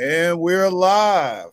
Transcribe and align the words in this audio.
And 0.00 0.40
we're 0.40 0.70
live. 0.70 1.52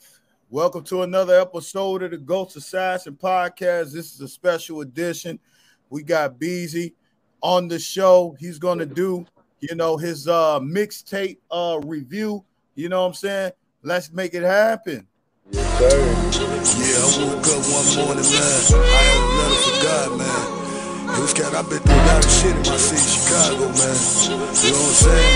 Welcome 0.49 0.85
to 0.85 1.01
another 1.01 1.37
episode 1.37 2.01
of 2.03 2.11
the 2.11 2.17
Ghost 2.17 2.55
Assassin 2.55 3.17
podcast. 3.21 3.91
This 3.91 4.13
is 4.15 4.21
a 4.21 4.27
special 4.29 4.79
edition. 4.79 5.37
We 5.89 6.01
got 6.01 6.39
Beezy 6.39 6.95
on 7.41 7.67
the 7.67 7.77
show. 7.77 8.37
He's 8.39 8.57
going 8.57 8.79
to 8.79 8.85
do, 8.85 9.25
you 9.59 9.75
know, 9.75 9.97
his 9.97 10.29
uh 10.29 10.61
mixtape 10.61 11.39
uh 11.51 11.81
review. 11.83 12.45
You 12.75 12.87
know 12.87 13.01
what 13.01 13.07
I'm 13.07 13.13
saying? 13.15 13.51
Let's 13.81 14.13
make 14.13 14.33
it 14.33 14.43
happen. 14.43 15.05
Yeah, 15.51 15.59
I 15.59 15.91
woke 17.19 17.47
up 17.51 17.63
one 17.67 17.87
morning, 17.99 18.23
man. 18.23 18.63
I 18.71 19.03
had 19.03 19.51
a 19.51 19.59
for 19.59 19.75
God, 19.83 20.17
man. 20.19 21.19
Was 21.19 21.33
kind 21.33 21.53
I've 21.53 21.69
been 21.69 21.79
through 21.79 21.95
a 21.95 22.07
lot 22.07 22.23
of 22.23 22.31
shit 22.31 22.55
in 22.55 22.59
my 22.59 22.77
city, 22.77 23.03
Chicago, 23.11 23.67
man. 23.75 23.97
You 24.63 24.71
know 24.71 24.79
what 24.79 24.87
I'm 24.87 25.03
saying? 25.03 25.35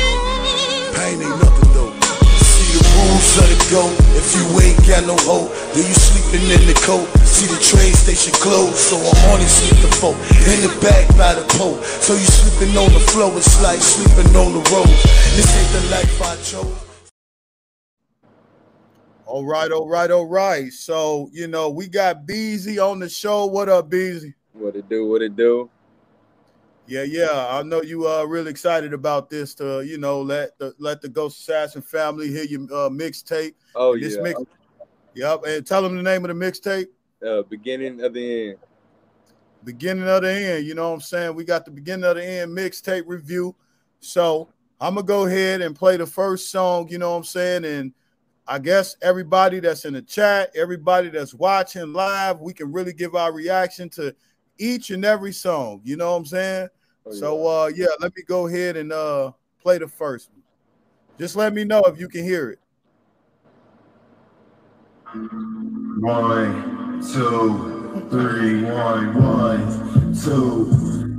Pain 0.95 1.21
ain't 1.21 1.39
nothing, 1.43 1.73
though. 1.73 1.90
See 2.71 2.79
the 2.79 2.87
rules 3.03 3.37
of 3.37 3.47
the 3.51 3.59
go. 3.67 3.83
If 4.15 4.31
you 4.31 4.47
ain't 4.63 4.79
got 4.87 5.03
no 5.03 5.17
hope, 5.27 5.51
then 5.75 5.83
you 5.83 5.93
sleeping 5.93 6.47
in 6.47 6.67
the 6.67 6.77
coat. 6.87 7.03
See 7.27 7.45
the 7.45 7.59
train 7.59 7.91
station 7.91 8.31
closed, 8.31 8.77
so 8.77 8.95
I'm 8.95 9.31
only 9.31 9.45
sleeping 9.45 9.91
folk. 9.99 10.15
In 10.47 10.63
the 10.63 10.71
back 10.79 11.09
by 11.17 11.33
the 11.35 11.43
pole. 11.59 11.75
So 11.83 12.13
you 12.13 12.23
sleeping 12.23 12.77
on 12.77 12.93
the 12.93 13.01
floor, 13.11 13.35
it's 13.35 13.61
like 13.61 13.79
sleeping 13.79 14.33
on 14.37 14.53
the 14.53 14.63
road. 14.71 14.87
This 15.35 15.51
ain't 15.51 15.83
the 15.83 15.91
life 15.91 16.21
I 16.21 16.35
chose. 16.47 16.87
All 19.25 19.45
right, 19.45 19.71
all 19.71 19.89
right, 19.89 20.09
all 20.09 20.27
right. 20.27 20.71
So, 20.71 21.29
you 21.33 21.47
know, 21.47 21.69
we 21.69 21.89
got 21.89 22.25
Beezy 22.25 22.79
on 22.79 22.99
the 22.99 23.09
show. 23.09 23.47
What 23.47 23.67
up, 23.67 23.89
Beezy? 23.89 24.33
What 24.53 24.77
it 24.77 24.87
do? 24.87 25.09
What 25.09 25.21
it 25.21 25.35
do? 25.35 25.69
Yeah, 26.87 27.03
yeah. 27.03 27.47
I 27.49 27.63
know 27.63 27.81
you 27.81 28.05
are 28.05 28.27
really 28.27 28.51
excited 28.51 28.93
about 28.93 29.29
this 29.29 29.53
to, 29.55 29.81
you 29.81 29.97
know, 29.97 30.21
let 30.21 30.57
the 30.57 30.73
let 30.79 31.01
the 31.01 31.09
Ghost 31.09 31.39
Assassin 31.39 31.81
family 31.81 32.27
hear 32.27 32.43
your 32.43 32.61
uh, 32.63 32.89
mixtape. 32.89 33.53
Oh 33.75 33.95
This 33.95 34.15
yeah. 34.15 34.21
mix, 34.21 34.41
yep. 35.13 35.41
And 35.45 35.65
tell 35.65 35.81
them 35.81 35.95
the 35.95 36.03
name 36.03 36.25
of 36.25 36.37
the 36.37 36.45
mixtape. 36.45 36.87
Uh, 37.25 37.43
beginning 37.43 38.01
of 38.01 38.13
the 38.13 38.49
end. 38.49 38.57
Beginning 39.63 40.07
of 40.07 40.23
the 40.23 40.33
end. 40.33 40.65
You 40.65 40.73
know 40.73 40.89
what 40.89 40.95
I'm 40.95 41.01
saying? 41.01 41.35
We 41.35 41.43
got 41.43 41.65
the 41.65 41.71
beginning 41.71 42.05
of 42.05 42.15
the 42.15 42.25
end 42.25 42.57
mixtape 42.57 43.03
review. 43.05 43.55
So 43.99 44.49
I'm 44.79 44.95
gonna 44.95 45.05
go 45.05 45.25
ahead 45.27 45.61
and 45.61 45.75
play 45.75 45.97
the 45.97 46.07
first 46.07 46.49
song. 46.49 46.87
You 46.89 46.97
know 46.97 47.11
what 47.11 47.17
I'm 47.17 47.23
saying? 47.23 47.65
And 47.65 47.93
I 48.47 48.57
guess 48.57 48.97
everybody 49.01 49.59
that's 49.59 49.85
in 49.85 49.93
the 49.93 50.01
chat, 50.01 50.51
everybody 50.55 51.09
that's 51.09 51.33
watching 51.33 51.93
live, 51.93 52.41
we 52.41 52.53
can 52.53 52.71
really 52.71 52.91
give 52.91 53.15
our 53.15 53.31
reaction 53.31 53.87
to 53.91 54.15
each 54.61 54.91
and 54.91 55.03
every 55.03 55.33
song. 55.33 55.81
You 55.83 55.97
know 55.97 56.11
what 56.11 56.17
I'm 56.17 56.25
saying? 56.25 56.69
Oh, 57.05 57.11
So 57.11 57.47
uh 57.47 57.71
yeah, 57.75 57.87
let 57.99 58.15
me 58.15 58.21
go 58.23 58.47
ahead 58.47 58.77
and 58.77 58.93
uh 58.93 59.31
play 59.61 59.79
the 59.79 59.87
first 59.87 60.29
one. 60.31 60.43
Just 61.17 61.35
let 61.35 61.53
me 61.53 61.63
know 61.63 61.81
if 61.81 61.99
you 61.99 62.07
can 62.07 62.23
hear 62.23 62.51
it. 62.51 62.59
One, 65.99 67.01
two, 67.01 68.07
three, 68.09 68.63
one, 68.63 69.13
one, 69.15 70.13
two, 70.13 70.71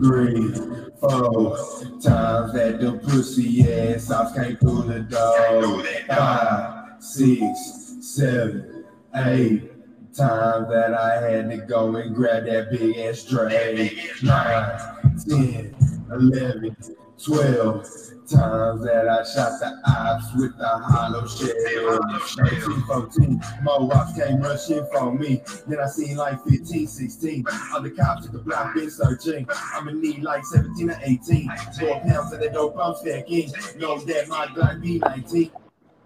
three, 0.03 0.55
four. 1.01 1.57
Times 2.01 2.53
that 2.55 2.79
the 2.81 3.01
pussy 3.05 3.71
ass 3.71 4.11
off 4.11 4.35
came 4.35 4.57
through 4.57 4.85
the 4.85 5.01
door. 5.01 5.85
Five, 6.07 7.03
six, 7.03 7.97
seven, 8.01 8.85
eight. 9.15 9.72
Times 10.17 10.69
that 10.69 10.93
I 10.93 11.23
had 11.23 11.49
to 11.49 11.57
go 11.57 11.97
and 11.97 12.15
grab 12.15 12.45
that 12.45 12.71
big 12.71 12.99
ass 12.99 13.25
tray. 13.25 13.99
Nine, 14.23 14.79
ten, 15.27 15.75
eleven, 16.11 16.77
twelve. 17.23 17.87
Times 18.29 18.85
that 18.85 19.09
I 19.09 19.25
shot 19.25 19.59
the 19.59 19.81
ops 19.87 20.35
with 20.37 20.57
the 20.59 20.69
hollow 20.69 21.27
shell. 21.27 21.99
13, 22.47 22.83
14, 22.83 23.43
more 23.63 23.95
ops 23.95 24.13
came 24.19 24.41
rushing 24.41 24.87
for 24.93 25.15
me. 25.15 25.43
Then 25.67 25.81
I 25.81 25.87
seen 25.87 26.17
like 26.19 26.43
15, 26.45 26.87
16. 26.87 27.45
Other 27.75 27.91
cops 27.91 28.27
at 28.27 28.33
the 28.33 28.39
block 28.39 28.75
been 28.75 28.91
searching. 28.91 29.47
I'ma 29.73 29.93
need 29.93 30.23
like 30.23 30.45
17 30.45 30.91
or 30.91 30.99
18. 31.03 31.51
Four 31.81 32.01
pounds 32.01 32.33
of 32.35 32.41
that 32.41 32.53
dope 32.53 32.77
I'm 32.79 32.95
stacking. 32.97 33.51
Know 33.79 33.99
that 33.99 34.29
my 34.29 34.47
gun 34.55 34.81
be 34.83 34.99
19. 34.99 35.51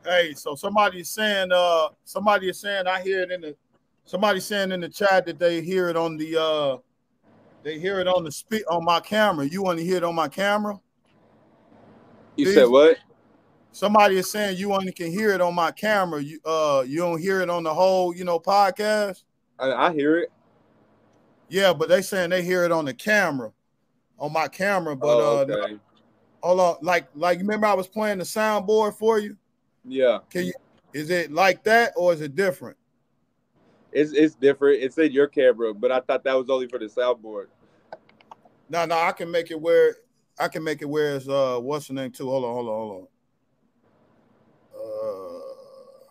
Hey, 0.04 0.34
so 0.34 0.54
somebody 0.54 1.00
is 1.00 1.10
saying 1.10 1.50
uh 1.52 1.88
somebody 2.04 2.48
is 2.48 2.60
saying 2.60 2.86
I 2.86 3.02
hear 3.02 3.22
it 3.22 3.32
in 3.32 3.40
the 3.40 3.56
somebody 4.06 4.40
saying 4.40 4.72
in 4.72 4.80
the 4.80 4.88
chat 4.88 5.26
that 5.26 5.38
they 5.38 5.60
hear 5.60 5.88
it 5.88 5.96
on 5.96 6.16
the 6.16 6.40
uh 6.40 6.78
they 7.62 7.78
hear 7.78 8.00
it 8.00 8.06
on 8.06 8.24
the 8.24 8.30
speak 8.30 8.62
on 8.70 8.84
my 8.84 9.00
camera. 9.00 9.44
You 9.44 9.62
want 9.62 9.78
to 9.78 9.84
hear 9.84 9.96
it 9.96 10.04
on 10.04 10.14
my 10.14 10.28
camera? 10.28 10.80
You 12.36 12.46
These- 12.46 12.54
said 12.54 12.68
what? 12.68 12.96
Somebody 13.72 14.16
is 14.16 14.30
saying 14.30 14.56
you 14.56 14.72
only 14.72 14.90
can 14.90 15.10
hear 15.10 15.32
it 15.32 15.42
on 15.42 15.54
my 15.54 15.70
camera. 15.70 16.22
You 16.22 16.40
uh 16.46 16.82
you 16.86 16.98
don't 17.00 17.20
hear 17.20 17.42
it 17.42 17.50
on 17.50 17.62
the 17.62 17.74
whole, 17.74 18.14
you 18.16 18.24
know, 18.24 18.40
podcast. 18.40 19.24
I, 19.58 19.70
I 19.70 19.92
hear 19.92 20.18
it. 20.18 20.32
Yeah, 21.48 21.74
but 21.74 21.90
they 21.90 22.00
saying 22.00 22.30
they 22.30 22.42
hear 22.42 22.64
it 22.64 22.72
on 22.72 22.86
the 22.86 22.94
camera, 22.94 23.52
on 24.18 24.32
my 24.32 24.48
camera. 24.48 24.96
But 24.96 25.08
oh, 25.08 25.38
uh 25.40 25.52
okay. 25.52 25.78
hold 26.42 26.60
on, 26.60 26.76
like 26.80 27.08
like 27.14 27.36
you 27.38 27.44
remember 27.44 27.66
I 27.66 27.74
was 27.74 27.86
playing 27.86 28.16
the 28.16 28.24
soundboard 28.24 28.94
for 28.94 29.18
you? 29.18 29.36
Yeah, 29.84 30.20
Can 30.30 30.46
you 30.46 30.52
is 30.94 31.10
it 31.10 31.30
like 31.30 31.62
that 31.64 31.92
or 31.96 32.14
is 32.14 32.22
it 32.22 32.34
different? 32.34 32.78
It's 33.92 34.12
it's 34.12 34.34
different. 34.34 34.82
It 34.82 34.92
said 34.92 35.12
your 35.12 35.26
camera, 35.26 35.72
but 35.74 35.92
I 35.92 36.00
thought 36.00 36.24
that 36.24 36.34
was 36.34 36.50
only 36.50 36.68
for 36.68 36.78
the 36.78 36.86
soundboard. 36.86 37.46
No, 38.68 38.84
no, 38.84 38.98
I 38.98 39.12
can 39.12 39.30
make 39.30 39.50
it 39.50 39.60
where 39.60 39.96
I 40.38 40.48
can 40.48 40.64
make 40.64 40.82
it 40.82 40.86
where 40.86 41.16
it's 41.16 41.28
uh 41.28 41.58
what's 41.60 41.88
the 41.88 41.94
name 41.94 42.10
too? 42.10 42.28
Hold 42.28 42.44
on, 42.44 42.52
hold 42.52 42.68
on, 42.68 42.74
hold 42.74 42.92
on. 43.02 43.08
Uh 44.76 46.06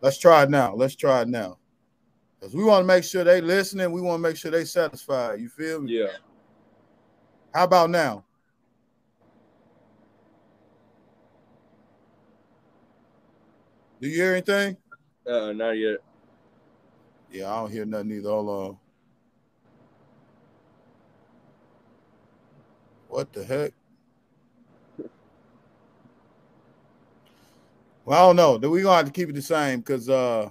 let's 0.00 0.18
try 0.18 0.44
it 0.44 0.50
now. 0.50 0.74
Let's 0.74 0.96
try 0.96 1.22
it 1.22 1.28
now. 1.28 1.58
Because 2.38 2.54
we 2.54 2.62
want 2.62 2.82
to 2.82 2.86
make 2.86 3.02
sure 3.02 3.24
they 3.24 3.40
listening, 3.40 3.90
we 3.90 4.00
want 4.00 4.22
to 4.22 4.28
make 4.28 4.36
sure 4.36 4.50
they 4.50 4.64
satisfied. 4.64 5.40
You 5.40 5.48
feel 5.48 5.80
me? 5.80 5.98
Yeah. 5.98 6.06
How 7.52 7.64
about 7.64 7.90
now? 7.90 8.24
Do 14.00 14.08
you 14.08 14.14
hear 14.14 14.32
anything? 14.32 14.76
Uh, 15.26 15.52
not 15.52 15.72
yet. 15.72 15.98
Yeah, 17.30 17.52
I 17.52 17.60
don't 17.60 17.70
hear 17.70 17.84
nothing 17.84 18.12
either. 18.12 18.28
Hold 18.30 18.48
on. 18.48 18.78
What 23.08 23.32
the 23.32 23.44
heck? 23.44 23.72
Well, 28.04 28.18
I 28.18 28.26
don't 28.26 28.36
know. 28.36 28.70
We're 28.70 28.82
gonna 28.82 28.96
have 28.96 29.06
to 29.06 29.12
keep 29.12 29.28
it 29.28 29.34
the 29.34 29.42
same 29.42 29.80
because 29.80 30.08
uh 30.08 30.50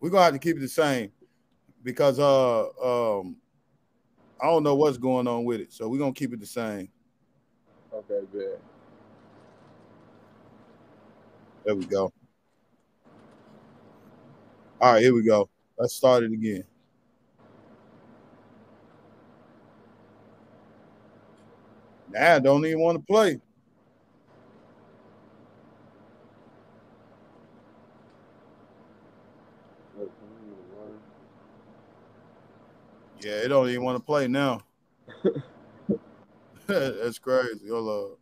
we're 0.00 0.10
gonna 0.10 0.24
have 0.24 0.32
to 0.32 0.38
keep 0.38 0.56
it 0.56 0.60
the 0.60 0.68
same 0.68 1.12
because 1.82 2.18
uh 2.18 2.62
um 3.18 3.36
I 4.40 4.46
don't 4.46 4.62
know 4.62 4.74
what's 4.74 4.96
going 4.96 5.26
on 5.26 5.44
with 5.44 5.60
it. 5.60 5.72
So 5.72 5.88
we're 5.88 5.98
gonna 5.98 6.12
keep 6.12 6.32
it 6.32 6.40
the 6.40 6.46
same. 6.46 6.88
Okay, 7.92 8.20
good. 8.32 8.58
There 11.64 11.76
we 11.76 11.84
go. 11.84 12.12
All 14.82 14.94
right, 14.94 15.00
here 15.00 15.14
we 15.14 15.22
go. 15.22 15.48
Let's 15.78 15.94
start 15.94 16.24
it 16.24 16.32
again. 16.32 16.64
Nah, 22.10 22.34
I 22.34 22.38
don't 22.40 22.66
even 22.66 22.80
want 22.80 22.98
to 22.98 23.04
play. 23.04 23.40
Yeah, 33.20 33.34
it 33.34 33.48
don't 33.48 33.68
even 33.68 33.84
want 33.84 33.98
to 33.98 34.04
play 34.04 34.26
now. 34.26 34.62
That's 36.66 37.20
crazy. 37.20 37.68
Hold 37.68 38.12
up. 38.12 38.21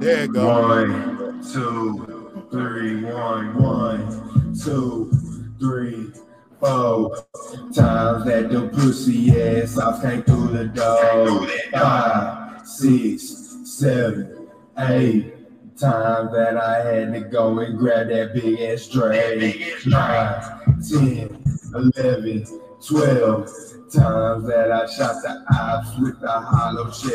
There 0.00 0.24
you 0.24 0.32
go. 0.32 0.46
One, 0.62 1.44
two, 1.52 2.46
three, 2.50 3.04
one, 3.04 3.54
one, 3.62 4.54
two, 4.58 5.12
three, 5.58 6.10
four. 6.58 7.26
Times 7.74 8.24
that 8.24 8.48
the 8.50 8.70
pussy 8.72 9.30
ass 9.38 9.76
off 9.76 10.00
came 10.00 10.22
through 10.22 10.48
the 10.48 10.64
door. 10.66 11.46
Five, 11.70 12.66
six, 12.66 13.58
seven, 13.64 14.48
eight. 14.78 15.34
Times 15.78 16.32
that 16.32 16.56
I 16.56 16.84
had 16.84 17.12
to 17.12 17.20
go 17.20 17.58
and 17.58 17.78
grab 17.78 18.08
that 18.08 18.32
big 18.32 18.58
ass 18.58 18.88
tray. 18.88 19.74
Nine, 19.84 20.42
ten, 20.88 21.44
eleven, 21.74 22.46
twelve. 22.86 23.48
Times 23.92 24.46
that 24.46 24.72
I 24.72 24.86
shot 24.86 25.20
the 25.20 25.44
ops 25.52 25.98
with 25.98 26.18
the 26.18 26.30
hollow 26.30 26.90
shell. 26.90 27.10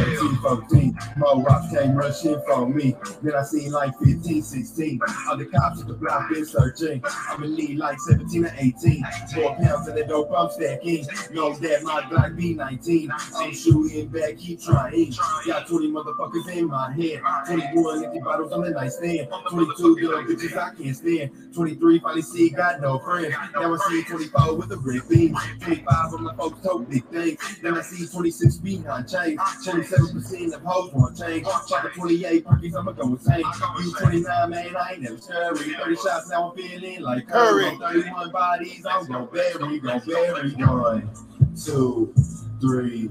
13, 0.00 0.36
14, 0.36 0.98
more 1.18 1.52
ops 1.52 1.76
came 1.76 1.94
rushing 1.94 2.40
for 2.46 2.66
me. 2.66 2.96
Then 3.22 3.34
I 3.34 3.42
seen 3.42 3.70
like 3.70 3.92
15, 3.98 4.42
16. 4.42 5.00
Other 5.28 5.44
cops 5.44 5.82
at 5.82 5.88
the 5.88 5.92
block 5.92 6.30
been 6.30 6.46
searching. 6.46 7.04
I'm 7.28 7.44
in 7.44 7.54
need 7.54 7.76
like 7.76 7.98
17 8.00 8.46
or 8.46 8.54
18. 8.56 9.04
Four 9.34 9.56
pounds 9.56 9.86
of 9.86 9.94
the 9.94 10.04
dope 10.08 10.32
I'm 10.34 10.48
stacking. 10.50 11.04
Know 11.32 11.52
that 11.52 11.82
my 11.82 12.00
Glock 12.02 12.34
B19. 12.34 13.10
I'm 13.36 13.52
shooting 13.52 14.08
back, 14.08 14.38
keep 14.38 14.62
trying. 14.62 15.12
Got 15.46 15.68
20 15.68 15.90
motherfuckers 15.90 16.48
in 16.56 16.68
my 16.68 16.92
head. 16.94 17.20
21 17.46 18.04
empty 18.06 18.20
bottles 18.20 18.52
on 18.52 18.62
the 18.62 18.70
nightstand. 18.70 19.28
22 19.50 19.96
little 19.96 20.22
bitches 20.22 20.56
I 20.56 20.74
can't 20.74 20.96
stand. 20.96 21.54
23 21.54 21.98
finally 21.98 22.22
see 22.22 22.48
got 22.48 22.80
no 22.80 22.98
friends. 23.00 23.34
Now 23.54 23.74
I 23.74 23.76
see 23.90 24.02
24 24.04 24.56
with 24.68 24.78
a 24.78 24.80
red 24.80 25.08
beam. 25.08 25.36
25 25.60 26.14
of 26.14 26.20
my 26.20 26.34
folks 26.34 26.66
told 26.66 26.88
big 26.88 27.04
things. 27.08 27.58
Then 27.62 27.76
I 27.76 27.82
see 27.82 28.06
26 28.06 28.56
behind 28.58 29.08
chains. 29.08 29.40
27% 29.64 30.54
of 30.54 30.62
hoes 30.62 30.92
want 30.92 31.18
change. 31.18 31.46
Fuck 31.46 31.92
28 31.94 32.44
perkies, 32.44 32.76
I'ma 32.76 32.92
go 32.92 33.08
insane. 33.08 33.42
You 33.80 33.94
29, 33.94 34.50
man, 34.50 34.76
I 34.76 34.92
ain't 34.92 35.02
never 35.02 35.18
scurry. 35.18 35.74
30 35.74 35.96
shots, 35.96 36.30
now 36.30 36.50
I'm 36.50 36.56
feeling 36.56 37.02
like 37.02 37.28
Curry. 37.28 37.76
31 37.76 38.30
bodies, 38.30 38.86
I'm 38.88 39.06
gon' 39.06 39.28
bury, 39.32 39.78
gon' 39.80 40.02
bury. 40.06 40.50
One, 40.52 41.10
two, 41.62 42.14
three, 42.60 43.10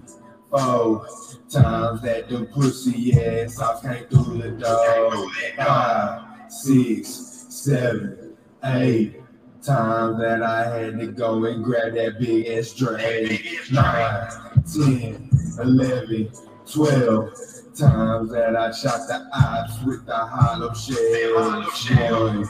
four 0.49 1.07
times 1.49 2.01
that 2.01 2.29
the 2.29 2.45
pussy 2.53 3.13
ass 3.19 3.59
I 3.59 3.81
came 3.81 4.05
through 4.07 4.41
the 4.41 4.51
door. 4.51 5.29
Five, 5.57 6.51
six, 6.51 7.45
seven, 7.49 8.35
eight 8.63 9.22
times 9.63 10.19
that 10.19 10.43
I 10.43 10.77
had 10.77 10.99
to 10.99 11.07
go 11.07 11.45
and 11.45 11.63
grab 11.63 11.93
that 11.93 12.19
big 12.19 12.47
ass 12.47 12.73
drag. 12.73 13.45
Nine, 13.71 14.29
ten, 14.71 15.29
eleven, 15.59 16.31
twelve 16.69 17.29
times 17.75 18.31
that 18.31 18.55
I 18.55 18.71
shot 18.71 19.07
the 19.07 19.25
ops 19.33 19.81
with 19.83 20.05
the 20.05 20.15
hollow 20.15 20.73
shell. 20.73 21.45
One, 21.45 22.43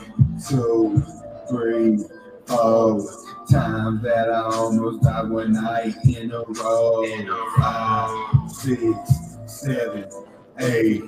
two, 0.48 1.04
three, 1.50 2.00
four 2.45 3.00
times 3.51 4.01
that 4.04 4.30
I 4.30 4.42
almost 4.42 5.04
died 5.04 5.30
one 5.30 5.54
night 5.54 5.95
in 6.06 6.31
a 6.31 6.44
row. 6.44 7.06
Five, 7.57 8.51
six, 8.51 8.98
seven, 9.45 10.10
eight 10.60 11.04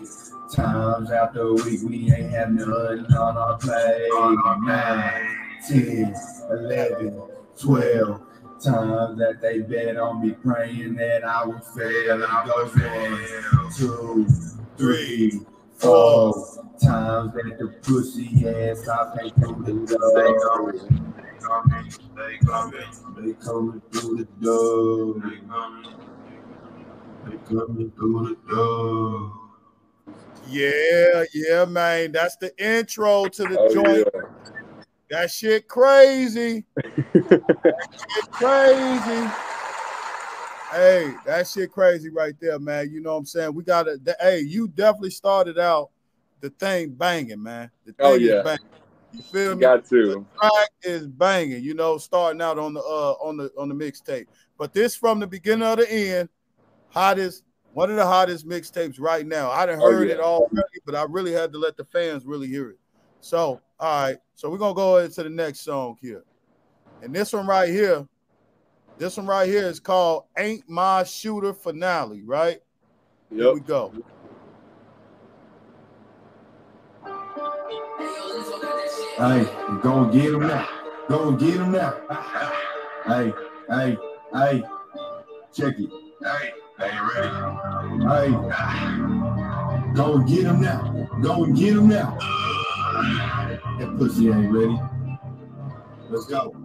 times 0.53 1.11
after 1.11 1.41
a 1.41 1.53
week 1.53 1.81
we 1.83 2.13
ain't 2.13 2.31
have 2.31 2.51
none 2.51 3.05
on 3.13 3.37
our 3.37 3.57
plate. 3.57 4.09
Nine, 4.61 5.44
10, 5.67 6.15
11, 6.51 7.21
12 7.59 8.21
times 8.63 9.17
that 9.19 9.39
they 9.41 9.59
bet 9.59 9.97
on 9.97 10.21
me 10.25 10.31
praying 10.31 10.95
that 10.95 11.23
I 11.23 11.45
would 11.45 11.63
fail. 11.63 12.23
It 12.23 12.29
goes 12.45 12.75
one, 12.75 13.71
two, 13.75 14.27
three, 14.77 15.41
four 15.75 16.33
times 16.81 17.33
that 17.33 17.57
the 17.59 17.67
pussy 17.83 18.47
ass 18.47 18.87
I 18.87 19.29
can't 19.29 19.35
through 19.37 19.63
the 19.65 19.97
door. 19.97 20.73
They 22.15 22.37
coming, 22.37 22.79
they 23.23 23.33
coming 23.33 23.81
through 23.91 24.17
the 24.17 24.27
door. 24.41 25.13
They 25.15 25.37
coming, 25.47 25.95
they 27.25 27.37
coming 27.47 27.91
through 27.91 28.37
the 28.47 28.55
door. 28.55 29.31
Yeah, 30.47 31.23
yeah, 31.33 31.65
man. 31.65 32.11
That's 32.11 32.35
the 32.37 32.51
intro 32.63 33.25
to 33.27 33.43
the 33.43 33.59
Oh, 33.59 33.73
joint. 33.73 34.07
yeah. 34.13 34.21
That 35.09 35.29
shit 35.31 35.67
crazy. 35.67 36.65
that 37.13 37.87
shit 38.13 38.31
crazy. 38.31 39.29
Hey, 40.71 41.13
that 41.25 41.47
shit 41.47 41.71
crazy 41.71 42.09
right 42.09 42.33
there, 42.41 42.59
man. 42.59 42.91
You 42.91 43.01
know 43.01 43.11
what 43.13 43.19
I'm 43.19 43.25
saying? 43.25 43.53
We 43.53 43.63
gotta 43.63 43.99
hey, 44.19 44.39
you 44.39 44.67
definitely 44.67 45.11
started 45.11 45.59
out 45.59 45.89
the 46.41 46.49
thing 46.49 46.91
banging, 46.91 47.41
man. 47.41 47.71
The 47.85 47.93
thing 47.93 48.05
Oh, 48.07 48.15
is 48.15 48.21
yeah. 48.21 48.41
banging. 48.43 48.59
You 49.13 49.21
feel 49.21 49.49
You 49.51 49.55
me? 49.55 49.61
got 49.61 49.85
to. 49.89 50.07
The 50.07 50.25
track 50.39 50.69
is 50.83 51.07
banging, 51.07 51.63
you 51.63 51.73
know, 51.75 51.97
starting 51.97 52.41
out 52.41 52.59
on 52.59 52.73
the 52.73 52.81
uh 52.81 53.13
on 53.21 53.37
the 53.37 53.51
on 53.57 53.69
the 53.69 53.75
mixtape. 53.75 54.27
But 54.57 54.73
this 54.73 54.95
from 54.95 55.19
the 55.19 55.27
beginning 55.27 55.67
of 55.67 55.77
the 55.77 55.91
end, 55.91 56.29
hottest, 56.89 57.43
one 57.73 57.89
of 57.89 57.95
the 57.95 58.05
hottest 58.05 58.47
mixtapes 58.47 58.99
right 58.99 59.25
now. 59.25 59.51
I 59.51 59.65
done 59.65 59.79
Oh, 59.79 59.83
heard 59.89 60.07
yeah. 60.07 60.15
it 60.15 60.19
all, 60.19 60.49
but 60.85 60.95
I 60.95 61.03
really 61.07 61.31
had 61.31 61.53
to 61.53 61.59
let 61.59 61.77
the 61.77 61.85
fans 61.85 62.25
really 62.25 62.47
hear 62.47 62.69
it. 62.69 62.79
So, 63.21 63.61
all 63.79 64.03
right, 64.03 64.17
so 64.35 64.49
we're 64.49 64.57
gonna 64.57 64.73
go 64.73 64.97
into 64.97 65.23
the 65.23 65.29
next 65.29 65.61
song 65.61 65.97
here. 66.01 66.23
And 67.01 67.13
this 67.13 67.33
one 67.33 67.45
right 67.45 67.69
here, 67.69 68.07
this 68.97 69.17
one 69.17 69.27
right 69.27 69.47
here 69.47 69.67
is 69.67 69.79
called 69.79 70.25
Ain't 70.37 70.69
My 70.69 71.03
Shooter 71.03 71.53
Finale, 71.53 72.21
right? 72.23 72.61
Yep. 73.31 73.39
Here 73.39 73.53
we 73.53 73.59
go. 73.59 73.93
Hey, 79.17 79.47
go 79.81 80.03
and 80.03 80.11
get 80.11 80.33
him 80.33 80.41
now. 80.41 80.69
Go 81.07 81.29
and 81.29 81.39
get 81.39 81.55
him 81.55 81.71
now. 81.71 82.51
Hey, 83.05 83.31
hey, 83.69 83.97
hey. 84.33 84.63
Check 85.53 85.75
it. 85.77 85.89
Hey, 86.23 86.53
hey, 86.79 86.97
ready? 87.13 87.29
Hey. 88.09 88.31
Go 89.93 90.15
and 90.15 90.27
get 90.27 90.45
him 90.45 90.59
now. 90.59 91.07
Go 91.21 91.43
and 91.43 91.55
get 91.55 91.77
him 91.77 91.87
now. 91.87 92.17
That 93.79 93.95
pussy 93.97 94.29
ain't 94.29 94.53
ready. 94.53 94.79
Let's 96.09 96.25
go. 96.27 96.64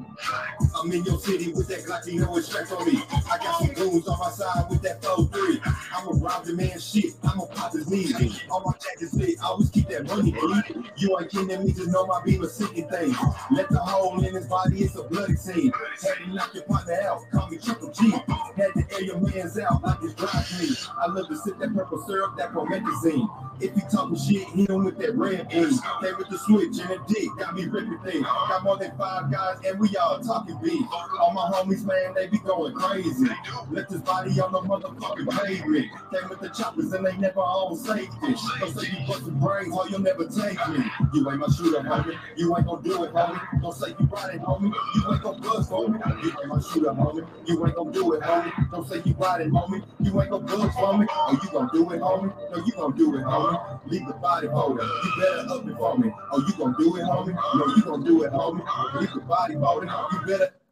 I'm 0.77 0.93
in 0.93 1.05
your 1.05 1.19
city 1.19 1.53
with 1.53 1.69
that 1.69 1.81
you 2.07 2.21
know 2.21 2.37
it's 2.37 2.47
straight 2.49 2.71
on 2.73 2.87
me. 2.87 3.03
I 3.31 3.39
got 3.39 3.59
some 3.59 3.73
goons 3.75 4.09
on 4.09 4.19
my 4.19 4.31
side 4.31 4.71
with 4.71 4.83
that 4.83 5.03
4-3. 5.03 5.61
I'ma 5.93 6.13
rob 6.17 6.45
the 6.45 6.55
man 6.55 6.79
shit. 6.79 7.15
I'ma 7.23 7.45
pop 7.47 7.73
his 7.73 7.89
knees. 7.89 8.15
On 8.51 8.63
my 8.65 8.73
jacket 8.73 9.13
lit. 9.15 9.39
I 9.43 9.47
always 9.47 9.71
keep 9.71 9.89
that 9.89 10.07
money, 10.07 10.33
bleed. 10.33 10.91
You 10.97 11.19
ain't 11.19 11.31
kidding 11.31 11.65
me, 11.65 11.73
just 11.73 11.91
know 11.91 12.07
my 12.07 12.23
beam 12.23 12.43
a 12.43 12.49
sinking 12.49 12.89
thing. 12.89 13.15
Let 13.51 13.69
the 13.71 13.79
hole 13.79 14.23
in 14.25 14.35
his 14.35 14.47
body, 14.47 14.83
it's 14.83 14.97
a 14.97 15.03
bloody 15.03 15.37
scene. 15.37 15.73
Had 16.03 16.25
to 16.25 16.35
knock 16.35 16.55
your 16.55 16.65
partner 16.65 16.99
out, 17.03 17.23
call 17.31 17.49
me 17.49 17.59
Triple 17.59 17.91
G. 17.91 18.11
Had 18.11 18.75
to 18.75 18.85
air 18.95 19.03
your 19.03 19.21
man's 19.21 19.59
out 19.59 19.83
like 19.83 19.99
it's 20.03 20.15
dry 20.15 20.45
clean. 20.49 20.77
I 20.99 21.07
love 21.07 21.29
to 21.29 21.37
sip 21.37 21.59
that 21.59 21.75
purple 21.75 22.03
syrup, 22.07 22.37
that 22.37 22.53
promethazine. 22.53 23.29
If 23.61 23.75
he 23.75 23.83
talking 23.93 24.17
shit, 24.17 24.49
hit 24.49 24.71
him 24.71 24.85
with 24.85 24.97
that 24.99 25.15
red 25.17 25.49
beam. 25.49 25.71
Came 26.03 26.17
with 26.17 26.29
the 26.31 26.39
switch 26.39 26.79
and 26.81 26.89
the 26.91 27.01
dick, 27.07 27.29
got 27.39 27.55
me 27.55 27.67
ripping 27.67 27.99
things. 27.99 28.25
Got 28.25 28.65
more 28.65 28.79
than 28.79 28.97
five 28.97 29.31
guys, 29.31 29.59
and 29.67 29.79
we 29.79 29.95
all 29.97 30.10
talking 30.19 30.59
beef. 30.63 30.87
All 31.21 31.33
my 31.33 31.51
homies, 31.51 31.85
man, 31.85 32.15
they 32.15 32.27
be 32.27 32.39
going 32.39 32.75
crazy. 32.75 33.29
Left 33.71 33.91
his 33.91 34.01
body 34.03 34.41
on 34.41 34.53
the 34.53 34.61
motherfucking 34.61 35.31
pavement. 35.45 35.87
Came 36.13 36.29
with 36.29 36.41
the 36.41 36.49
choppers, 36.49 36.93
and 36.93 37.07
they 37.07 37.17
never 37.17 37.41
all 37.41 37.77
safety. 37.77 38.11
Don't 38.21 38.79
say 38.79 38.89
you 38.91 39.07
bustin' 39.07 39.39
brains, 39.39 39.75
or 39.75 39.89
you'll 39.89 40.01
never 40.01 40.27
take 40.27 40.59
me. 40.69 40.85
You 41.15 41.31
ain't 41.31 41.39
my 41.39 41.47
shooter, 41.49 41.81
homie. 41.81 42.19
You 42.37 42.57
ain't 42.57 42.67
gonna 42.67 42.83
do 42.83 43.05
it, 43.05 43.13
homie. 43.13 43.63
Don't 43.63 43.75
say 43.75 43.89
you 43.99 44.07
ride 44.07 44.35
it, 44.35 44.41
homie. 44.43 44.73
You 44.95 45.13
ain't 45.13 45.23
gonna 45.23 45.41
homie. 45.41 46.25
You 46.25 46.31
ain't 46.31 46.49
my 46.49 46.61
shooter, 46.61 46.91
homie. 46.91 47.27
You 47.47 47.67
ain't 47.67 47.75
gonna 47.75 47.93
do 47.93 48.13
it, 48.15 48.23
homie. 48.23 48.71
Don't 48.71 48.89
say 48.89 49.03
you 49.05 49.15
ride 49.15 49.41
it, 49.43 49.51
homie. 49.51 49.83
You 50.01 50.21
ain't 50.21 50.31
gonna 50.31 50.47
homie. 50.47 51.07
Oh, 51.11 51.39
you 51.43 51.51
gonna 51.51 51.71
do 51.73 51.91
it, 51.91 52.01
homie? 52.01 52.33
No, 52.51 52.65
you 52.65 52.73
gonna 52.73 52.97
do 52.97 53.17
it, 53.17 53.23
homie. 53.23 53.81
Leave 53.87 54.07
the 54.07 54.15
body 54.15 54.47
holder. 54.49 54.83
You 54.83 55.13
better 55.19 55.53
up 55.53 55.67
it 55.69 55.77
for 55.77 55.99
me. 55.99 56.13
Oh, 56.33 56.45
you 56.47 56.55
gonna 56.55 56.75
do 56.79 56.97
it, 56.97 57.03
homie? 57.05 57.35
No, 57.55 57.77
you 57.77 57.83
gonna 57.83 58.05
do 58.05 58.23
it, 58.25 58.33
homie. 58.33 59.01
Leave 59.01 59.13
the 59.13 59.21
body 59.21 59.55
holder. 59.55 59.87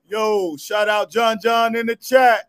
Yo, 0.08 0.56
shout 0.56 0.88
out 0.88 1.10
John 1.10 1.38
John 1.42 1.76
in 1.76 1.86
the 1.86 1.96
chat. 1.96 2.48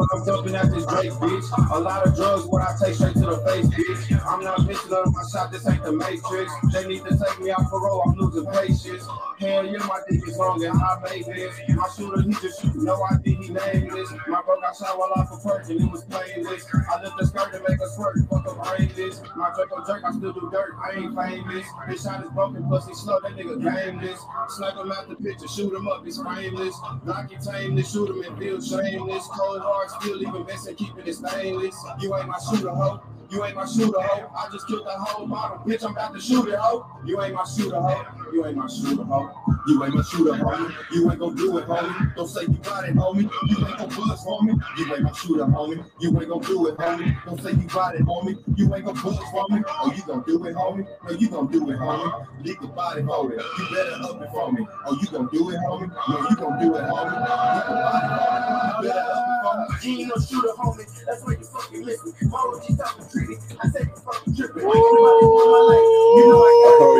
When 0.00 0.08
I'm 0.14 0.24
dumping 0.24 0.54
at 0.54 0.70
this 0.70 0.86
Drake, 0.86 1.12
bitch. 1.12 1.70
A 1.76 1.78
lot 1.78 2.06
of 2.06 2.16
drugs, 2.16 2.46
what 2.46 2.62
I 2.62 2.72
take 2.82 2.94
straight 2.94 3.12
to 3.16 3.20
the 3.20 3.36
face, 3.44 3.66
bitch. 3.66 4.26
I'm 4.26 4.42
not 4.42 4.66
missing 4.66 4.94
of 4.94 5.12
my 5.12 5.22
shot, 5.30 5.52
this 5.52 5.68
ain't 5.68 5.82
the 5.82 5.92
Matrix. 5.92 6.50
They 6.72 6.88
need 6.88 7.04
to 7.04 7.18
take 7.18 7.38
me 7.38 7.50
out 7.50 7.68
parole, 7.68 8.04
I'm 8.06 8.16
losing 8.16 8.50
patience. 8.50 9.06
Hell 9.40 9.66
yeah, 9.66 9.84
my 9.84 10.00
dick 10.08 10.26
is 10.26 10.38
long 10.38 10.64
and 10.64 10.72
I 10.72 11.00
made 11.04 11.26
this. 11.26 11.54
My 11.68 11.88
shooter, 11.96 12.22
he 12.22 12.32
just 12.40 12.62
shoot, 12.62 12.76
no 12.76 12.96
ID, 13.10 13.44
he 13.44 13.48
named 13.52 13.90
this. 13.90 14.10
My 14.28 14.40
bro 14.40 14.60
got 14.60 14.76
shot 14.76 14.96
while 14.98 15.12
off 15.16 15.32
a 15.32 15.36
perk 15.46 15.68
and 15.68 15.80
it 15.80 15.90
was 15.90 16.04
this. 16.04 16.66
I 16.88 17.02
lift 17.02 17.16
the 17.18 17.26
skirt 17.26 17.52
to 17.52 17.60
make 17.68 17.80
a 17.80 17.88
squirt, 17.90 18.16
fuck 18.30 18.48
up 18.48 18.56
brainless. 18.56 19.20
My 19.36 19.52
Draco 19.54 19.84
jerk, 19.86 20.04
I 20.04 20.12
still 20.12 20.32
do 20.32 20.48
dirt, 20.50 20.76
I 20.80 20.96
ain't 20.96 21.14
famous. 21.14 21.66
This 21.88 22.04
shot 22.04 22.24
is 22.24 22.30
broken, 22.32 22.68
pussy 22.68 22.94
slow, 22.94 23.20
that 23.20 23.36
nigga 23.36 23.60
gameless. 23.60 24.20
Snipe 24.48 24.76
him 24.76 24.92
out 24.92 25.10
the 25.10 25.16
picture, 25.16 25.48
shoot 25.48 25.74
him 25.74 25.88
up, 25.88 26.06
he's 26.06 26.16
frameless. 26.16 26.74
Knock 27.04 27.28
tame, 27.28 27.40
tameless, 27.40 27.92
shoot 27.92 28.08
him 28.08 28.22
and 28.22 28.38
feel 28.38 28.60
shameless. 28.60 29.26
Cold 29.28 29.60
hard, 29.60 29.89
still 30.00 30.22
even 30.22 30.46
and 30.66 30.76
keeping 30.76 31.06
it 31.06 31.14
stainless. 31.14 31.76
You 32.00 32.16
ain't 32.16 32.28
my 32.28 32.38
shooter, 32.38 32.70
hoe. 32.70 33.02
You 33.30 33.44
ain't 33.44 33.54
my 33.54 33.64
shooter, 33.64 34.00
ho. 34.00 34.30
I 34.36 34.48
just 34.50 34.66
killed 34.66 34.86
the 34.86 34.90
whole 34.90 35.26
bottle. 35.26 35.58
Bitch, 35.64 35.84
I'm 35.84 35.92
about 35.92 36.14
to 36.14 36.20
shoot 36.20 36.48
it, 36.48 36.56
ho. 36.56 36.86
You 37.04 37.22
ain't 37.22 37.34
my 37.34 37.44
shooter, 37.44 37.80
ho. 37.80 38.04
You 38.32 38.44
ain't 38.44 38.56
my 38.56 38.66
shooter, 38.66 39.04
ho. 39.04 39.30
You 39.68 39.84
ain't 39.84 39.94
my 39.94 40.02
shooter, 40.02 40.32
homie. 40.32 40.74
You 40.92 41.10
ain't 41.10 41.20
gonna 41.20 41.36
do 41.36 41.58
it, 41.58 41.66
homie. 41.66 42.14
Don't 42.16 42.28
say 42.28 42.42
you 42.42 42.58
got 42.62 42.88
it, 42.88 42.96
homie. 42.96 43.30
You 43.48 43.66
ain't 43.66 43.78
gonna 43.78 43.88
buzz, 43.88 44.24
homie. 44.24 44.60
You 44.78 44.94
ain't 44.94 45.02
my 45.02 45.12
shooter, 45.12 45.44
homie. 45.44 45.84
You 46.00 46.18
ain't 46.18 46.28
gonna 46.28 46.46
do 46.46 46.66
it, 46.66 46.76
homie. 46.76 47.24
Don't 47.24 47.40
say 47.40 47.52
you 47.52 47.68
got 47.68 47.94
it, 47.94 48.02
homie. 48.02 48.38
You 48.56 48.74
ain't 48.74 48.84
gonna 48.84 49.02
buzz, 49.02 49.16
homie. 49.18 49.62
Oh, 49.68 49.92
you 49.94 50.02
gonna 50.02 50.24
do 50.26 50.44
it, 50.46 50.54
homie? 50.56 50.86
No, 51.04 51.10
you 51.12 51.28
gonna 51.28 51.52
do 51.52 51.70
it, 51.70 51.78
homie. 51.78 52.26
Leave 52.44 52.60
the 52.60 52.66
body 52.68 53.02
hold 53.02 53.32
it. 53.32 53.42
You 53.58 53.64
better 53.70 54.02
up 54.02 54.22
it 54.22 54.30
for 54.30 54.52
me. 54.52 54.66
Oh, 54.86 54.98
you 55.00 55.06
gonna 55.08 55.28
do 55.32 55.50
it, 55.50 55.58
homie? 55.60 55.92
No, 56.08 56.28
you 56.28 56.36
gonna 56.36 56.62
do 56.62 56.74
it, 56.74 56.82
homie. 56.82 57.14
Leave 57.14 57.68
the 57.68 57.74
body 57.76 58.08
hold 58.10 58.84
it. 58.84 58.84
You 58.84 58.88
better 58.88 59.10
up 59.12 59.26
it 59.28 59.78
for 59.78 59.88
me. 59.88 59.92
You 59.92 59.98
ain't 60.00 60.08
no 60.08 60.16
shooter, 60.20 60.54
homie. 60.58 61.04
That's 61.06 61.22
why 61.24 61.32
you 61.32 61.44
fucking 61.44 61.84
listen. 61.84 62.30
Follow 62.30 62.60
G 62.60 62.76
talking 62.76 63.06
treaty. 63.08 63.19
I 63.60 63.68
say 63.68 63.80
you 63.80 63.96
fucking 63.96 64.34
tripping. 64.34 64.62
Anybody 64.62 65.26
want 65.26 65.50
my 65.50 65.62
life? 65.70 66.16
You 66.16 66.28
know 66.28 66.40
I 66.42 66.52
got 66.64 66.76
Oh 66.82 66.96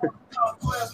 yeah. 0.00 0.10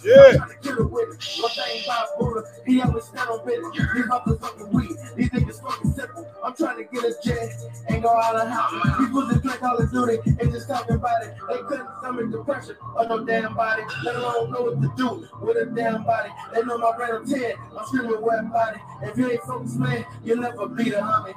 Yeah. 0.03 0.33
One 0.37 1.51
thing 1.51 1.83
bipolar, 1.83 2.43
he 2.65 2.81
always 2.81 3.03
stand 3.05 3.29
on 3.29 3.45
business. 3.45 3.73
These 3.93 4.05
motherfucking 4.05 4.71
weed, 4.71 4.97
these 5.15 5.59
fucking 5.59 5.91
simple. 5.91 6.27
I'm 6.43 6.55
trying 6.55 6.77
to 6.77 6.83
get 6.83 7.03
a 7.03 7.15
jet, 7.23 7.49
ain't 7.89 8.03
go 8.03 8.09
out 8.09 8.35
of 8.35 8.47
house. 8.49 8.97
People 8.97 9.27
just 9.27 9.43
play 9.43 9.57
Call 9.57 9.77
of 9.77 9.91
Duty 9.91 10.19
and 10.39 10.51
just 10.51 10.67
talking 10.67 10.95
about 10.95 11.23
it. 11.23 11.35
They 11.49 11.57
couldn't 11.57 11.89
summon 12.01 12.31
depression 12.31 12.75
on 12.97 13.07
no 13.09 13.23
damn 13.23 13.53
body. 13.55 13.83
Let 14.03 14.15
alone 14.15 14.51
know 14.51 14.61
what 14.61 14.81
to 14.81 14.91
do 14.97 15.27
with 15.41 15.57
a 15.57 15.65
damn 15.65 16.03
body. 16.03 16.29
They 16.53 16.61
know 16.63 16.77
my 16.77 16.95
brain 16.95 17.11
of 17.11 17.21
I'm 17.21 17.85
screaming 17.87 18.21
wet 18.21 18.51
body. 18.51 18.79
If 19.03 19.17
you 19.17 19.31
ain't 19.31 19.41
focused, 19.41 19.77
man, 19.77 20.05
you'll 20.23 20.41
never 20.41 20.67
be 20.67 20.89
the 20.89 20.97
homie 20.97 21.33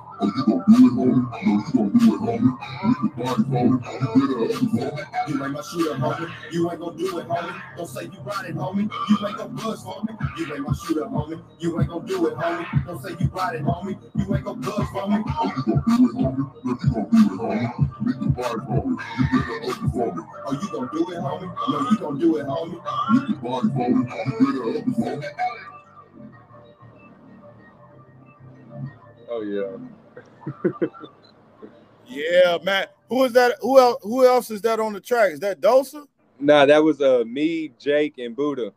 say 7.90 8.04
you 8.04 8.20
ride 8.22 8.46
it, 8.46 8.56
homie. 8.56 8.90
You 9.08 9.26
ain't 9.26 9.36
gon' 9.36 9.54
buzz 9.54 9.82
for 9.82 10.02
me. 10.04 10.14
You 10.38 10.54
ain't 10.54 10.64
gon' 10.64 10.74
shoot 10.74 11.02
up, 11.02 11.10
homie. 11.10 11.42
You 11.58 11.80
ain't 11.80 11.88
gon' 11.88 12.06
do 12.06 12.26
it, 12.26 12.34
homie. 12.34 12.86
Don't 12.86 13.02
say 13.02 13.10
you 13.18 13.28
ride 13.28 13.56
it, 13.56 13.62
homie. 13.62 13.98
You 14.14 14.34
ain't 14.34 14.44
gon' 14.44 14.60
buzz 14.60 14.88
for 14.90 15.08
me. 15.08 15.16
You 15.16 15.22
gon' 15.24 15.82
do 15.86 16.04
it, 16.06 16.14
homie. 16.14 16.50
You 16.64 16.74
gon' 16.76 17.08
do 17.10 17.18
it, 17.24 17.38
homie. 17.40 18.04
Make 18.04 18.20
the 18.20 18.26
body 18.26 18.60
for 18.66 18.86
me. 18.86 18.96
You 19.20 19.40
better 19.40 19.56
up 19.56 19.68
it 19.68 19.90
for 19.90 20.14
me. 20.14 20.22
Oh, 20.46 20.52
you 20.52 20.68
gon' 20.72 20.88
do 20.92 21.00
it, 21.12 21.18
homie. 21.18 21.48
No, 21.68 21.90
you 21.90 21.96
gon' 21.98 22.18
do 22.18 22.36
it, 22.36 22.46
homie. 22.46 22.80
Make 23.10 23.28
the 23.28 23.34
body 23.42 23.68
for 23.68 23.88
me. 23.90 24.00
You 24.40 24.46
better 24.52 24.78
up 24.78 24.86
it 24.86 24.94
for 24.94 25.16
me. 25.16 25.26
Oh 29.32 29.42
yeah. 29.42 29.76
yeah, 32.06 32.58
Matt. 32.64 32.94
Who 33.08 33.24
is 33.24 33.32
that? 33.34 33.56
Who 33.60 33.78
else? 33.78 33.98
Who 34.02 34.26
else 34.26 34.50
is 34.50 34.60
that 34.62 34.80
on 34.80 34.92
the 34.92 35.00
track? 35.00 35.32
Is 35.32 35.40
that 35.40 35.60
Dosa? 35.60 36.06
Nah, 36.40 36.64
that 36.66 36.82
was 36.82 37.00
uh 37.00 37.22
me, 37.26 37.70
Jake, 37.78 38.18
and 38.18 38.34
Buddha. 38.34 38.72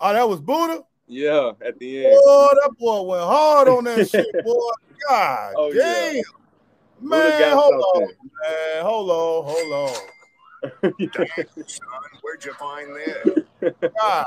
Oh, 0.00 0.12
that 0.12 0.28
was 0.28 0.40
Buddha. 0.40 0.84
Yeah, 1.06 1.52
at 1.64 1.78
the 1.78 2.06
end. 2.06 2.20
Boy, 2.24 2.48
that 2.62 2.70
boy 2.78 3.02
went 3.02 3.24
hard 3.24 3.68
on 3.68 3.84
that 3.84 4.08
shit, 4.08 4.26
boy. 4.44 4.70
God 5.08 5.54
Oh, 5.56 5.74
damn. 5.74 6.22
Buddha 7.00 7.28
Man, 7.28 7.38
got 7.38 7.58
hold 7.58 7.84
on, 7.94 8.00
man. 8.02 8.84
Hold 8.84 9.10
on, 9.10 9.44
hold 9.44 9.72
on. 9.72 10.92
Where'd 12.22 12.44
you 12.44 12.54
find 12.54 12.96
this? 12.96 13.72
God 14.00 14.24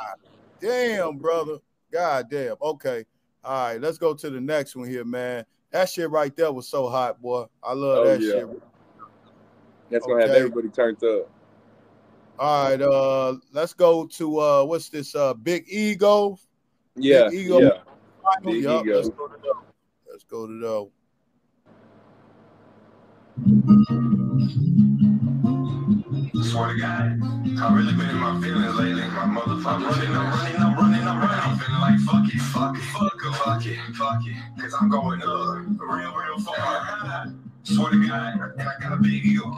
damn, 0.62 1.18
brother. 1.18 1.58
God 1.92 2.30
damn. 2.30 2.56
Okay. 2.62 3.06
All 3.44 3.70
right, 3.70 3.82
let's 3.82 3.98
go 3.98 4.14
to 4.14 4.30
the 4.30 4.42
next 4.42 4.76
one 4.76 4.90
here, 4.90 5.06
man. 5.06 5.46
That 5.72 5.90
shit 5.90 6.10
right 6.10 6.36
there 6.36 6.52
was 6.52 6.68
so 6.68 6.90
hot, 6.90 7.22
boy. 7.22 7.46
I 7.64 7.74
love 7.74 7.98
Oh, 7.98 8.04
that 8.10 8.22
yeah. 8.22 8.34
shit. 8.34 8.48
That's 9.90 10.06
gonna 10.06 10.22
have 10.22 10.32
everybody 10.32 10.70
turned 10.70 11.02
up. 11.04 11.30
All 12.40 12.70
right, 12.70 12.82
uh, 12.82 13.36
let's 13.52 13.74
go 13.74 14.06
to 14.06 14.40
uh 14.40 14.64
what's 14.64 14.90
this? 14.90 15.16
Uh 15.16 15.34
Big 15.34 15.66
Ego. 15.68 16.38
Yeah, 16.96 17.30
Ego. 17.32 17.60
yeah. 17.60 17.70
Big 18.44 18.64
Yup, 18.64 18.86
Ego. 18.86 18.96
Let's 18.96 19.10
go 19.10 19.28
to 19.28 19.38
that. 19.38 19.54
Let's 20.10 20.24
go 20.24 20.48
to 20.48 20.54
that. 20.60 20.90
Swear 26.44 26.74
to 26.74 26.80
God, 26.80 27.20
I've 27.60 27.74
really 27.76 27.94
been 27.94 28.10
in 28.10 28.18
my 28.18 28.40
feelings 28.42 28.76
lately. 28.76 29.02
My 29.02 29.26
motherfucker 29.26 29.90
running, 29.90 30.16
I'm 30.16 30.30
running, 30.32 30.56
I'm 30.58 30.76
running, 30.76 31.08
I'm 31.08 31.20
running. 31.20 31.40
I'm 31.42 31.58
feeling 31.58 31.82
like 31.82 32.00
fuck 32.02 32.34
it, 32.34 32.40
fuck 32.40 32.78
it, 32.78 32.82
fuck 32.82 33.14
it, 33.16 33.34
fuck 33.36 33.66
it, 33.66 33.96
fuck 33.96 34.22
it. 34.26 34.62
Cause 34.62 34.76
I'm 34.80 34.90
going 34.90 35.22
up 35.22 35.28
real, 35.80 36.14
real 36.14 36.40
far. 36.40 37.34
Swear 37.64 37.92
to 37.92 38.08
God, 38.08 38.54
and 38.58 38.70
I 38.70 38.74
got 38.80 38.94
a 38.94 38.98
big 38.98 39.26
ego. 39.26 39.58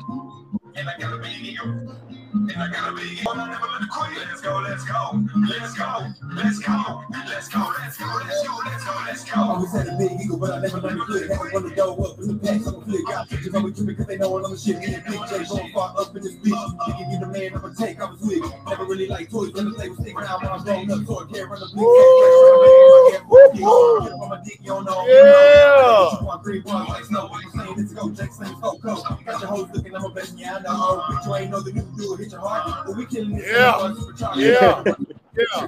And 0.75 0.89
I 0.89 0.98
got 0.98 1.13
a 1.13 1.17
big 1.17 1.41
ego. 1.41 1.95
And 2.33 2.51
I 2.51 2.69
got 2.71 2.89
a 2.89 2.95
big 2.95 3.19
ego. 3.19 3.31
And 3.31 3.41
I 3.41 3.50
never 3.50 3.67
let 3.67 3.81
it 3.81 3.89
quit. 3.89 4.27
Let's 4.27 4.41
go, 4.41 4.59
let's 4.59 4.83
go, 4.86 5.24
let's 5.50 5.74
go, 5.74 6.13
let's 6.36 6.59
go, 6.59 7.03
let's 7.17 7.48
go, 7.50 7.74
let's 7.81 7.98
go, 7.98 8.05
let's 8.21 8.43
go, 8.45 8.59
let's 8.65 8.86
go, 8.86 8.93
let's 9.05 9.24
go. 9.25 9.33
I 9.33 9.48
always 9.50 9.71
had 9.71 9.88
a 9.88 9.98
big 9.98 10.12
ego, 10.21 10.38
but 10.38 10.51
I 10.51 10.59
never 10.62 10.79
let 10.79 10.93
me 10.95 11.01
quit. 11.05 11.29
Had 11.29 11.39
to 11.39 11.45
run 11.50 11.63
the 11.69 11.75
door 11.75 12.07
up 12.07 12.19
in 12.19 12.27
the 12.27 12.36
packs, 12.36 12.67
I'm 12.67 12.75
a 12.75 12.81
flick. 12.81 13.05
Got 13.07 13.29
pictures 13.29 13.53
on 13.55 13.63
me 13.65 13.71
tripping 13.71 13.88
because 13.88 14.07
they 14.07 14.17
know 14.17 14.38
I'm 14.38 14.53
a 14.53 14.57
shit. 14.57 14.77
Me 14.79 14.93
and 14.93 15.03
Big 15.05 15.21
J 15.29 15.43
going 15.50 15.71
far 15.74 15.93
up 15.98 16.15
in 16.15 16.21
this 16.24 16.36
bitch. 16.36 16.86
Thinking 16.86 17.12
you 17.12 17.19
the 17.19 17.27
man 17.27 17.55
I'ma 17.55 17.69
take, 17.77 18.00
I 18.00 18.05
was 18.09 18.21
with. 18.21 18.43
Never 18.67 18.86
really 18.86 19.07
liked 19.07 19.31
toys, 19.31 19.51
when 19.53 19.74
they 19.77 19.89
was 19.89 19.98
sticking 19.98 20.17
out 20.17 20.41
when 20.41 20.51
I 20.51 20.53
was 20.53 20.63
growing 20.63 20.91
up. 20.91 21.05
So 21.05 21.19
I 21.19 21.25
can't 21.31 21.50
run 21.50 21.59
the 21.59 21.67
blink. 21.74 21.89
Yeah. 25.09 26.15
Three, 26.43 26.62
one, 26.62 26.88
like 26.88 27.03
snow. 27.03 27.29
I'm 27.31 27.51
saying 27.51 27.79
it's 27.79 27.91
a 27.91 27.95
go, 27.95 28.09
Jake, 28.09 28.31
same 28.31 28.55
Coco. 28.55 28.95
Got 29.25 29.41
your 29.41 29.50
hoes 29.50 29.69
looking, 29.74 29.93
I'm 29.93 30.05
a 30.05 30.09
best, 30.09 30.38
yeah, 30.38 30.55
I 30.55 30.59
know. 30.62 31.03
Bitch, 31.09 31.25
you 31.25 31.36
ain't 31.36 31.51
know 31.51 31.59
the 31.59 31.74
new 31.74 31.81
do 31.98 32.13
it, 32.13 32.18
hit 32.19 32.31
your 32.31 32.41
heart. 32.41 32.85
But 32.88 32.95
we 32.97 33.05
this. 33.38 33.45
Yeah. 33.47 34.83
Yeah. 34.85 34.93
Yeah. 35.39 35.67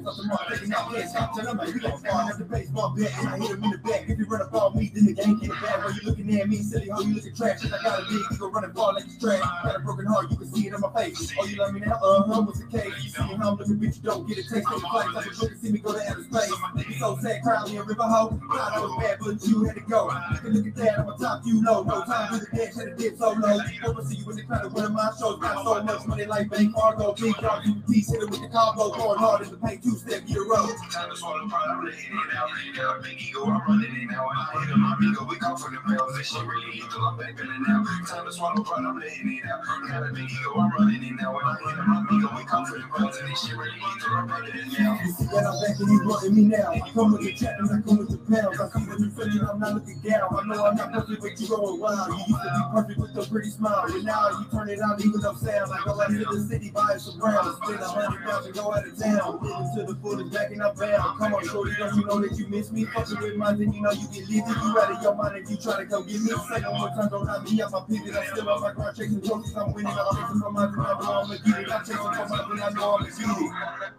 If 4.07 4.19
you 4.19 4.25
run 4.25 4.41
up 4.41 4.53
on 4.53 4.77
me, 4.77 4.91
then 4.93 5.05
the 5.05 5.13
game 5.13 5.39
get 5.39 5.51
bad. 5.51 5.83
While 5.83 5.93
you 5.93 6.01
looking 6.03 6.39
at 6.39 6.49
me, 6.49 6.57
silly 6.57 6.89
hoe, 6.89 7.01
you 7.01 7.15
looking 7.15 7.35
trash. 7.35 7.65
I 7.65 7.69
got 7.69 7.99
a 7.99 8.03
big 8.09 8.21
ego 8.33 8.49
running 8.49 8.71
ball 8.71 8.93
like 8.93 9.05
it's 9.05 9.17
trash. 9.17 9.39
Got 9.39 9.75
a 9.75 9.79
broken 9.79 10.05
heart, 10.07 10.31
you 10.31 10.37
can 10.37 10.53
see 10.53 10.67
it 10.67 10.73
on 10.73 10.81
my 10.81 10.91
face. 10.93 11.33
Oh, 11.39 11.45
you 11.45 11.57
love 11.57 11.73
me 11.73 11.79
now? 11.81 11.93
Uh 11.93 12.23
huh. 12.23 12.41
What's 12.41 12.59
the 12.59 12.65
case? 12.67 12.93
You 13.03 13.09
see 13.09 13.23
me 13.23 13.35
home, 13.35 13.57
looking 13.57 13.75
bitch, 13.77 13.97
you 13.97 14.03
don't 14.03 14.27
get 14.27 14.37
a 14.39 14.43
taste 14.43 14.67
of 14.67 14.81
the 14.81 14.87
flight. 14.91 15.13
Like 15.13 15.25
a 15.27 15.45
and 15.45 15.59
see 15.59 15.71
me 15.71 15.79
go 15.79 15.93
to 15.93 15.99
outer 16.09 16.23
space. 16.23 16.53
You 16.87 16.95
so 16.95 17.17
sad, 17.21 17.41
crying 17.43 17.77
a 17.77 17.83
river 17.83 18.03
hoe. 18.03 18.29
God, 18.51 18.73
I 18.73 18.79
was 18.81 18.97
bad, 18.99 19.17
but 19.19 19.47
you 19.47 19.63
had 19.63 19.75
to 19.75 19.81
go. 19.81 20.05
Look 20.07 20.45
at 20.45 20.51
look 20.51 20.67
at 20.67 20.75
that, 20.75 20.99
I'm 20.99 21.07
on 21.07 21.19
top, 21.19 21.41
you 21.45 21.61
know. 21.61 21.83
No 21.83 22.03
time 22.03 22.39
to 22.39 22.45
the 22.45 22.57
dance, 22.57 22.77
had 22.77 22.85
to 22.89 22.95
dip 22.95 23.17
so 23.17 23.31
low. 23.31 23.59
I 23.59 24.03
see 24.03 24.15
you 24.17 24.29
in 24.29 24.35
the 24.35 24.43
crowd 24.43 24.65
of 24.65 24.75
of 24.75 24.91
my 24.91 25.11
shows. 25.19 25.39
Got 25.39 25.63
so 25.63 25.83
much 25.83 26.07
money 26.07 26.25
like 26.25 26.49
Bank 26.49 26.73
Fargo, 26.75 27.13
big 27.13 27.35
dog, 27.37 27.63
hit 27.63 28.23
it 28.23 28.29
with 28.29 28.41
the 28.41 28.49
combo, 28.49 28.89
going 28.91 29.19
hard 29.19 29.47
paint, 29.61 29.83
two 29.83 29.95
step, 29.95 30.25
get 30.25 30.37
road. 30.37 30.73
Time 30.91 31.09
to 31.09 31.15
swallow 31.15 31.47
pride, 31.47 31.69
I'm 31.69 31.85
letting 31.85 31.99
it 31.99 32.35
out. 32.35 32.49
Got 32.75 32.99
a 32.99 33.01
big 33.01 33.21
ego, 33.21 33.45
I'm 33.45 33.61
running 33.67 33.95
it 33.95 34.09
now. 34.09 34.27
And 34.27 34.39
I 34.39 34.65
hit 34.65 34.73
on 34.73 34.79
my 34.81 34.97
ego, 35.01 35.25
we 35.29 35.35
come 35.37 35.57
for 35.57 35.69
the 35.69 35.79
bells. 35.87 36.17
This 36.17 36.31
shit 36.31 36.45
really 36.45 36.81
lethal, 36.81 37.05
I'm 37.05 37.17
back 37.17 37.37
feeling 37.37 37.63
now. 37.67 37.85
Time 38.07 38.25
to 38.25 38.31
swallow 38.31 38.63
pride, 38.63 38.85
I'm 38.85 38.99
letting 38.99 39.29
it 39.31 39.45
out. 39.45 39.61
Got 39.87 40.09
a 40.09 40.13
big 40.13 40.29
ego, 40.29 40.57
I'm 40.57 40.71
running 40.71 41.03
it 41.03 41.13
now. 41.15 41.37
And 41.37 41.47
I 41.47 41.55
hit 41.61 41.79
on 41.79 41.87
my 41.87 42.17
ego, 42.17 42.29
we 42.35 42.43
come 42.45 42.65
for 42.65 42.77
the 42.77 42.87
bells. 42.97 43.17
And 43.17 43.29
this 43.29 43.45
shit 43.45 43.57
really 43.57 43.71
lethal, 43.77 44.13
I'm 44.17 44.27
running 44.27 44.55
it 44.55 44.79
now. 44.79 44.99
You 45.03 45.11
see 45.11 45.25
that 45.31 45.45
I'm 45.45 45.55
back 45.61 45.79
and 45.79 45.89
you 45.89 46.01
wanting 46.07 46.35
me 46.35 46.43
now. 46.49 46.71
I 46.71 46.79
come 46.91 47.11
with 47.13 47.21
the 47.21 47.33
chat 47.33 47.59
and 47.59 47.69
I 47.69 47.81
come 47.81 47.97
with 47.97 48.09
the 48.09 48.19
pounds. 48.25 48.59
I 48.59 48.67
see 48.73 48.85
what 48.89 48.99
you 48.99 49.09
feeling, 49.11 49.45
I'm 49.45 49.59
not 49.59 49.73
looking 49.75 49.99
down. 50.01 50.27
I 50.31 50.41
know 50.47 50.65
I'm 50.65 50.75
not 50.75 50.91
perfect, 50.91 51.21
but 51.21 51.39
you 51.39 51.47
going 51.47 51.79
wild. 51.79 52.09
You 52.09 52.17
used 52.27 52.41
to 52.41 52.49
be 52.49 52.63
perfect 52.73 52.99
with 52.99 53.17
a 53.17 53.29
pretty 53.29 53.49
smile. 53.49 53.85
But 53.87 54.03
now 54.03 54.29
you 54.29 54.45
turn 54.51 54.69
it 54.69 54.79
on, 54.81 54.99
even 54.99 55.21
no 55.21 55.33
sound. 55.35 55.71
I 55.71 55.81
go 55.85 56.01
out 56.01 56.09
to 56.09 56.17
the 56.17 56.45
city, 56.49 56.71
buy 56.71 56.97
some 56.97 57.19
rounds. 57.19 57.57
Spend 57.63 57.79
a 57.79 57.87
hundred 57.87 58.23
pounds 58.25 58.45
and 58.45 58.55
go 58.55 58.73
out 58.73 58.87
of 58.87 58.97
town. 58.97 59.50
Living 59.51 59.75
to 59.87 59.93
the 59.93 59.99
fullest, 60.01 60.33
back 60.33 60.51
and 60.51 60.63
I'm 60.63 60.75
bound. 60.75 61.17
Come 61.19 61.33
on, 61.35 61.47
shorty, 61.47 61.71
don't 61.77 61.95
you 61.95 62.05
know 62.05 62.19
that 62.21 62.37
you 62.37 62.47
miss 62.47 62.71
me? 62.71 62.85
Fucking 62.85 63.19
with 63.21 63.35
mine, 63.35 63.59
then 63.59 63.73
you 63.73 63.81
know 63.81 63.91
you 63.91 64.07
get 64.07 64.27
living. 64.29 64.47
You 64.47 64.79
out 64.79 64.91
of 64.91 65.01
your 65.03 65.15
mind 65.15 65.37
if 65.37 65.49
you 65.51 65.57
try 65.57 65.83
to 65.83 65.85
come 65.89 66.07
get 66.07 66.21
me. 66.21 66.29
Second 66.49 66.71
one 66.71 66.95
time, 66.95 67.09
don't 67.09 67.27
have 67.27 67.43
me. 67.43 67.61
I'm 67.61 67.71
pivot, 67.85 68.15
I'm 68.15 68.35
still 68.35 68.49
on 68.49 68.61
my 68.61 68.71
grind, 68.73 68.97
chasing 68.97 69.21
trophies. 69.21 69.55
I'm 69.55 69.73
winning, 69.73 69.91
I'm 69.91 70.15
chasing 70.15 70.41
for 70.41 70.51
my 70.51 70.65
dream. 70.67 70.79
I 70.81 70.93
know 70.93 71.11
I'm 71.11 71.27
gonna 71.27 71.39
get 71.45 71.59
it. 71.63 71.71
I'm 71.71 71.79
chasing 71.81 71.97
for 71.97 72.27
my 72.29 72.45
dream, 72.47 72.63
I 72.63 72.69
know 72.71 72.95
I'm 72.95 73.03
gonna 73.03 73.09
get 73.09 73.41
it. 73.85 73.93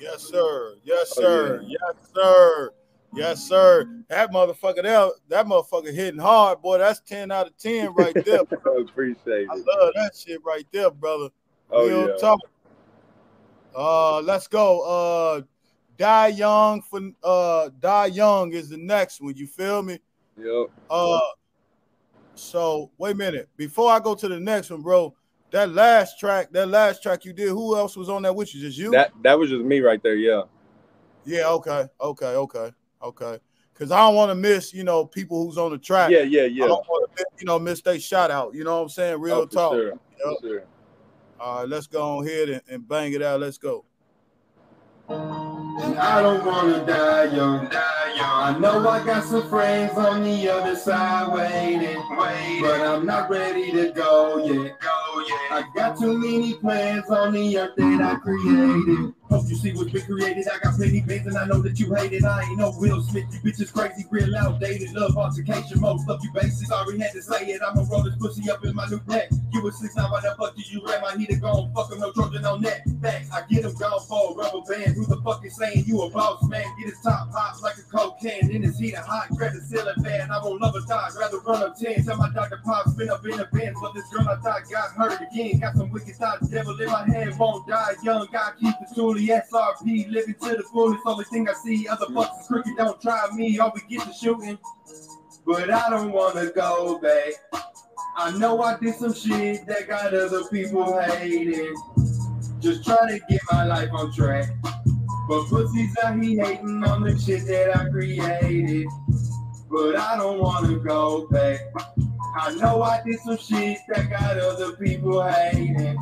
Yes, 0.00 0.22
sir. 0.22 0.74
Yes, 0.84 1.14
Oh, 1.18 1.20
sir. 1.22 1.62
Yes, 1.64 1.96
sir. 2.14 2.70
Yes, 3.14 3.42
sir. 3.46 4.04
That 4.08 4.32
motherfucker 4.32 4.82
there, 4.82 5.08
that 5.28 5.46
motherfucker 5.46 5.94
hitting 5.94 6.18
hard, 6.18 6.60
boy. 6.62 6.78
That's 6.78 6.98
10 7.00 7.30
out 7.30 7.46
of 7.46 7.56
10 7.58 7.92
right 7.94 8.16
there. 8.24 8.40
I 8.66 8.80
appreciate 8.80 9.48
I 9.50 9.54
it. 9.54 9.66
love 9.66 9.92
that 9.94 10.12
shit 10.16 10.40
right 10.44 10.66
there, 10.72 10.90
brother. 10.90 11.28
Oh 11.70 11.86
Real 11.86 12.08
yeah. 12.08 12.16
talk. 12.16 12.40
Uh, 13.74 14.20
let's 14.20 14.46
go. 14.46 14.80
Uh, 14.80 15.42
Die 15.98 16.28
Young 16.28 16.82
for 16.82 17.00
uh, 17.22 17.70
Die 17.80 18.06
Young 18.06 18.52
is 18.52 18.68
the 18.68 18.76
next 18.76 19.20
one. 19.20 19.36
You 19.36 19.46
feel 19.46 19.82
me? 19.82 19.98
Yep. 20.36 20.70
Uh, 20.90 21.20
so 22.34 22.90
wait 22.98 23.12
a 23.12 23.14
minute. 23.14 23.48
Before 23.56 23.90
I 23.90 24.00
go 24.00 24.14
to 24.14 24.28
the 24.28 24.40
next 24.40 24.70
one, 24.70 24.82
bro, 24.82 25.14
that 25.50 25.70
last 25.70 26.18
track, 26.18 26.50
that 26.52 26.68
last 26.68 27.02
track 27.02 27.24
you 27.24 27.32
did, 27.32 27.48
who 27.48 27.76
else 27.76 27.96
was 27.96 28.08
on 28.08 28.22
that 28.22 28.34
with 28.34 28.54
you? 28.54 28.60
Just 28.60 28.78
you? 28.78 28.90
That 28.90 29.12
that 29.22 29.38
was 29.38 29.50
just 29.50 29.64
me 29.64 29.80
right 29.80 30.02
there. 30.02 30.16
Yeah. 30.16 30.42
yeah. 31.24 31.48
Okay. 31.50 31.86
Okay. 32.00 32.26
Okay. 32.26 32.70
Okay. 33.02 33.38
Because 33.72 33.90
I 33.90 33.98
don't 33.98 34.14
want 34.14 34.30
to 34.30 34.34
miss, 34.34 34.72
you 34.72 34.84
know, 34.84 35.04
people 35.04 35.44
who's 35.44 35.58
on 35.58 35.72
the 35.72 35.78
track. 35.78 36.10
Yeah. 36.10 36.22
Yeah. 36.22 36.42
I 36.42 36.46
Yeah. 36.46 36.66
don't 36.66 36.86
want 36.88 37.16
to, 37.16 37.24
you 37.38 37.46
know, 37.46 37.58
miss 37.58 37.80
their 37.80 37.98
shout 37.98 38.30
out. 38.30 38.54
You 38.54 38.64
know 38.64 38.76
what 38.76 38.82
I'm 38.82 38.88
saying? 38.88 39.20
Real 39.20 39.36
Oh, 39.36 39.46
talk. 39.46 39.72
Sure. 39.72 39.88
Yep. 39.88 39.98
For 40.40 40.46
sure. 40.46 40.64
All 41.42 41.58
right, 41.58 41.68
let's 41.68 41.88
go 41.88 42.18
on 42.18 42.24
here 42.24 42.52
and, 42.52 42.62
and 42.68 42.88
bang 42.88 43.12
it 43.14 43.20
out. 43.20 43.40
Let's 43.40 43.58
go. 43.58 43.84
And 45.08 45.98
I 45.98 46.22
don't 46.22 46.46
wanna 46.46 46.86
die 46.86 47.34
young. 47.34 47.68
I 47.72 48.56
know 48.60 48.88
I 48.88 49.04
got 49.04 49.24
some 49.24 49.48
friends 49.48 49.98
on 49.98 50.22
the 50.22 50.48
other 50.48 50.76
side 50.76 51.34
waiting, 51.34 52.00
waiting. 52.16 52.62
but 52.62 52.80
I'm 52.80 53.04
not 53.04 53.28
ready 53.28 53.72
to 53.72 53.90
go 53.90 54.46
yet. 54.46 54.76
I 55.50 55.64
got 55.74 55.98
too 55.98 56.16
many 56.16 56.54
plans 56.54 57.10
on 57.10 57.32
the 57.32 57.58
earth 57.58 57.74
that 57.76 58.00
I 58.00 58.14
created. 58.20 59.12
Hope 59.32 59.48
you 59.48 59.56
see 59.56 59.72
what 59.72 59.90
we 59.90 60.02
created. 60.02 60.46
I 60.46 60.58
got 60.58 60.76
plenty 60.76 61.00
bands 61.00 61.26
and 61.26 61.38
I 61.38 61.46
know 61.46 61.62
that 61.62 61.80
you 61.80 61.94
hate 61.94 62.12
it. 62.12 62.22
I 62.22 62.42
ain't 62.42 62.58
no 62.58 62.74
Will 62.76 63.00
Smith. 63.00 63.24
You 63.32 63.40
bitches 63.40 63.72
crazy, 63.72 64.04
real 64.10 64.36
outdated. 64.36 64.92
Love 64.92 65.16
altercation, 65.16 65.80
most 65.80 66.06
of 66.06 66.22
you 66.22 66.30
basics 66.34 66.70
already 66.70 66.98
had 67.00 67.12
to 67.12 67.22
say 67.22 67.46
it. 67.46 67.62
I'ma 67.66 67.86
roll 67.90 68.02
this 68.02 68.14
pussy 68.16 68.50
up 68.50 68.62
in 68.62 68.74
my 68.74 68.86
new 68.88 69.00
pack. 69.00 69.30
You 69.52 69.62
was 69.62 69.78
six 69.80 69.96
nine, 69.96 70.10
why 70.10 70.20
the 70.20 70.34
fuck 70.38 70.54
did 70.54 70.70
you 70.70 70.82
ram 70.86 71.00
my 71.00 71.16
heater 71.16 71.36
gone? 71.36 71.72
Fuck 71.74 71.92
'em, 71.92 72.00
no 72.00 72.12
Trojan 72.12 72.44
on 72.44 72.60
that. 72.62 72.82
Facts, 73.00 73.30
I 73.32 73.42
get 73.48 73.64
him 73.64 73.72
gone 73.74 74.00
for 74.06 74.32
a 74.32 74.34
rubber 74.34 74.60
band. 74.68 74.96
Who 74.96 75.06
the 75.06 75.16
fuck 75.22 75.44
is 75.46 75.56
saying 75.56 75.84
you 75.86 76.02
a 76.02 76.10
boss 76.10 76.42
man? 76.48 76.64
Get 76.78 76.90
his 76.90 77.00
top 77.00 77.32
pops 77.32 77.62
like 77.62 77.76
a 77.78 77.82
coke 77.82 78.20
can. 78.20 78.50
In 78.50 78.62
his 78.62 78.78
heater 78.78 79.00
hot, 79.00 79.28
grab 79.30 79.54
the 79.54 79.60
ceiling 79.60 80.02
fan. 80.04 80.30
I 80.30 80.42
won't 80.42 80.60
love 80.60 80.74
a 80.74 80.80
dog, 80.86 81.12
rather 81.18 81.38
run 81.40 81.62
up 81.62 81.78
10. 81.78 82.04
Tell 82.04 82.18
my 82.18 82.30
doctor 82.34 82.60
pop, 82.64 82.86
spin 82.88 83.08
up 83.08 83.24
in 83.24 83.40
a 83.40 83.46
band. 83.46 83.76
But 83.80 83.94
this 83.94 84.08
girl 84.08 84.28
I 84.28 84.36
thought 84.36 84.62
got 84.70 84.90
hurt 84.92 85.20
again. 85.20 85.60
Got 85.60 85.76
some 85.76 85.90
wicked 85.90 86.16
thoughts, 86.16 86.48
devil 86.48 86.78
in 86.78 86.86
my 86.86 87.06
head, 87.06 87.38
won't 87.38 87.66
die 87.66 87.94
young. 88.02 88.28
Gotta 88.30 88.56
keep 88.58 88.74
the 88.80 88.94
truly 89.26 89.40
SRP, 89.40 90.10
living 90.10 90.34
to 90.34 90.56
the 90.56 90.62
fullest. 90.72 91.02
Only 91.06 91.24
thing 91.24 91.48
I 91.48 91.52
see, 91.54 91.88
other 91.88 92.06
fucks 92.06 92.40
is 92.40 92.46
crooked, 92.46 92.76
don't 92.76 93.00
try 93.00 93.28
me. 93.34 93.58
All 93.58 93.72
we 93.74 93.96
get 93.96 94.06
to 94.06 94.12
shooting. 94.12 94.58
But 95.46 95.72
I 95.72 95.90
don't 95.90 96.12
wanna 96.12 96.50
go 96.50 96.98
back. 96.98 97.32
I 98.16 98.36
know 98.38 98.62
I 98.62 98.78
did 98.78 98.94
some 98.94 99.14
shit 99.14 99.66
that 99.66 99.88
got 99.88 100.14
other 100.14 100.44
people 100.44 101.00
hating. 101.00 101.74
Just 102.60 102.84
trying 102.84 103.08
to 103.08 103.20
get 103.28 103.40
my 103.50 103.64
life 103.64 103.90
on 103.92 104.12
track. 104.12 104.48
But 105.28 105.46
pussies 105.48 105.96
out 106.02 106.22
here 106.22 106.44
hating 106.44 106.84
on 106.84 107.02
the 107.02 107.18
shit 107.18 107.46
that 107.46 107.76
I 107.76 107.88
created. 107.88 108.86
But 109.70 109.96
I 109.96 110.16
don't 110.16 110.38
wanna 110.38 110.76
go 110.76 111.26
back. 111.28 111.60
I 112.34 112.54
know 112.54 112.82
I 112.82 113.02
did 113.04 113.18
some 113.20 113.36
shit 113.36 113.78
that 113.88 114.10
got 114.10 114.38
other 114.38 114.76
people 114.76 115.22
hating. 115.22 115.98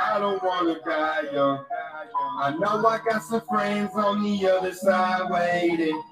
I 0.00 0.18
don't 0.18 0.42
wanna 0.42 0.78
die 0.84 1.30
young. 1.32 1.64
I 2.38 2.54
know 2.58 2.86
I 2.86 2.98
got 3.08 3.22
some 3.22 3.42
friends 3.42 3.92
on 3.94 4.22
the 4.22 4.48
other 4.48 4.72
side 4.72 5.30
waiting, 5.30 6.02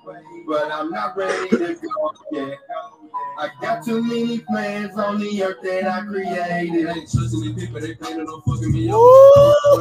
but 0.47 0.71
I'm 0.71 0.91
not 0.91 1.17
ready 1.17 1.49
to 1.51 1.75
go 1.75 2.13
yet. 2.33 2.59
I 3.37 3.51
got 3.61 3.85
too 3.85 4.03
many 4.03 4.39
plans 4.41 4.97
on 4.97 5.19
the 5.19 5.43
earth 5.43 5.63
that 5.63 5.87
I 5.87 6.03
created. 6.03 6.87
ain't 6.87 7.11
trusting 7.11 7.41
these 7.41 7.55
people, 7.55 7.81
they 7.81 7.95
planning 7.95 8.27
on 8.29 8.43
fucking 8.43 8.73
me 8.73 8.89
up. 8.89 8.95
Oh, 8.97 9.81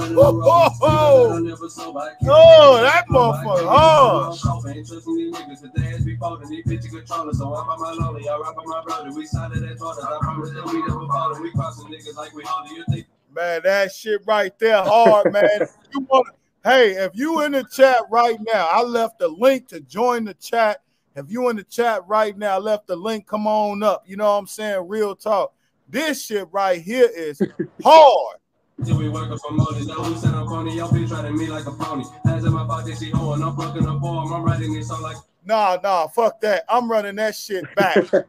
that 2.81 3.05
motherfucker 3.07 3.67
hard. 3.67 4.75
Ain't 4.75 4.87
trusting 4.87 5.15
these 5.15 5.33
niggas, 5.33 5.61
but 5.61 5.75
they 5.75 5.87
ass 5.87 6.03
be 6.03 6.15
folding, 6.17 6.49
these 6.49 6.65
bitches 6.65 6.89
controllers. 6.89 7.37
So 7.37 7.53
I'm 7.53 7.67
by 7.67 7.77
my 7.77 7.91
lonely, 7.93 8.27
I 8.27 8.37
rap 8.37 8.55
by 8.55 8.63
my 8.65 8.83
brother. 8.83 9.11
We 9.11 9.25
signed 9.27 9.55
it 9.55 9.63
as 9.63 9.77
brothers. 9.77 10.03
I 10.03 10.17
promise 10.19 10.51
that 10.51 10.65
we 10.65 10.81
never 10.81 11.07
falling. 11.07 11.41
We 11.41 11.51
crossing 11.51 11.87
niggas 11.87 12.15
like 12.15 12.33
we 12.33 12.43
holding. 12.45 12.75
You 12.75 12.85
think 12.89 13.07
Man, 13.33 13.61
that 13.63 13.91
shit 13.91 14.21
right 14.25 14.57
there 14.59 14.83
hard, 14.83 15.31
man. 15.31 15.49
You 15.91 16.07
want 16.09 16.27
hey, 16.63 16.91
if 16.91 17.11
you 17.15 17.41
in 17.41 17.53
the 17.53 17.63
chat 17.63 18.01
right 18.09 18.37
now, 18.39 18.67
I 18.71 18.83
left 18.83 19.19
the 19.19 19.27
link 19.27 19.67
to 19.69 19.79
join 19.81 20.25
the 20.25 20.33
chat. 20.35 20.81
If 21.15 21.29
you 21.29 21.49
in 21.49 21.55
the 21.55 21.63
chat 21.63 22.07
right 22.07 22.37
now, 22.37 22.55
I 22.55 22.59
left 22.59 22.87
the 22.87 22.95
link. 22.95 23.27
Come 23.27 23.47
on 23.47 23.83
up. 23.83 24.03
You 24.07 24.17
know 24.17 24.25
what 24.25 24.39
I'm 24.39 24.47
saying? 24.47 24.87
Real 24.87 25.15
talk. 25.15 25.53
This 25.87 26.25
shit 26.25 26.47
right 26.51 26.81
here 26.81 27.09
is 27.13 27.41
hard. 27.83 28.37
Till 28.85 28.97
we 28.97 29.09
working 29.09 29.37
for 29.37 29.51
money, 29.51 29.85
no 29.85 30.01
we 30.01 30.15
send 30.17 30.35
a 30.35 30.43
pony, 30.45 30.77
y'all 30.77 30.91
be 30.91 31.07
trying 31.07 31.37
me 31.37 31.47
like 31.47 31.65
a 31.67 31.71
pony. 31.71 32.03
Hands 32.25 32.43
in 32.43 32.51
my 32.51 32.65
pocket, 32.65 32.97
she 32.97 33.11
hoeing, 33.11 33.43
I'm 33.43 33.55
fucking 33.55 33.85
a 33.85 33.89
I'm 33.91 34.43
writing 34.43 34.73
this 34.73 34.87
song 34.87 35.03
like 35.03 35.17
Nah, 35.45 35.77
nah, 35.83 36.07
fuck 36.07 36.39
that. 36.41 36.63
I'm 36.69 36.89
running 36.89 37.15
that 37.15 37.35
shit 37.35 37.65
back. 37.75 37.95
that 38.11 38.27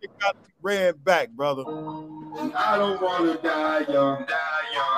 shit 0.00 0.18
got 0.20 0.32
to 0.32 0.48
be 0.48 0.52
ran 0.62 0.94
back, 1.04 1.30
brother. 1.30 1.62
I 1.66 2.76
don't 2.78 3.00
wanna 3.00 3.36
die 3.38 3.84
young. 3.88 4.26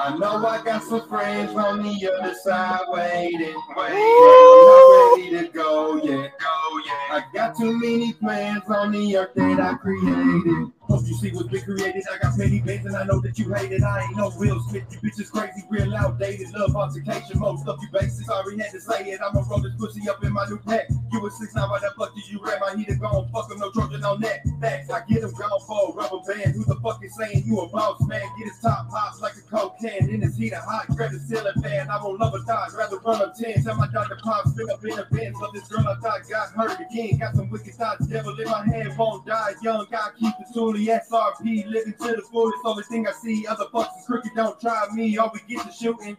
I 0.03 0.17
know 0.19 0.47
I 0.47 0.63
got 0.63 0.83
some 0.83 1.07
friends 1.09 1.55
on 1.57 1.83
the 1.83 2.13
other 2.13 2.35
side 2.35 2.81
waiting, 2.89 3.55
but 3.75 3.93
I'm 3.93 4.67
not 4.67 5.17
ready 5.17 5.47
to 5.47 5.53
go 5.53 5.97
yet. 5.97 6.33
I 6.41 7.25
got 7.35 7.57
too 7.57 7.79
many 7.79 8.13
plans 8.15 8.65
on 8.69 8.93
the 8.93 9.17
earth 9.17 9.35
that 9.35 9.61
I 9.61 9.75
created. 9.75 10.73
Hope 10.91 11.07
you 11.07 11.15
see 11.15 11.31
what's 11.31 11.49
been 11.49 11.63
created. 11.63 12.05
I 12.13 12.19
got 12.19 12.37
many 12.37 12.61
bands 12.61 12.85
and 12.85 12.97
I 12.97 13.05
know 13.05 13.21
that 13.21 13.39
you 13.39 13.55
hate 13.55 13.71
it. 13.71 13.83
I 13.83 14.03
ain't 14.03 14.17
no 14.17 14.31
real 14.33 14.61
Smith. 14.69 14.83
You 14.91 14.99
bitches 14.99 15.31
crazy, 15.31 15.65
real 15.71 15.95
outdated. 15.95 16.53
Love 16.53 16.75
altercation. 16.75 17.39
Most 17.39 17.69
of 17.69 17.79
you 17.81 17.89
basics 17.93 18.29
already 18.29 18.61
had 18.61 18.73
to 18.73 18.81
say 18.81 19.05
it. 19.05 19.21
I'ma 19.25 19.45
roll 19.49 19.61
this 19.61 19.73
pussy 19.79 20.09
up 20.09 20.25
in 20.25 20.33
my 20.33 20.47
new 20.47 20.59
pack. 20.59 20.89
You 21.13 21.21
was 21.21 21.39
six 21.39 21.55
nine, 21.55 21.71
why 21.71 21.79
the 21.79 21.93
fuck 21.97 22.15
did 22.15 22.29
you 22.29 22.41
ram 22.43 22.59
my 22.61 22.75
heater 22.77 22.97
gone? 22.97 23.29
Fuck 23.33 23.51
'em, 23.53 23.59
no 23.61 23.71
Trojan 23.71 24.05
on 24.05 24.21
that. 24.23 24.41
Facts, 24.61 24.91
I 24.91 25.03
get 25.09 25.23
him 25.23 25.31
gone 25.33 25.61
for 25.67 25.91
a 25.91 25.95
rubber 25.95 26.19
band. 26.27 26.55
Who 26.55 26.65
the 26.65 26.77
fuck 26.83 27.05
is 27.05 27.15
saying 27.17 27.45
you 27.47 27.61
a 27.61 27.69
boss 27.69 28.01
man? 28.07 28.23
Get 28.39 28.49
his 28.49 28.59
top 28.59 28.89
pops 28.91 29.21
like 29.21 29.35
a 29.37 29.43
coke 29.43 29.79
can. 29.81 30.11
In 30.11 30.23
his 30.23 30.37
heater 30.37 30.61
hot, 30.61 30.89
grab 30.97 31.13
the 31.13 31.21
ceiling 31.21 31.55
fan. 31.63 31.89
I 31.89 32.03
won't 32.03 32.19
love 32.19 32.35
a 32.35 32.45
dog, 32.45 32.75
rather 32.75 32.99
run 32.99 33.23
up 33.23 33.37
10. 33.37 33.63
Tell 33.63 33.77
my 33.77 33.89
doctor 33.89 34.19
pop, 34.23 34.49
spin 34.49 34.69
up 34.71 34.85
in 34.85 34.99
a 34.99 35.05
band. 35.05 35.37
But 35.39 35.53
this 35.53 35.69
girl 35.69 35.87
I 35.87 35.95
thought 35.97 36.29
got 36.29 36.51
hurt 36.51 36.81
again. 36.81 37.19
Got 37.19 37.37
some 37.37 37.49
wicked 37.51 37.75
thoughts, 37.75 38.07
devil 38.07 38.39
in 38.39 38.45
my 38.51 38.65
head, 38.67 38.97
won't 38.99 39.27
die 39.27 39.55
young. 39.63 39.87
Gotta 39.91 40.17
keep 40.17 40.35
the 40.39 40.53
truly 40.53 40.80
SRP, 40.87 41.67
living 41.67 41.95
to 41.95 42.17
the 42.17 42.23
fullest. 42.31 42.59
Only 42.65 42.85
thing 42.85 43.07
I 43.07 43.13
see, 43.13 43.47
other 43.47 43.67
fucks 43.67 43.99
is 43.99 44.07
crooked, 44.07 44.33
don't 44.35 44.61
try 44.61 44.87
me. 44.93 45.17
All 45.19 45.31
we 45.33 45.55
get 45.55 45.67
to 45.67 45.73
shooting. 45.73 46.17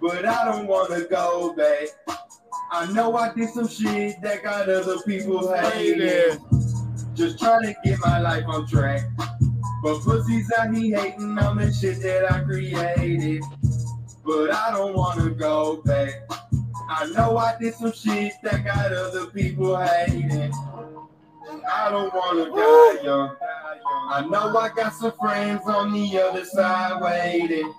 But 0.00 0.26
I 0.26 0.44
don't 0.44 0.66
wanna 0.66 1.04
go 1.04 1.54
back. 1.54 1.88
I 2.70 2.90
know 2.92 3.16
I 3.16 3.32
did 3.32 3.50
some 3.50 3.68
shit 3.68 4.20
that 4.22 4.42
got 4.42 4.68
other 4.68 4.98
people 5.00 5.54
hating. 5.54 6.38
Just 7.14 7.38
trying 7.38 7.62
to 7.62 7.74
get 7.84 7.98
my 8.00 8.18
life 8.18 8.44
on 8.46 8.66
track. 8.66 9.02
But 9.82 10.00
pussies 10.00 10.50
out 10.58 10.74
here 10.74 10.98
hating 10.98 11.38
on 11.38 11.58
the 11.58 11.72
shit 11.72 12.02
that 12.02 12.30
I 12.30 12.40
created. 12.40 13.42
But 14.24 14.52
I 14.52 14.72
don't 14.72 14.94
wanna 14.94 15.30
go 15.30 15.82
back. 15.84 16.28
I 16.88 17.06
know 17.06 17.36
I 17.36 17.56
did 17.58 17.74
some 17.74 17.92
shit 17.92 18.32
that 18.42 18.64
got 18.64 18.92
other 18.92 19.26
people 19.26 19.76
hating. 19.76 20.52
I 21.48 21.90
don't 21.90 22.12
wanna 22.12 22.44
die 22.46 23.02
young. 23.02 23.36
I 24.08 24.26
know 24.28 24.56
I 24.56 24.68
got 24.68 24.94
some 24.94 25.12
friends 25.12 25.62
on 25.66 25.92
the 25.92 26.20
other 26.20 26.44
side 26.44 27.00
waiting. 27.00 27.72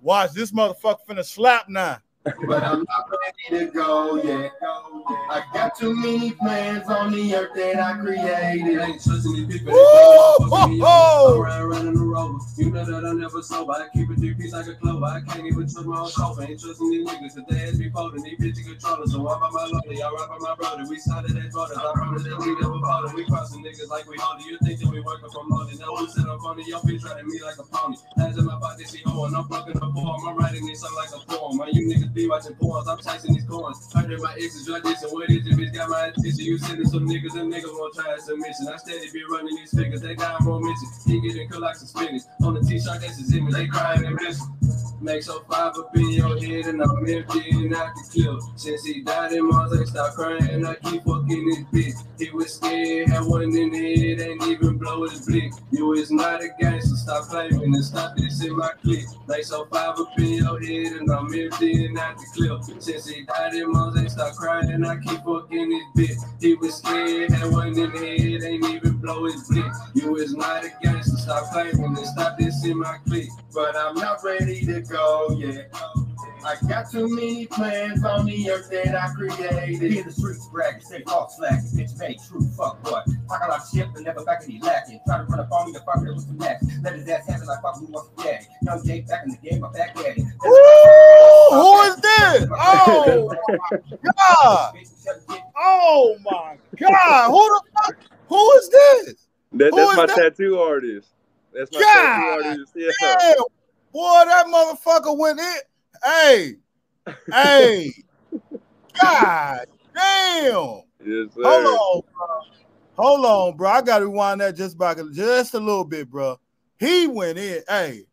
Watch 0.00 0.32
this 0.32 0.52
motherfucker 0.52 0.98
finna 1.08 1.24
slap 1.24 1.68
now. 1.68 1.98
But 2.24 2.62
I'm 2.62 2.84
not 2.84 3.10
ready 3.50 3.66
to 3.66 3.72
go 3.72 4.16
yet. 4.22 4.52
I 4.62 5.42
got 5.52 5.76
too 5.78 5.94
many 5.94 6.32
plans 6.32 6.88
on 6.88 7.12
the 7.12 7.34
earth 7.34 7.54
that 7.54 7.80
I 7.80 7.98
created. 7.98 8.80
ain't 8.80 9.02
trusting 9.02 9.48
these 9.48 9.58
people, 9.58 9.72
Woo! 9.72 9.78
they 9.78 9.88
planning 9.88 10.18
on 10.18 10.50
fucking 10.50 10.72
me 10.74 10.78
Ho, 10.80 11.42
ho! 11.44 12.07
Rover. 12.18 12.38
You 12.56 12.70
know 12.70 12.84
that 12.84 13.06
I 13.06 13.12
never 13.12 13.42
sober. 13.42 13.72
I 13.72 13.86
keep 13.94 14.10
it 14.10 14.18
three 14.18 14.34
piece 14.34 14.52
like 14.52 14.66
a 14.66 14.74
clover. 14.74 15.06
I 15.06 15.20
can't 15.22 15.46
even 15.46 15.70
trust 15.70 15.86
my 15.86 16.00
own 16.02 16.10
chauffeur. 16.10 16.42
Ain't 16.42 16.60
trusting 16.60 16.90
these 16.90 17.06
niggas, 17.06 17.34
cause 17.34 17.46
they 17.48 17.62
ass 17.62 17.78
be 17.78 17.88
folding. 17.90 18.22
These 18.22 18.38
bitches 18.38 18.66
controllers. 18.66 19.12
So 19.12 19.22
I'm 19.28 19.38
by 19.40 19.50
my 19.50 19.64
lonely, 19.70 20.02
I 20.02 20.10
rap 20.10 20.28
by 20.28 20.38
my 20.38 20.54
brother. 20.58 20.84
We 20.88 20.96
it 20.98 21.06
as 21.06 21.52
brothers. 21.54 21.78
I 21.78 21.92
promise 21.94 22.24
that 22.24 22.38
we 22.38 22.54
never 22.58 22.80
falling. 22.82 23.14
We 23.14 23.24
crossing 23.26 23.62
niggas 23.62 23.88
like 23.88 24.08
we 24.10 24.16
holding. 24.18 24.46
You 24.46 24.58
think 24.62 24.80
that 24.80 24.90
we 24.90 25.00
working 25.00 25.30
for 25.30 25.44
money? 25.46 25.78
No, 25.78 25.94
we 25.94 26.08
sit 26.10 26.26
up 26.26 26.42
on 26.42 26.56
the 26.56 26.64
y'all 26.66 26.82
bitch 26.82 27.04
riding 27.06 27.28
me 27.30 27.38
like 27.42 27.58
a 27.58 27.64
pony. 27.70 27.96
Hands 28.18 28.38
in 28.38 28.44
my 28.44 28.58
pocket, 28.58 28.88
she 28.90 28.98
hoeing. 29.06 29.34
I'm 29.34 29.46
fucking 29.46 29.78
a 29.78 29.88
form. 29.94 30.28
I'm 30.28 30.36
writing 30.36 30.66
this 30.66 30.82
song 30.82 30.94
like 30.98 31.14
a 31.14 31.22
poem. 31.22 31.58
Man, 31.58 31.70
you 31.72 31.86
niggas 31.86 32.12
be 32.12 32.26
watching 32.26 32.58
porns. 32.58 32.88
I'm 32.90 32.98
chasing 32.98 33.34
these 33.34 33.46
coins. 33.46 33.78
Heard 33.94 34.10
that 34.10 34.18
my 34.18 34.34
exes 34.34 34.66
drug 34.66 34.82
this 34.82 35.02
and 35.02 35.12
what 35.12 35.30
is 35.30 35.46
it? 35.46 35.54
Bitch 35.54 35.72
got 35.72 35.90
my 35.90 36.10
attention. 36.10 36.42
You 36.42 36.58
sending 36.58 36.86
some 36.86 37.06
niggas 37.06 37.38
and 37.38 37.52
niggas 37.52 37.70
won't 37.70 37.94
try 37.94 38.14
a 38.14 38.18
submission. 38.18 38.66
I 38.66 38.76
steady 38.76 39.06
be 39.12 39.22
running 39.30 39.54
these 39.54 39.70
figures. 39.70 40.02
They 40.02 40.14
got 40.14 40.42
more 40.42 40.60
mission. 40.60 40.88
He 41.06 41.20
getting 41.20 41.48
cool 41.48 41.68
some 41.78 41.86
On 42.42 42.54
the 42.54 42.60
t-shirt, 42.60 43.00
that's 43.00 43.18
his 43.18 43.34
image. 43.34 43.54
They 43.54 43.66
crying 43.66 44.04
and 44.04 44.14
missing. 44.14 44.46
Make 45.00 45.22
so 45.22 45.44
five 45.48 45.74
up 45.78 45.96
in 45.96 46.10
your 46.10 46.36
head 46.40 46.66
and 46.66 46.82
I'm 46.82 47.08
empty 47.08 47.50
and 47.50 47.74
I 47.74 47.90
can 47.92 48.04
kill. 48.12 48.40
Since 48.56 48.84
he 48.84 49.02
died 49.02 49.32
in 49.32 49.48
Mars, 49.48 49.72
I 49.72 49.84
stop 49.84 50.14
crying 50.14 50.42
and 50.50 50.66
I 50.66 50.74
keep 50.74 51.04
fucking 51.04 51.48
this 51.72 51.94
bitch. 51.94 52.04
He 52.18 52.30
was 52.30 52.54
scared, 52.54 53.08
had 53.08 53.24
one 53.24 53.42
in 53.42 53.50
the 53.50 53.70
head, 53.70 54.20
ain't 54.20 54.42
even 54.42 54.76
blow 54.76 55.06
his 55.08 55.24
blick. 55.24 55.52
You 55.70 55.92
is 55.92 56.10
not 56.10 56.42
a 56.42 56.48
gangster, 56.58 56.96
stop 56.96 57.28
claiming 57.28 57.62
and 57.62 57.84
stop 57.84 58.16
this 58.16 58.44
in 58.44 58.56
my 58.56 58.70
clique. 58.82 59.06
Make 59.28 59.44
so 59.44 59.66
five 59.66 60.00
up 60.00 60.18
in 60.18 60.34
your 60.34 60.60
head 60.60 61.00
and 61.00 61.10
I'm 61.12 61.32
empty 61.32 61.84
and 61.84 61.98
I 61.98 62.14
can 62.14 62.24
clear. 62.34 62.58
Since 62.80 63.08
he 63.08 63.22
died 63.22 63.54
in 63.54 63.70
Mars, 63.70 63.96
I 63.96 64.06
stop 64.08 64.34
crying 64.34 64.70
and 64.70 64.84
I 64.84 64.96
keep 64.96 65.22
fucking 65.22 65.68
this 65.94 66.10
bitch. 66.10 66.40
He 66.40 66.54
was 66.54 66.74
scared, 66.74 67.30
had 67.30 67.52
one 67.52 67.68
in 67.68 67.74
the 67.74 67.98
head, 67.98 68.42
ain't 68.42 68.64
even 68.64 68.97
blow 69.00 69.24
his 69.24 69.48
blick. 69.48 69.72
You 69.94 70.16
is 70.16 70.34
not 70.34 70.64
a 70.64 70.70
gangster, 70.82 71.16
stop 71.16 71.52
claiming 71.52 71.84
and 71.84 71.98
stop 71.98 72.38
this 72.38 72.64
in 72.64 72.78
my 72.78 72.98
clique. 73.06 73.30
But 73.54 73.76
I'm 73.76 73.94
not 73.94 74.22
ready 74.22 74.64
to 74.66 74.80
go 74.82 75.36
yet. 75.38 75.74
I 76.44 76.54
got 76.68 76.90
too 76.90 77.08
many 77.08 77.46
plans 77.46 78.04
on 78.04 78.26
the 78.26 78.50
earth 78.50 78.70
that 78.70 78.94
I 78.94 79.08
created. 79.12 79.92
In 79.96 80.06
the 80.06 80.12
streets, 80.12 80.46
bragging, 80.52 80.80
say 80.82 81.02
false 81.02 81.36
slack, 81.36 81.60
bitch 81.74 81.98
made 81.98 82.18
true 82.28 82.46
fuck 82.56 82.78
what? 82.90 83.04
Talk 83.28 83.42
a 83.44 83.50
lot 83.50 83.60
of 83.60 83.68
shit, 83.68 83.88
but 83.92 84.02
never 84.02 84.24
back 84.24 84.42
any 84.44 84.60
lacking. 84.60 85.00
Try 85.06 85.18
to 85.18 85.24
run 85.24 85.40
up 85.40 85.50
on 85.50 85.66
me, 85.66 85.72
the 85.72 85.80
fucker 85.80 86.06
that 86.06 86.14
was 86.14 86.26
the 86.26 86.34
next. 86.34 86.68
Let 86.82 86.94
his 86.94 87.08
ass 87.08 87.28
have 87.28 87.42
it 87.42 87.46
like 87.46 87.60
fuck 87.60 87.78
who 87.78 87.86
wants 87.86 88.10
to 88.16 88.22
daddy. 88.22 88.46
Young 88.62 88.86
Jake 88.86 89.08
back 89.08 89.24
in 89.24 89.30
the 89.30 89.36
game, 89.38 89.64
I'm 89.64 89.72
back 89.72 89.96
at 89.96 90.16
it. 90.16 90.20
Ooh, 90.20 91.48
who 91.50 91.80
is 91.82 91.96
this? 91.96 92.48
Oh 92.52 93.34
my 93.48 93.78
god! 94.04 94.74
Oh 95.56 96.16
my 96.24 96.56
god! 96.78 97.30
Who 97.30 97.38
the 97.38 97.62
fuck? 97.74 97.96
Who 98.28 98.52
is 98.52 98.68
this? 98.68 99.28
That, 99.52 99.74
that's 99.74 99.90
is 99.90 99.96
my 99.96 100.06
that? 100.06 100.16
tattoo 100.16 100.58
artist. 100.58 101.08
That's 101.52 101.72
my 101.72 101.80
God 101.80 101.92
tattoo 101.92 102.48
artist. 102.48 102.72
Yeah. 102.76 102.90
Damn, 103.00 103.36
boy, 103.92 104.22
that 104.26 104.46
motherfucker 104.46 105.18
went 105.18 105.40
in. 105.40 105.56
Hey, 106.04 106.54
hey, 107.32 107.92
god 109.00 109.66
damn! 109.94 110.82
Yes, 111.04 111.34
sir. 111.34 111.42
Hold 111.42 111.66
on, 111.66 112.02
bro. 112.14 112.26
Hold 112.96 113.24
on, 113.24 113.56
bro. 113.56 113.70
I 113.70 113.82
gotta 113.82 114.06
rewind 114.06 114.40
that 114.40 114.56
just 114.56 114.76
back 114.76 114.98
just 115.12 115.54
a 115.54 115.60
little 115.60 115.84
bit, 115.84 116.10
bro. 116.10 116.36
He 116.78 117.06
went 117.06 117.38
in. 117.38 117.62
Hey, 117.68 118.04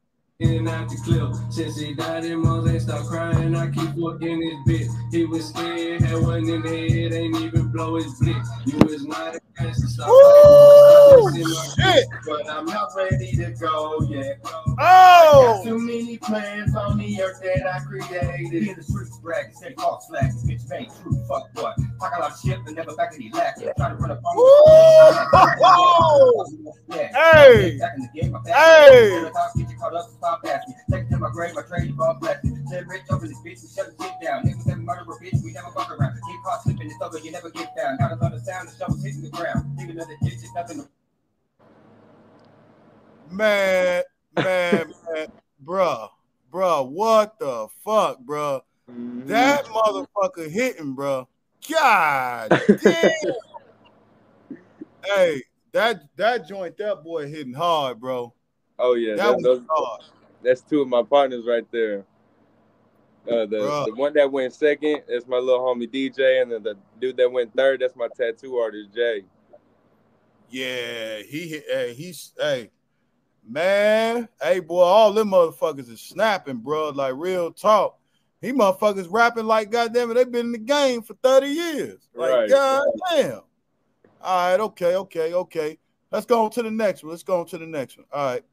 and 0.42 0.68
out 0.68 0.90
the 0.90 0.98
clip. 0.98 1.52
Since 1.52 1.80
he 1.80 1.94
died, 1.94 2.26
him 2.26 2.42
Mose 2.42 2.70
ain't 2.70 2.82
stop 2.82 3.06
crying. 3.06 3.56
I 3.56 3.70
keep 3.72 3.94
working 3.96 4.42
his 4.42 4.56
bit. 4.66 4.88
He 5.12 5.26
was 5.26 5.48
scared, 5.50 6.02
had 6.02 6.22
one 6.22 6.48
in 6.50 6.62
the 6.62 6.70
head, 6.70 7.14
ain't 7.14 7.36
even 7.38 7.72
blow 7.72 7.96
his 7.96 8.14
blick. 8.20 8.36
You 8.66 8.78
is 8.90 9.06
not 9.06 9.36
a 9.36 9.40
gangster, 9.58 9.88
stop 9.88 10.10
Woo! 10.10 11.30
fighting. 11.32 11.48
shit! 11.78 12.06
But 12.26 12.50
I'm 12.52 12.66
not 12.66 12.90
ready 12.98 13.32
to 13.38 13.52
go 13.60 14.02
yet. 14.10 14.40
Oh! 14.44 14.76
Got 14.78 14.86
Oh, 14.88 15.62
too 15.64 15.80
many 15.80 16.18
plans 16.18 16.76
on 16.76 16.98
the 16.98 17.22
earth 17.22 17.42
that 17.42 17.66
I 17.74 17.80
created. 17.86 18.68
In 18.68 18.76
the 18.76 18.84
streets, 18.84 19.18
bragging, 19.20 19.54
say 19.54 19.74
false 19.78 20.08
slack, 20.08 20.32
bitch 20.46 20.70
made 20.70 20.90
true 21.02 21.26
fuck 21.30 21.50
what? 21.54 21.76
Talk 22.00 22.14
a 22.18 22.20
lot 22.20 22.32
of 22.34 22.40
shit, 22.40 22.60
but 22.66 22.74
never 22.74 22.94
back 22.96 23.14
any 23.16 23.32
lack. 23.32 23.56
Try 23.56 23.72
to 23.90 23.96
run 23.96 24.12
up 24.12 24.22
on 24.26 24.36
Woo! 24.36 24.44
me. 26.52 26.72
Hey! 27.16 27.78
Back 27.80 27.94
in 27.96 28.02
the 28.02 28.22
game, 28.22 28.36
I'm 28.36 28.44
back. 28.44 28.56
Hey! 28.56 29.30
When 30.26 30.40
the 30.42 30.48
talk 30.48 30.66
get 30.66 30.68
you 30.68 30.76
caught 30.76 30.76
up, 30.76 30.76
stop 30.76 30.76
asking. 30.76 30.76
Take 30.92 31.04
it 31.04 31.10
to 31.10 31.18
my 31.18 31.30
grave, 31.30 31.58
I 31.58 31.62
trade 31.62 31.90
you 31.90 31.96
for 31.96 32.10
a 32.10 32.14
blessing. 32.14 32.66
Said 32.68 32.88
rich 32.88 33.04
over 33.12 33.28
this 33.28 33.38
bitch, 33.40 33.62
we 33.62 33.70
shut 33.70 33.98
the 33.98 34.04
shit 34.04 34.14
down. 34.24 34.44
Niggas 34.44 34.66
never 34.66 34.82
murder 34.82 35.02
a 35.02 35.06
bitch, 35.06 35.44
we 35.44 35.52
never 35.52 35.72
fuck 35.72 35.92
around. 35.92 36.14
Get 36.16 36.44
caught 36.44 36.64
slipping, 36.64 36.88
it's 36.88 37.02
over, 37.02 37.20
you 37.20 37.32
never 37.32 37.50
get 37.50 37.76
found. 37.78 38.00
Got 38.00 38.14
another 38.14 38.40
sound, 38.40 38.70
the 38.70 38.76
shovel's 38.76 39.04
hitting 39.04 39.22
the 39.22 39.30
ground. 39.30 39.78
Nigga, 39.78 39.92
another 39.92 40.16
ditch, 40.24 40.34
it's 40.34 40.54
nothing 40.56 40.82
to 40.82 40.88
man, 43.32 44.04
man, 44.34 44.94
man, 45.16 45.28
bruh, 45.64 46.10
bruh, 46.52 46.90
what 46.90 47.40
the 47.40 47.68
fuck, 47.84 48.20
bruh? 48.22 48.62
Mhm. 48.90 49.28
That 49.28 49.66
motherfucker 49.66 50.50
hitting, 50.50 50.96
bruh. 50.96 51.28
God 51.70 52.54
damn. 52.82 53.14
hey, 55.06 55.44
that 55.72 56.04
that 56.16 56.48
joint, 56.48 56.78
that 56.78 57.04
boy 57.04 57.28
hitting 57.28 57.54
hard, 57.54 58.00
bro. 58.00 58.34
Oh 58.78 58.94
yeah, 58.94 59.16
That 59.16 59.24
that, 59.24 59.36
was 59.36 59.44
those, 59.44 59.66
hard. 59.70 60.02
That's 60.46 60.62
two 60.62 60.82
of 60.82 60.88
my 60.88 61.04
partners 61.04 61.46
right 61.48 61.66
there. 61.72 62.06
Uh, 63.28 63.46
the, 63.48 63.84
the 63.88 63.96
one 63.96 64.14
that 64.14 64.32
went 64.32 64.54
second, 64.54 65.02
that's 65.08 65.28
my 65.28 65.38
little 65.38 65.60
homie 65.60 65.90
DJ, 65.90 66.44
and 66.44 66.52
then 66.52 66.62
the 66.62 66.78
dude 67.02 67.18
that 67.18 67.32
went 67.32 67.54
third, 67.56 67.82
that's 67.82 67.96
my 67.96 68.08
tattoo 68.16 68.58
artist 68.58 68.94
Jay. 68.94 69.24
Yeah, 70.50 71.20
he. 71.20 71.62
Hey, 71.68 71.94
he's 71.96 72.34
hey, 72.38 72.70
man. 73.48 74.30
Hey, 74.40 74.60
boy, 74.60 74.84
all 74.84 75.12
them 75.12 75.32
motherfuckers 75.32 75.90
is 75.90 76.02
snapping, 76.02 76.58
bro. 76.58 76.90
Like 76.90 77.16
real 77.18 77.52
talk. 77.52 77.98
He 78.42 78.52
motherfuckers 78.52 79.08
rapping 79.10 79.46
like 79.46 79.72
goddamn 79.72 80.12
it. 80.12 80.14
they've 80.14 80.32
been 80.32 80.48
in 80.48 80.52
the 80.52 80.58
game 80.60 81.02
for 81.02 81.16
thirty 81.16 81.48
years. 81.48 82.08
Like 82.14 82.32
Right. 82.32 82.50
god 82.50 82.86
damn. 83.10 83.42
All 84.22 84.52
right, 84.52 84.60
okay, 84.60 84.96
okay, 84.96 85.34
okay. 85.34 85.80
Let's 86.12 86.28
go 86.28 86.46
on 86.46 86.52
to 86.52 86.64
the 86.64 86.72
next 86.72 87.04
one. 87.04 87.10
Let's 87.10 87.24
go 87.24 87.40
on 87.40 87.48
to 87.48 87.58
the 87.58 87.66
next 87.66 87.98
one. 87.98 88.06
All 88.14 88.34
right, 88.34 88.44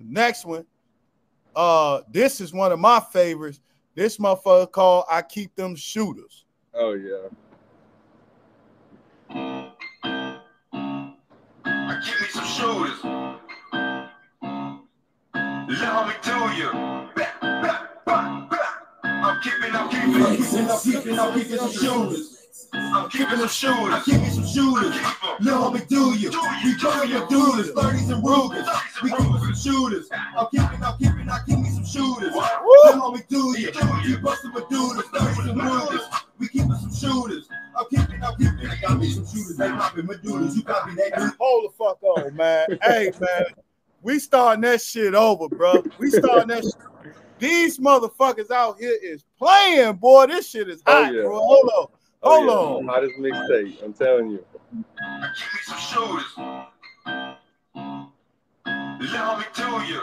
next 0.00 0.44
one. 0.44 0.66
Uh, 1.56 2.02
this 2.10 2.40
is 2.42 2.52
one 2.52 2.70
of 2.70 2.78
my 2.78 3.00
favorites. 3.00 3.60
This 3.94 4.18
motherfucker 4.18 4.70
called 4.70 5.06
"I 5.10 5.22
Keep 5.22 5.56
Them 5.56 5.74
Shooters." 5.74 6.44
Oh 6.74 6.92
yeah. 6.92 7.28
I 11.64 12.00
give 12.04 12.20
me 12.20 12.28
some 12.28 12.44
shooters. 12.44 13.02
Let 15.80 16.06
me 16.08 16.14
do 16.22 16.36
you. 16.56 16.70
Back, 17.16 17.40
back, 17.40 18.04
back, 18.04 18.50
back. 18.50 18.82
I'm 19.02 19.40
keeping, 19.42 19.74
I'm 19.74 19.88
keeping, 19.88 20.22
I'm 20.22 20.36
keeping, 20.36 20.68
I'm 20.68 20.78
keeping, 20.78 21.18
I'm 21.18 21.34
keeping 21.38 21.58
some 21.58 21.72
shooters. 21.72 22.35
I'm 22.72 23.08
keeping 23.10 23.38
them 23.38 23.48
shooters. 23.48 23.94
I 23.94 24.02
keep 24.04 24.20
me 24.20 24.30
some 24.30 24.46
shooters. 24.46 24.94
Let 25.40 25.72
me 25.72 25.80
do 25.88 26.14
you. 26.18 26.30
We 26.64 26.74
keeping 26.76 27.10
your 27.10 27.26
doodles, 27.28 27.70
30s 27.72 28.12
and 28.12 28.24
Rugers. 28.24 28.66
We 29.02 29.10
keeping 29.10 29.38
some 29.38 29.54
shooters. 29.54 30.08
I'm 30.12 30.46
keeping, 30.50 30.82
I'm 30.82 30.98
keeping, 30.98 31.28
I 31.28 31.40
keep 31.46 31.58
me 31.58 31.70
some 31.70 31.84
shooters. 31.86 32.34
Let 32.34 33.12
me 33.12 33.20
do 33.28 33.58
you. 33.58 33.70
You 34.04 34.18
busting 34.18 34.52
with 34.52 34.68
doodles, 34.68 35.04
30s 35.06 35.50
and 35.50 35.62
Rugers. 35.62 36.02
We 36.38 36.48
keeping 36.48 36.74
some 36.74 36.92
shooters. 36.94 37.48
I'm 37.78 37.86
keeping, 37.90 38.22
I'm 38.22 38.34
keeping, 38.36 38.68
I 38.68 38.76
got 38.80 38.98
me 38.98 39.10
some 39.10 39.26
shooters. 39.26 39.56
They 39.56 39.68
popping 39.68 40.06
with 40.06 40.22
doodles. 40.22 40.56
You 40.56 40.62
copy 40.62 40.94
that 40.96 41.16
dude. 41.18 41.32
Hold 41.38 41.72
the 41.72 41.76
fuck 41.76 42.02
on, 42.02 42.34
man. 42.36 42.66
hey, 42.82 43.12
man, 43.20 43.44
we 44.02 44.18
starting 44.18 44.62
that 44.62 44.80
shit 44.82 45.14
over, 45.14 45.48
bro. 45.48 45.82
We 45.98 46.10
starting 46.10 46.48
that. 46.48 46.64
Shit. 46.64 46.74
These 47.38 47.78
motherfuckers 47.78 48.50
out 48.50 48.78
here 48.80 48.96
is 49.02 49.22
playing, 49.38 49.96
boy. 49.96 50.26
This 50.26 50.48
shit 50.48 50.70
is 50.70 50.82
Oh, 50.86 51.04
hot, 51.04 51.14
yeah. 51.14 51.20
bro. 51.22 51.38
Hold 51.38 51.70
on, 51.78 51.86
Oh, 52.28 52.44
hold 52.44 52.46
yeah. 52.46 52.90
on. 52.90 52.94
Hottest 52.94 53.18
mixtape, 53.20 53.84
I'm 53.84 53.92
telling 53.92 54.30
you. 54.30 54.44
I 54.98 55.30
keep 55.36 55.46
me 55.54 55.60
some 55.62 55.78
shooters. 55.78 56.32
Let 59.12 59.38
me 59.38 59.44
do 59.54 59.68
you. 59.86 60.00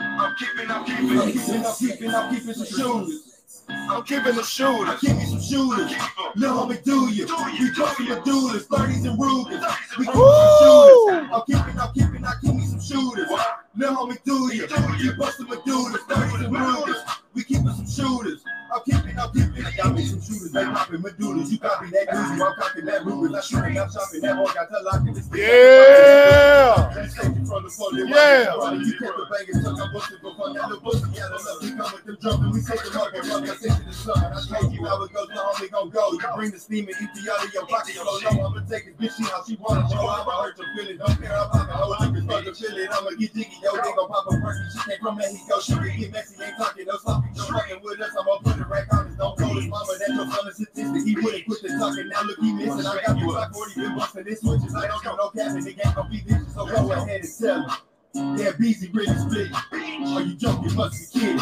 I'm 0.00 0.36
keeping, 0.38 0.70
I'm 0.70 0.84
keeping, 0.84 1.18
I'm 1.18 1.32
keeping, 1.32 1.64
I'm 1.66 1.74
keeping, 1.74 2.14
I'm 2.14 2.32
keeping 2.32 2.54
some 2.54 2.66
shooters. 2.66 3.42
I'm 3.68 4.04
keeping 4.04 4.36
the 4.36 4.44
shooters. 4.44 4.88
I 4.88 4.96
keep 5.00 5.16
me 5.16 5.24
some 5.24 5.40
shooters. 5.40 5.92
Let 6.36 6.68
me 6.68 6.78
do 6.84 7.10
you. 7.10 7.26
You 7.58 7.74
talking 7.74 8.06
to 8.06 8.22
doodles, 8.24 8.68
30s 8.68 9.10
and 9.10 9.18
Rugers. 9.20 9.64
We 9.98 10.06
keep 10.06 10.14
some 10.14 10.58
shooters. 10.60 11.30
I'm 11.32 11.42
keeping, 11.46 11.80
I'm 11.80 11.92
keeping, 11.94 12.24
I 12.24 12.34
keep 12.40 12.54
me 12.54 12.64
some 12.64 12.80
shooters. 12.80 13.28
Let 13.76 14.08
me 14.08 14.16
do 14.24 14.54
you. 14.54 14.68
You 14.98 15.14
busting 15.14 15.48
with 15.48 15.64
doodles, 15.64 16.02
30s 16.02 16.44
and 16.44 16.52
Rugers. 16.56 17.02
We 17.32 17.44
keeping 17.44 17.70
some 17.70 17.86
shooters. 17.86 18.42
I'm 18.72 18.82
keeping, 18.82 19.18
I'm 19.18 19.30
keeping. 19.32 19.64
I 19.64 19.70
got 19.76 19.94
me 19.94 20.02
some 20.04 20.20
shooters. 20.20 20.50
They 20.52 20.64
popping 20.64 21.02
doodles. 21.18 21.50
You 21.50 21.58
copy 21.58 21.90
that 21.90 22.08
Uzi, 22.08 22.40
I'm 22.40 22.54
copying 22.56 22.86
that 22.86 23.04
Rugers. 23.04 23.34
I 23.34 23.40
shooting, 23.40 23.78
I'm 23.78 23.90
chopping 23.90 24.20
that 24.22 24.36
boy. 24.36 24.52
Got 24.52 24.68
to 24.70 24.80
lock 24.82 25.06
in 25.06 25.14
bitch. 25.14 25.36
Yeah. 25.36 27.00
Yeah. 28.06 28.72
You 28.72 28.92
kept 28.98 29.16
the 29.16 29.26
bangers, 29.30 29.62
took 29.62 29.78
a 29.78 29.90
for 30.20 30.34
fun. 30.36 30.54
That 30.54 30.68
little 30.70 30.80
pussy 30.82 31.10
yellow 31.14 31.36
up. 31.36 31.62
We 31.62 31.70
come 31.70 31.92
with 31.92 32.04
them 32.04 32.18
jumping. 32.20 32.50
We 32.50 32.60
take 32.62 32.82
them 32.82 32.96
up 33.00 33.14
and 33.14 33.26
run 33.26 33.48
us 33.48 33.64
into 33.64 33.82
the 33.82 33.92
sun. 33.92 34.18
I 34.18 34.38
told 34.46 34.72
you 34.72 34.84
how 34.86 35.02
it 35.02 35.12
goes, 35.12 35.28
the 35.28 35.34
homie 35.34 35.70
gon' 35.70 35.90
go. 35.90 36.12
You 36.12 36.20
bring 36.34 36.50
the 36.50 36.58
steam 36.58 36.86
and 36.86 36.96
eat 37.00 37.10
the 37.14 37.32
out 37.32 37.44
of 37.46 37.54
your 37.54 37.66
pocket. 37.66 37.94
So 37.94 38.02
no, 38.04 38.46
I'ma 38.46 38.60
take 38.70 38.86
it, 38.86 38.98
bitch. 38.98 39.16
She 39.16 39.24
how 39.24 39.42
she 39.46 39.56
wanna 39.56 39.88
show. 39.90 40.06
I'ma 40.06 40.30
hurt 40.42 40.58
your 40.58 40.66
feelings. 40.76 40.98
Don't 40.98 41.20
care 41.20 41.34
about 41.34 41.66
the 41.66 41.74
whole 41.74 41.94
niggas 41.94 42.26
fuck 42.26 42.44
the 42.44 42.54
feeling. 42.54 42.88
I'ma 42.90 43.10
get 43.18 43.34
jiggy. 43.34 43.58
Yo, 43.62 43.74
they 43.74 43.92
gon' 43.94 44.08
pop 44.08 44.26
a 44.26 44.38
perky. 44.38 44.62
She 44.70 44.78
came 44.90 45.00
from 45.00 45.16
Mexico. 45.16 45.60
She 45.60 45.74
can 45.74 45.98
get 45.98 46.12
messy. 46.12 46.34
Ain't 46.42 46.56
talking 46.56 46.86
no 46.86 46.98
sloppy. 46.98 47.29
No 47.36 47.78
with 47.82 48.00
us. 48.00 48.10
I'ma 48.18 48.38
put 48.38 48.56
it 48.56 48.68
right 48.68 48.84
on 48.92 49.06
us. 49.06 49.14
Don't 49.16 49.38
call 49.38 49.54
his 49.54 49.66
mama. 49.66 49.86
That's 49.98 50.08
your 50.10 50.26
son. 50.30 50.52
statistic. 50.52 51.04
He 51.04 51.14
wouldn't 51.16 51.46
quit 51.46 51.62
the 51.62 51.68
talking. 51.78 52.08
Now 52.08 52.22
look, 52.22 52.38
he 52.40 52.52
missing. 52.52 52.86
I 52.86 53.02
got 53.06 53.18
you. 53.18 53.36
I've 53.36 53.52
already 53.52 53.74
been 53.80 53.96
busting 53.96 54.24
this 54.24 54.40
switches. 54.40 54.74
I 54.74 54.86
don't 54.86 55.02
do 55.02 55.16
no 55.16 55.30
capping. 55.30 55.64
The 55.64 55.72
game 55.72 55.92
gon' 55.94 56.10
be 56.10 56.20
vicious. 56.20 56.54
So 56.54 56.66
go 56.66 56.92
ahead 56.92 57.20
and 57.22 57.30
tell 57.38 57.68
him. 57.68 58.38
Yeah, 58.38 58.50
Beezy 58.58 58.90
really 58.92 59.14
split. 59.16 59.52
Are 59.52 60.20
you 60.22 60.34
joking? 60.34 60.74
Must 60.74 61.14
be 61.14 61.20
kidding. 61.20 61.40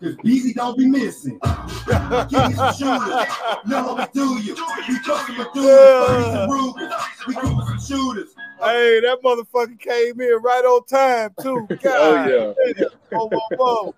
Cause 0.00 0.14
Beezy 0.22 0.52
don't 0.52 0.78
be 0.78 0.86
missing. 0.86 1.40
Give 2.28 2.46
me 2.48 2.54
some 2.54 2.72
shooters. 2.72 3.26
No, 3.66 3.96
we 3.96 4.04
do 4.14 4.38
you. 4.40 4.54
You 4.88 5.02
talking 5.02 5.34
about 5.34 5.52
doing 5.54 5.66
Yeah. 5.66 6.42
and 6.42 6.52
Rugers. 6.52 6.92
We 7.26 7.34
keep 7.34 7.42
some 7.42 7.80
shooters. 7.80 8.28
Hey, 8.60 9.00
that 9.00 9.18
motherfucker 9.24 9.78
came 9.78 10.20
in 10.20 10.38
right 10.42 10.64
on 10.64 10.84
time 10.86 11.34
too. 11.42 11.66
God 11.68 11.78
Oh, 11.84 12.14
yeah. 12.28 12.72
damn. 12.76 12.88
Oh, 13.12 13.28
whoa, 13.28 13.40
whoa, 13.56 13.94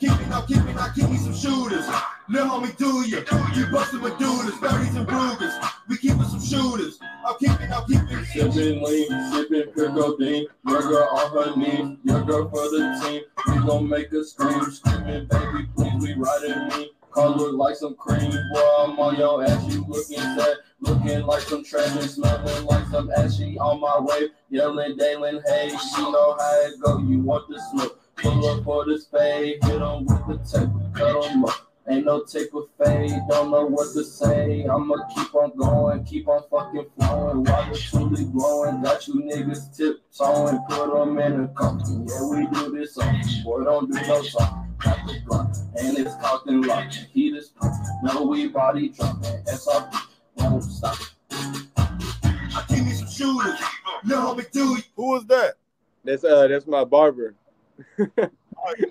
whoa. 0.00 0.08
Keeping 0.16 0.32
up, 0.32 0.48
keeping 0.48 0.78
up, 0.78 0.94
keep 0.94 1.08
me 1.08 1.16
some 1.16 1.34
shooters. 1.34 1.86
Let 2.28 2.48
homie 2.48 2.76
do 2.76 3.06
you. 3.08 3.18
You 3.54 3.70
bustin' 3.70 4.00
with 4.02 4.18
doodles, 4.18 4.54
30s 4.54 4.96
and 4.96 5.10
Rugers. 5.10 5.54
We 5.88 5.98
keepin' 5.98 6.24
some 6.24 6.40
shooters. 6.40 6.98
I'm 7.26 7.36
keeping 7.38 7.70
up, 7.72 7.86
keeping 7.86 8.24
Sippin' 8.24 8.82
lean, 8.82 9.32
sipping 9.32 9.72
pure 9.72 9.90
codeine. 9.90 10.46
Your 10.66 10.82
girl 10.82 11.08
on 11.12 11.30
her 11.32 11.56
knees, 11.56 11.98
your 12.04 12.22
girl 12.22 12.48
for 12.48 12.68
the 12.70 13.00
team. 13.02 13.22
We 13.48 13.66
gon' 13.66 13.88
make 13.88 14.10
her 14.10 14.24
scream, 14.24 14.64
screaming, 14.70 15.26
baby, 15.26 15.68
please, 15.76 16.02
we 16.02 16.14
riding 16.14 16.68
me. 16.68 16.90
Car 17.10 17.28
look 17.28 17.54
like 17.54 17.76
some 17.76 17.94
cream, 17.94 18.32
boy, 18.52 18.76
I'm 18.80 18.98
on 18.98 19.16
your 19.16 19.44
ass, 19.44 19.72
you 19.72 19.84
looking 19.86 20.18
sad, 20.18 20.56
looking 20.80 21.22
like 21.24 21.42
some 21.42 21.64
and 21.72 22.10
smelling 22.10 22.64
like 22.64 22.86
some 22.88 23.08
ashy 23.16 23.56
on 23.56 23.80
my 23.80 24.00
way, 24.00 24.30
yelling, 24.50 24.96
Dalen, 24.96 25.40
hey, 25.46 25.68
she 25.68 26.02
know 26.02 26.36
how 26.36 26.60
it 26.62 26.80
go, 26.80 26.98
you 26.98 27.20
want 27.20 27.48
the 27.48 27.60
smoke. 27.70 27.93
Pull 28.24 28.46
up 28.46 28.64
for 28.64 28.86
the 28.86 28.98
spade, 28.98 29.62
hit 29.64 29.82
'em 29.82 30.06
with 30.06 30.26
the 30.26 30.38
tape, 30.50 30.70
cut 30.94 31.30
'em 31.30 31.44
up. 31.44 31.52
Ain't 31.86 32.06
no 32.06 32.24
tape 32.24 32.54
of 32.54 32.70
fade, 32.82 33.12
don't 33.28 33.50
know 33.50 33.66
what 33.66 33.92
to 33.92 34.02
say. 34.02 34.64
I'ma 34.64 34.96
keep 35.14 35.34
on 35.34 35.52
going, 35.54 36.02
keep 36.04 36.26
on 36.26 36.42
fucking 36.50 36.86
flowing 36.96 37.44
while 37.44 37.70
it's 37.70 37.82
truly 37.82 38.24
glowing. 38.24 38.80
Got 38.80 39.06
you 39.08 39.16
niggas 39.16 39.76
tiptoeing, 39.76 40.58
put 40.70 41.02
'em 41.02 41.18
in 41.18 41.44
a 41.44 41.48
coffin. 41.48 42.06
Yeah, 42.08 42.26
we 42.30 42.46
do 42.46 42.74
this 42.74 42.96
on 42.96 43.20
boy, 43.44 43.64
don't 43.64 43.92
do 43.92 44.00
no 44.00 44.22
talking. 44.22 44.74
Got 44.78 45.06
the 45.06 45.20
block, 45.26 45.54
and 45.78 45.98
it's 45.98 46.14
cocked 46.16 46.48
and 46.48 46.66
locked. 46.66 46.94
Heat 47.12 47.36
is 47.36 47.50
pumping, 47.50 47.78
no 48.04 48.22
we 48.22 48.48
body 48.48 48.88
dropping. 48.88 49.42
SRP, 49.46 49.98
won't 50.38 50.64
stop. 50.64 50.96
I 51.30 52.64
give 52.70 52.86
me 52.86 52.92
some 52.92 53.06
shooters. 53.06 53.60
Lil 54.04 54.18
homie 54.18 54.50
do 54.50 54.76
it. 54.76 54.86
Who 54.96 55.16
is 55.16 55.26
that? 55.26 55.56
That's 56.04 56.24
uh 56.24 56.48
that's 56.48 56.66
my 56.66 56.84
barber. 56.84 57.34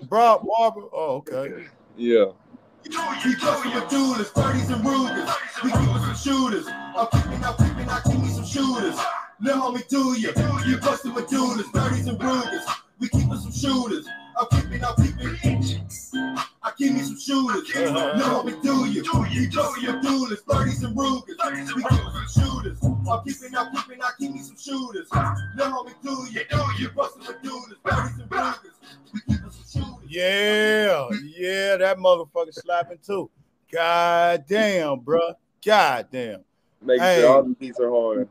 Brock 0.08 0.42
Barber. 0.46 0.82
Oh, 0.92 1.24
okay. 1.26 1.66
Yeah. 1.96 2.32
We 2.86 2.90
bustin' 3.36 3.72
with 3.72 3.84
duelers, 3.84 4.30
30s 4.32 4.74
and 4.74 4.84
Rugers. 4.84 5.30
We 5.62 5.70
keep 5.70 5.80
some 5.80 6.14
shooters. 6.14 6.66
I'm 6.68 7.06
keeping, 7.12 7.44
I'm 7.44 7.56
keeping, 7.56 7.88
I 7.88 8.00
keep 8.04 8.20
me 8.20 8.28
some 8.28 8.44
shooters. 8.44 8.98
Lil 9.40 9.56
homie 9.56 9.88
do 9.88 10.14
ya. 10.18 10.32
You 10.66 10.78
bustin' 10.78 11.14
with 11.14 11.28
duelers, 11.28 11.64
30s 11.72 12.08
and 12.08 12.22
Rugers. 12.22 12.66
We 12.98 13.08
keepin' 13.08 13.38
some 13.38 13.52
shooters. 13.52 14.06
I'm 14.38 14.46
keeping, 14.50 14.84
I'm 14.84 14.94
keeping. 14.96 15.88
I 16.64 16.70
keep 16.78 16.92
me 16.94 17.02
some 17.02 17.18
shooters. 17.20 17.74
Lil 17.74 17.92
homie 17.92 18.62
do 18.62 18.86
ya. 18.86 19.02
You 19.30 19.50
bustin' 19.50 19.84
with 19.84 20.02
duelers, 20.02 20.42
30s 20.44 20.84
and 20.84 20.96
Rugers. 20.96 21.74
We 21.74 21.82
keepin' 21.82 21.98
some 22.26 22.42
shooters. 22.42 22.78
I'm 22.82 23.22
keeping, 23.22 23.54
I'm 23.56 23.74
keeping, 23.76 24.02
I 24.02 24.10
keep 24.18 24.32
me 24.32 24.38
some 24.40 24.56
shooters. 24.56 25.08
Lil 25.12 25.70
homie 25.70 25.92
do 26.02 26.26
ya. 26.32 26.42
You 26.78 26.88
bustin' 26.90 27.22
with 27.26 27.42
duelers, 27.42 27.80
30s 27.84 28.22
and 28.22 28.30
Rugers. 28.30 28.80
We 29.12 29.20
keepin' 29.20 29.50
some 29.50 29.82
shooters. 29.82 30.10
Yeah, 30.10 31.06
yeah, 31.36 31.76
that 31.76 31.98
motherfucker 31.98 32.54
slapping 32.54 32.98
too. 33.06 33.30
God 33.70 34.44
damn, 34.48 35.00
bruh. 35.00 35.34
God 35.64 36.08
damn. 36.10 36.44
Make 36.80 37.02
Hey. 37.02 37.20
sure 37.20 37.30
all 37.30 37.42
the 37.42 37.54
beats 37.56 37.78
are 37.78 37.90
hard. 37.90 38.28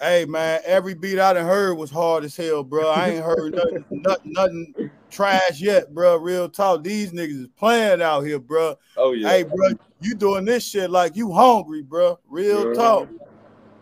Hey 0.00 0.26
man, 0.26 0.60
every 0.66 0.92
beat 0.92 1.18
I 1.18 1.32
done 1.32 1.46
heard 1.46 1.74
was 1.78 1.90
hard 1.90 2.24
as 2.24 2.36
hell, 2.36 2.64
bro. 2.64 2.90
I 2.90 3.10
ain't 3.10 3.24
heard 3.24 3.54
nothing, 3.54 3.86
nothing, 3.90 4.32
nothing 4.32 4.90
trash 5.14 5.60
yet, 5.60 5.94
bro. 5.94 6.16
Real 6.16 6.48
talk. 6.48 6.82
These 6.82 7.12
niggas 7.12 7.42
is 7.42 7.48
playing 7.56 8.02
out 8.02 8.22
here, 8.22 8.38
bro. 8.38 8.76
Oh 8.96 9.12
yeah. 9.12 9.28
Hey, 9.28 9.42
bro, 9.44 9.68
you 10.00 10.14
doing 10.14 10.44
this 10.44 10.66
shit 10.66 10.90
like 10.90 11.16
you 11.16 11.32
hungry, 11.32 11.82
bro. 11.82 12.18
Real 12.28 12.66
Yeah. 12.68 12.74
talk. 12.74 13.08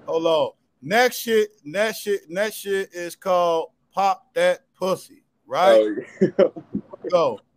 Hold 0.06 0.26
on. 0.26 0.50
Next 0.82 1.16
shit, 1.16 1.50
next 1.64 2.00
shit, 2.00 2.28
next 2.28 2.56
shit 2.56 2.92
is 2.92 3.16
called 3.16 3.70
Pop 3.92 4.34
That 4.34 4.60
Pussy, 4.74 5.24
right? 5.46 5.80
Oh, 5.80 5.96
yeah. 6.20 6.44
Go. 7.10 7.40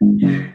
Yeah. 0.00 0.52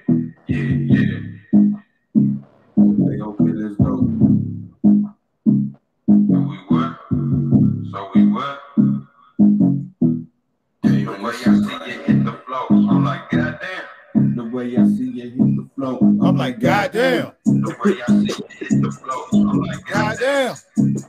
Way 14.63 14.77
I 14.77 14.83
see 14.85 15.11
you 15.11 15.29
hit 15.29 15.37
the 15.37 15.69
flow, 15.75 15.97
I'm 15.99 16.37
like, 16.37 16.59
goddamn, 16.59 17.31
The 17.45 17.75
way 17.83 18.01
I 18.01 18.05
see 18.07 18.43
you 18.59 18.67
hit 18.69 18.81
the 18.81 18.91
flow, 18.91 19.41
I'm 19.41 19.59
like, 19.59 19.85
goddamn. 19.85 20.55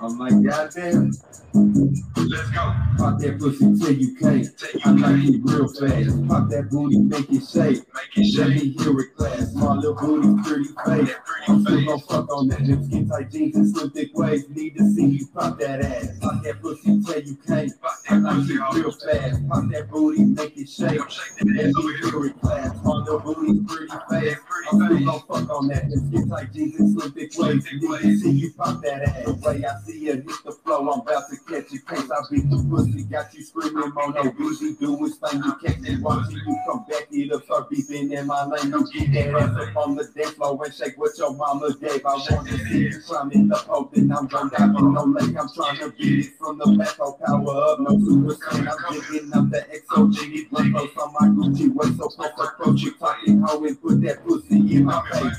I'm 0.01 0.19
like, 0.19 0.43
goddamn. 0.43 1.13
Let's 1.55 2.51
go. 2.51 2.75
Pop 2.99 3.19
that 3.21 3.37
pussy 3.39 3.79
till 3.79 3.93
you 3.93 4.17
can't. 4.17 4.47
I 4.85 4.91
like 4.91 5.25
it 5.25 5.41
real 5.45 5.69
fast. 5.69 6.29
Pop 6.29 6.49
that 6.51 6.69
booty, 6.71 6.99
make 6.99 7.31
it 7.31 7.47
shake. 7.47 7.83
Make 7.95 8.17
it 8.17 8.39
Let 8.39 8.49
me 8.51 8.71
hear 8.71 8.99
it 9.01 9.17
class. 9.17 9.55
My 9.55 9.75
little 9.75 9.95
booty, 9.95 10.43
pretty 10.43 10.69
face. 10.85 11.15
I'm 11.47 11.61
still 11.65 11.85
gon' 11.85 12.01
fuck 12.01 12.31
on 12.31 12.49
that. 12.49 12.67
Them 12.67 12.85
skin 12.85 13.09
tight 13.09 13.31
jeans 13.31 13.57
and 13.57 13.69
slim 13.77 13.91
thick 13.91 14.11
waist. 14.15 14.51
Need 14.51 14.77
to 14.79 14.91
see 14.93 15.07
you 15.07 15.27
pop 15.29 15.59
that 15.59 15.85
ass. 15.85 16.09
Pop 16.21 16.43
that 16.43 16.61
pussy 16.63 17.03
till 17.03 17.23
you 17.23 17.37
can't. 17.47 17.73
I 18.09 18.17
like 18.17 18.51
it 18.51 18.75
real 18.75 18.93
fast. 18.93 19.49
Pop 19.49 19.65
that 19.71 19.91
booty, 19.91 20.25
make 20.25 20.57
it 20.57 20.69
shake. 20.69 21.01
Let 21.01 21.47
me 21.47 21.53
hear 21.55 22.27
it 22.27 22.41
class. 22.41 22.75
My 22.85 22.93
little 22.95 23.21
booty, 23.21 23.61
pretty 23.65 23.93
face. 24.11 24.39
I'm 24.73 24.87
still 24.87 25.05
gon' 25.05 25.21
fuck 25.29 25.51
on 25.51 25.69
that. 25.69 25.89
Them 25.91 26.09
skin 26.09 26.29
tight 26.29 26.53
jeans 26.53 26.81
and 26.81 27.01
slim 27.01 27.13
thick 27.13 27.33
waist. 27.37 27.67
Need 27.73 27.81
to 27.81 28.19
see 28.19 28.31
you 28.31 28.53
pop 28.55 28.83
that 28.83 29.03
ass. 29.03 29.64
I 29.67 29.79
see 29.81 30.09
it 30.09 30.25
hit 30.25 30.45
the 30.45 30.53
flow, 30.53 30.91
I'm 30.91 31.01
about 31.01 31.29
to 31.31 31.37
catch 31.49 31.73
it. 31.73 31.87
Case 31.87 32.11
I 32.11 32.21
beat 32.31 32.49
the 32.51 32.67
pussy, 32.71 33.05
got 33.05 33.33
you 33.35 33.43
screaming 33.43 33.93
on 33.97 34.15
no 34.15 34.31
busy 34.33 34.75
do 34.75 34.97
his 35.05 35.17
thing. 35.17 35.43
You 35.43 35.55
catch 35.57 35.89
it, 35.89 36.01
watching 36.01 36.37
you 36.37 36.59
come 36.67 36.85
back 36.89 37.09
it 37.11 37.33
up, 37.33 37.45
start 37.45 37.71
beeping 37.71 38.13
in 38.13 38.27
my 38.27 38.45
lane. 38.45 38.73
You 38.73 39.07
get 39.07 39.33
that 39.33 39.43
ass 39.43 39.69
up 39.69 39.77
on 39.77 39.97
the 39.97 40.05
dance 40.05 40.31
floor 40.33 40.65
and 40.65 40.75
shake 40.75 40.99
what 40.99 41.17
your 41.19 41.35
mama 41.35 41.75
gave. 41.81 42.05
I 42.05 42.15
want 42.15 42.49
to 42.49 42.59
see 42.59 42.79
you 42.89 43.01
climbing 43.01 43.49
the 43.49 43.57
pole, 43.57 43.91
then 43.93 44.13
I'm 44.13 44.27
gonna 44.27 44.51
dive 44.51 44.73
no 44.73 45.05
lake. 45.05 45.37
I'm 45.39 45.49
trying 45.55 45.79
to 45.79 45.91
beat 45.91 46.27
it 46.27 46.33
from 46.39 46.59
the 46.59 46.67
back, 46.79 46.97
oh 47.01 47.19
power 47.25 47.73
up, 47.73 47.81
no 47.81 47.99
super 47.99 48.35
saiyan. 48.35 48.77
I'm 48.89 49.01
digging 49.01 49.33
up 49.35 49.51
the 49.51 49.67
XOG, 49.89 50.51
blunt 50.51 50.77
on 50.77 51.13
my 51.13 51.29
Gucci 51.29 51.73
waist, 51.73 51.99
so 51.99 52.09
close 52.09 52.31
approach 52.39 52.83
you, 52.83 52.93
talking 52.95 53.41
hoe 53.41 53.65
and 53.65 53.81
put 53.81 54.01
that 54.03 54.25
pussy 54.25 54.57
in 54.77 54.85
my 54.85 55.03
face. 55.11 55.39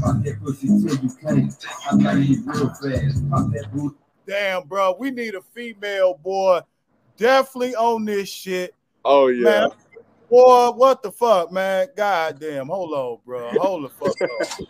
Pop 0.00 0.22
that 0.22 0.40
pussy 0.42 0.66
till 0.66 0.96
you 1.02 1.10
can't. 1.20 1.54
I 1.90 1.94
like 1.94 2.30
it 2.30 2.40
real 2.44 2.68
fast. 2.68 3.30
Pop 3.30 3.50
that 3.52 3.63
booty. 3.72 3.96
Damn, 4.26 4.66
bro. 4.66 4.96
We 4.98 5.10
need 5.10 5.34
a 5.34 5.42
female 5.54 6.14
boy 6.14 6.60
definitely 7.16 7.74
on 7.74 8.04
this 8.04 8.28
shit. 8.28 8.74
Oh 9.04 9.28
yeah. 9.28 9.44
Man, 9.44 9.68
boy, 10.30 10.70
what 10.70 11.02
the 11.02 11.12
fuck, 11.12 11.52
man? 11.52 11.88
God 11.96 12.40
damn. 12.40 12.68
Hold 12.68 12.92
on, 12.92 13.18
bro. 13.24 13.50
Hold 13.50 13.84
the 13.84 13.90
fuck 13.90 14.16
on. 14.20 14.66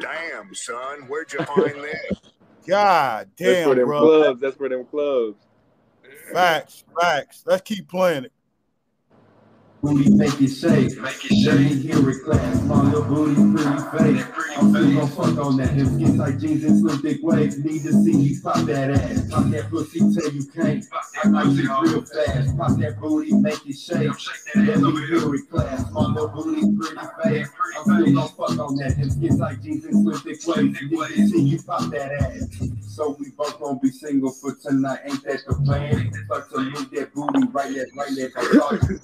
Damn, 0.00 0.54
son, 0.54 1.02
where'd 1.08 1.32
you 1.32 1.42
find 1.44 1.82
this? 1.82 2.20
God 2.66 3.30
That's 3.38 3.62
for 3.64 3.74
damn, 3.74 3.76
them 3.76 3.88
bro. 3.88 4.00
clubs. 4.00 4.40
That's 4.40 4.56
for 4.56 4.68
them 4.68 4.84
clubs. 4.84 5.38
Facts, 6.32 6.84
facts. 7.00 7.42
Let's 7.46 7.62
keep 7.62 7.88
playing 7.88 8.24
it. 8.24 8.32
Booty 9.86 10.10
make 10.10 10.40
it 10.40 10.48
shake. 10.48 10.98
Make 10.98 11.30
it 11.30 11.46
Let 11.46 11.60
me 11.60 11.76
hear 11.76 12.10
it 12.10 12.24
clap. 12.24 12.62
My 12.64 12.82
little 12.82 13.04
booty 13.04 13.36
pretty 13.36 14.18
fake. 14.18 14.26
I'm 14.58 14.70
still 14.70 14.94
gon' 14.98 15.08
fuck 15.10 15.46
on 15.46 15.56
that. 15.58 15.76
Them 15.76 15.86
skin 15.86 16.18
tight 16.18 16.40
jeans 16.40 16.64
and 16.64 16.80
slim 16.80 16.98
thick 17.02 17.18
waist. 17.22 17.60
Need 17.60 17.84
to 17.84 17.92
see 17.92 18.18
you 18.18 18.40
pop 18.42 18.66
that 18.66 18.90
ass. 18.90 19.30
Pop 19.30 19.44
that 19.50 19.70
pussy 19.70 20.00
till 20.00 20.32
you 20.32 20.44
can't. 20.46 20.84
I 21.22 21.28
like 21.28 21.46
it 21.46 21.70
real 21.82 22.02
fast. 22.02 22.58
Pop 22.58 22.76
that 22.78 22.98
booty, 23.00 23.32
make 23.34 23.64
it 23.64 23.78
shake. 23.78 24.10
Let 24.56 24.80
me 24.80 25.06
hear 25.06 25.34
it 25.36 25.50
clap. 25.50 25.92
My 25.92 26.00
little 26.00 26.28
booty 26.34 26.62
pretty 26.76 27.06
fake. 27.22 27.46
I'm 27.76 27.84
still 27.84 28.14
gon' 28.14 28.28
fuck 28.30 28.58
on 28.58 28.74
that. 28.78 28.96
Them 28.98 29.10
skin 29.10 29.38
tight 29.38 29.62
jeans 29.62 29.84
and 29.84 30.02
slim 30.02 30.18
thick 30.18 30.44
waist. 30.48 30.82
Need 30.82 30.90
to 30.90 31.28
see 31.28 31.42
you 31.42 31.62
pop 31.62 31.88
that 31.92 32.10
ass. 32.10 32.58
So 32.80 33.16
we 33.20 33.30
both 33.30 33.60
gon' 33.60 33.78
be 33.80 33.90
single 33.90 34.32
for 34.32 34.56
tonight. 34.56 34.98
Ain't 35.04 35.22
that 35.22 35.44
the 35.46 35.54
plan? 35.64 36.12
Start 36.24 36.50
to 36.50 36.58
move 36.58 36.90
that 36.90 37.14
booty 37.14 37.46
right 37.52 37.72
there, 37.72 37.86
right 37.94 38.10
there. 38.16 39.00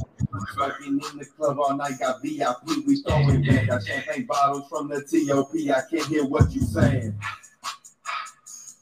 Fucking 0.72 1.00
in 1.12 1.18
the 1.18 1.26
club 1.36 1.58
all 1.58 1.76
night, 1.76 1.98
got 1.98 2.22
VIP, 2.22 2.86
we 2.86 3.02
throwing 3.02 3.42
back. 3.42 3.66
Got 3.66 3.84
champagne 3.84 4.24
bottles 4.24 4.68
from 4.68 4.88
the 4.88 5.02
TOP, 5.02 5.54
I 5.54 5.82
can't 5.90 6.06
hear 6.06 6.24
what 6.24 6.52
you 6.52 6.62
saying. 6.62 7.18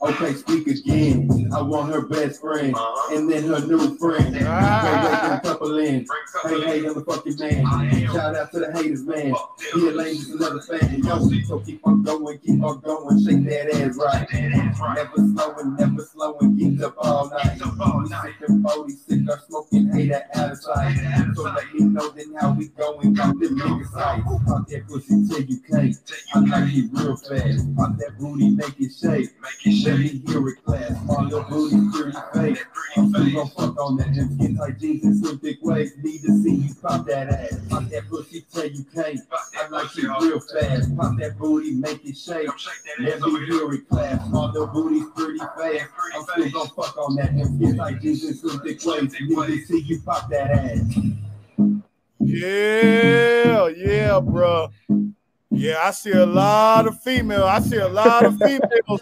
Okay, 0.03 0.33
speak 0.33 0.67
again. 0.67 1.51
I 1.55 1.61
want 1.61 1.93
her 1.93 2.01
best 2.01 2.41
friend, 2.41 2.75
and 3.11 3.31
then 3.31 3.45
her 3.45 3.61
new 3.61 3.99
friend. 3.99 4.35
Them 4.35 5.41
couple 5.43 5.79
in. 5.79 6.07
Hey, 6.45 6.61
hey, 6.63 6.87
I'm 6.87 6.95
the 6.95 7.05
fucking 7.07 7.37
man. 7.39 8.07
Shout 8.07 8.35
out 8.35 8.51
to 8.53 8.61
the 8.61 8.73
haters, 8.73 9.03
man. 9.03 9.35
Be 9.75 9.89
a 9.89 9.91
lady, 9.91 10.17
just 10.17 10.31
another 10.31 10.63
fan. 10.63 11.03
Yo, 11.05 11.19
so 11.47 11.59
keep 11.61 11.87
on 11.87 12.03
going, 12.03 12.39
keep 12.39 12.63
on 12.63 12.81
going, 12.81 13.23
shake 13.23 13.45
that 13.45 13.75
ass 13.75 13.97
right. 13.97 14.27
Never 14.95 15.17
slowing, 15.17 15.77
never 15.77 16.03
slowing, 16.03 16.57
get 16.57 16.83
up 16.83 16.95
all 16.97 17.29
night. 17.29 17.61
We 17.61 18.09
sipping 18.09 18.63
40, 18.63 18.93
sick 18.95 19.21
or 19.29 19.39
smoking, 19.49 19.93
hater 19.93 20.23
out 20.35 20.53
of 20.53 20.59
sight. 20.63 20.97
So 21.35 21.43
let 21.43 21.75
me 21.75 21.81
know 21.85 22.09
then 22.09 22.35
how 22.41 22.53
we 22.53 22.69
going, 22.69 23.13
got 23.13 23.39
them 23.39 23.59
niggas 23.59 23.91
sight. 23.93 24.25
Pop 24.25 24.67
that 24.69 24.89
pussy 24.89 25.29
till 25.29 25.43
you 25.43 25.61
can't. 25.61 25.95
I 26.35 26.39
like 26.39 26.73
it 26.73 26.91
real 26.91 27.17
fast. 27.17 27.77
Pop 27.77 27.99
that 27.99 28.19
booty, 28.19 28.49
make 28.49 28.81
it 28.81 28.93
shake. 28.99 29.31
Let 29.43 29.67
me 29.67 29.90
hear 29.99 30.49
it 30.49 30.65
class. 30.65 31.05
My 31.05 31.23
little 31.25 31.43
booty 31.45 31.77
pretty 31.93 32.19
fake. 32.35 32.65
I'm 32.97 33.11
still 33.11 33.33
gon' 33.33 33.49
fuck 33.49 33.79
on 33.81 33.97
that. 33.97 34.15
Them 34.15 34.35
skin 34.35 34.57
tight 34.57 34.79
jeans 34.79 35.05
and 35.05 35.17
slim 35.17 35.39
thick 35.39 35.59
waist. 35.63 35.99
Need 35.99 36.23
to 36.23 36.43
see 36.43 36.55
you 36.55 36.75
pop 36.75 37.07
that 37.07 37.29
ass. 37.29 37.61
Pop 37.69 37.85
that 37.85 38.09
pussy 38.09 38.45
till 38.53 38.67
you 38.67 38.85
can't. 38.95 39.21
I 39.57 39.69
like 39.69 39.97
it 39.97 40.05
real 40.21 40.41
fast. 40.41 40.97
Pop 40.97 41.19
that 41.19 41.39
booty, 41.39 41.73
make 41.73 42.05
it 42.05 42.17
shake. 42.17 42.49
Let 43.01 43.21
me 43.21 43.47
hear 43.47 43.73
it 43.73 43.89
class. 43.89 44.29
My 44.31 44.47
little 44.47 44.67
booty's 44.67 45.07
pretty 45.17 45.39
fast. 45.39 45.91
I'm 46.15 46.23
still 46.25 46.51
gon' 46.51 46.69
fuck 46.69 46.97
on 46.99 47.17
that. 47.17 47.37
Them 47.37 47.57
skin 47.57 47.77
tight 47.77 48.01
jeans 48.01 48.25
and 48.25 48.37
slim 48.37 48.61
thick 48.61 48.85
waist. 48.85 49.21
Need 49.21 49.35
to 49.37 49.67
see 49.67 49.81
you 49.81 50.01
pop 50.01 50.29
that 50.31 50.51
ass. 50.51 50.81
Yeah, 52.19 53.69
yeah, 53.69 54.21
bro. 54.21 54.71
Yeah, 55.51 55.81
I 55.83 55.91
see 55.91 56.13
a 56.13 56.25
lot 56.25 56.87
of 56.87 57.03
female. 57.03 57.45
I 57.45 57.61
see 57.61 57.77
a 57.79 57.89
lot 57.89 58.25
of 58.25 58.39
females. 58.39 59.01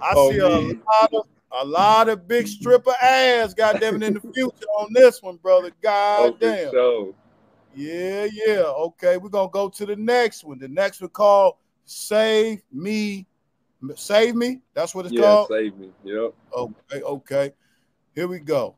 I 0.00 0.14
Oh, 0.16 0.30
see 0.30 0.38
a 0.38 0.48
lot 0.48 1.12
of 1.12 1.26
a 1.52 1.64
lot 1.64 2.08
of 2.08 2.26
big 2.26 2.48
stripper 2.48 2.94
ass, 3.00 3.54
goddamn 3.54 3.96
it, 3.96 4.02
in 4.02 4.14
the 4.14 4.20
future 4.20 4.66
on 4.76 4.92
this 4.92 5.22
one, 5.22 5.36
brother. 5.36 5.70
Oh, 5.70 5.76
God 5.80 6.34
for 6.34 6.40
damn. 6.40 6.70
sure. 6.70 7.14
Yeah, 7.76 8.26
yeah. 8.32 8.62
Okay, 8.62 9.16
we're 9.16 9.28
gonna 9.28 9.50
go 9.50 9.68
to 9.68 9.86
the 9.86 9.96
next 9.96 10.42
one. 10.44 10.58
The 10.58 10.68
next 10.68 11.00
one 11.00 11.10
called 11.10 11.54
Save 11.84 12.62
Me. 12.72 13.26
Save 13.94 14.34
Me. 14.34 14.60
That's 14.74 14.94
what 14.94 15.06
it's 15.06 15.14
Yeah, 15.14 15.22
called. 15.22 15.48
save 15.48 15.76
me. 15.76 15.90
Yep. 16.04 16.34
Okay, 16.56 17.02
okay. 17.02 17.52
Here 18.14 18.26
we 18.28 18.40
go. 18.40 18.76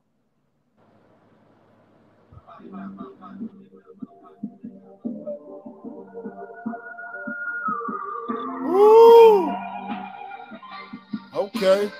Woo! 8.77 9.57
Okay. 11.35 11.91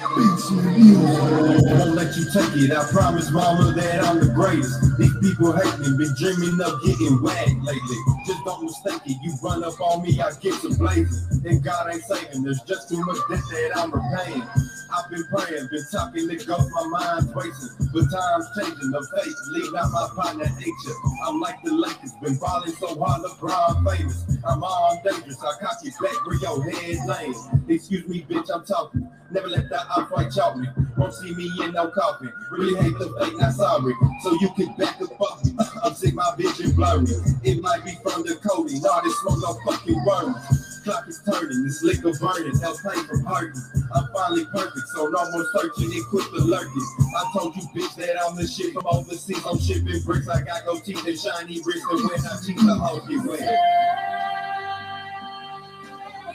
Won't 0.00 1.94
let 1.96 2.14
you 2.16 2.24
take 2.30 2.54
it. 2.54 2.70
I 2.70 2.88
promise, 2.92 3.30
mama, 3.32 3.72
that 3.72 4.04
I'm 4.04 4.20
the 4.20 4.30
greatest. 4.32 4.78
These 4.96 5.18
people 5.18 5.50
hate 5.50 5.78
me, 5.80 5.96
been 5.98 6.14
dreaming 6.14 6.60
of 6.60 6.80
getting 6.86 7.20
whacked 7.20 7.58
lately. 7.62 7.98
Just 8.24 8.44
don't 8.44 8.62
mistake 8.62 9.02
it. 9.06 9.18
You 9.22 9.34
run 9.42 9.64
up 9.64 9.80
on 9.80 10.02
me, 10.02 10.20
I 10.20 10.30
get 10.40 10.54
some 10.54 10.74
blazing. 10.74 11.42
And 11.44 11.64
God 11.64 11.92
ain't 11.92 12.02
saving. 12.04 12.44
There's 12.44 12.60
just 12.62 12.88
too 12.88 13.04
much 13.04 13.18
debt 13.28 13.42
that 13.50 13.72
I'm 13.76 13.90
repaying. 13.90 14.46
I've 14.90 15.10
been 15.10 15.24
praying, 15.34 15.68
been 15.70 15.84
talking 15.90 16.28
to 16.28 16.36
God, 16.46 16.64
my 16.70 16.86
mind's 16.86 17.34
racing. 17.34 17.90
But 17.92 18.06
time's 18.08 18.46
changing, 18.56 18.90
the 18.90 19.02
fate, 19.14 19.34
leave 19.50 19.74
out 19.74 19.90
my 19.90 20.08
partner 20.14 20.46
nature. 20.58 20.94
I'm 21.26 21.40
like 21.40 21.60
the 21.62 21.74
Lakers, 21.74 22.12
been 22.22 22.36
balling 22.36 22.72
so 22.72 22.94
hard, 23.02 23.22
LeBron 23.22 23.84
famous. 23.84 24.24
I'm 24.46 24.62
on 24.62 25.02
dangerous, 25.02 25.42
I 25.42 25.58
cock 25.60 25.78
it 25.82 25.94
back 26.00 26.24
where 26.24 26.36
your 26.38 26.62
head 26.70 26.98
laying. 27.06 27.34
Excuse 27.68 28.06
me, 28.06 28.24
bitch, 28.28 28.48
I'm 28.54 28.64
talking. 28.64 29.10
Never 29.30 29.48
let 29.48 29.68
that 29.68 29.87
outright 29.96 30.32
chop 30.32 30.56
me. 30.56 30.68
Won't 30.96 31.14
see 31.14 31.34
me 31.34 31.50
in 31.62 31.72
no 31.72 31.88
coffin. 31.88 32.32
Really 32.50 32.80
hate 32.80 32.98
the 32.98 33.08
fake, 33.18 33.38
not 33.38 33.52
sorry. 33.52 33.94
So 34.22 34.32
you 34.40 34.50
can 34.54 34.74
back 34.76 35.00
up 35.00 35.20
off 35.20 35.44
me. 35.44 35.52
I'm 35.84 35.94
sick, 35.94 36.14
my 36.14 36.34
vision 36.36 36.72
blurry. 36.72 37.06
It 37.44 37.62
might 37.62 37.84
be 37.84 37.92
from 38.02 38.22
the 38.22 38.36
codeine. 38.42 38.82
Nah, 38.82 39.00
this 39.02 39.18
smoke 39.20 39.38
no 39.40 39.54
fucking 39.64 40.04
worms. 40.04 40.80
Clock 40.84 41.08
is 41.08 41.20
turning, 41.24 41.64
this 41.64 41.82
liquor 41.82 42.12
burning, 42.18 42.58
hell 42.60 42.76
pain 42.82 43.04
from 43.04 43.24
hurting. 43.24 43.60
I'm 43.94 44.08
finally 44.12 44.46
perfect, 44.46 44.88
so 44.88 45.06
no 45.06 45.30
more 45.30 45.44
searching 45.52 45.92
and 45.92 46.06
quit 46.06 46.30
the 46.32 46.40
lurking. 46.44 46.86
I 47.16 47.30
told 47.36 47.56
you, 47.56 47.62
bitch, 47.74 47.94
that 47.96 48.16
I'm 48.24 48.36
the 48.36 48.46
shit 48.46 48.72
from 48.72 48.86
overseas. 48.86 49.44
I'm 49.44 49.58
shipping 49.58 50.00
bricks, 50.04 50.28
I 50.28 50.42
got 50.42 50.64
gold 50.64 50.84
teeth 50.84 51.06
and 51.06 51.18
shiny 51.18 51.60
bricks, 51.62 51.82
and 51.90 52.08
when 52.08 52.20
I 52.20 52.36
cheat, 52.44 52.56
the 52.56 52.74
hoes 52.74 53.06
get 53.08 53.26
wet. 53.26 53.98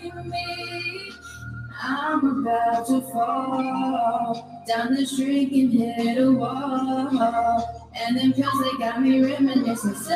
Save 0.03 0.25
me. 0.25 1.12
I'm 1.85 2.45
about 2.45 2.87
to 2.87 3.01
fall 3.01 4.63
down 4.65 4.95
the 4.95 5.05
street 5.05 5.51
and 5.51 5.73
hit 5.73 6.17
a 6.17 6.31
wall. 6.31 7.89
And 7.93 8.17
then 8.17 8.31
pills 8.31 8.53
they 8.63 8.77
got 8.77 9.01
me 9.01 9.21
reminiscing. 9.21 9.93
Save 9.95 10.15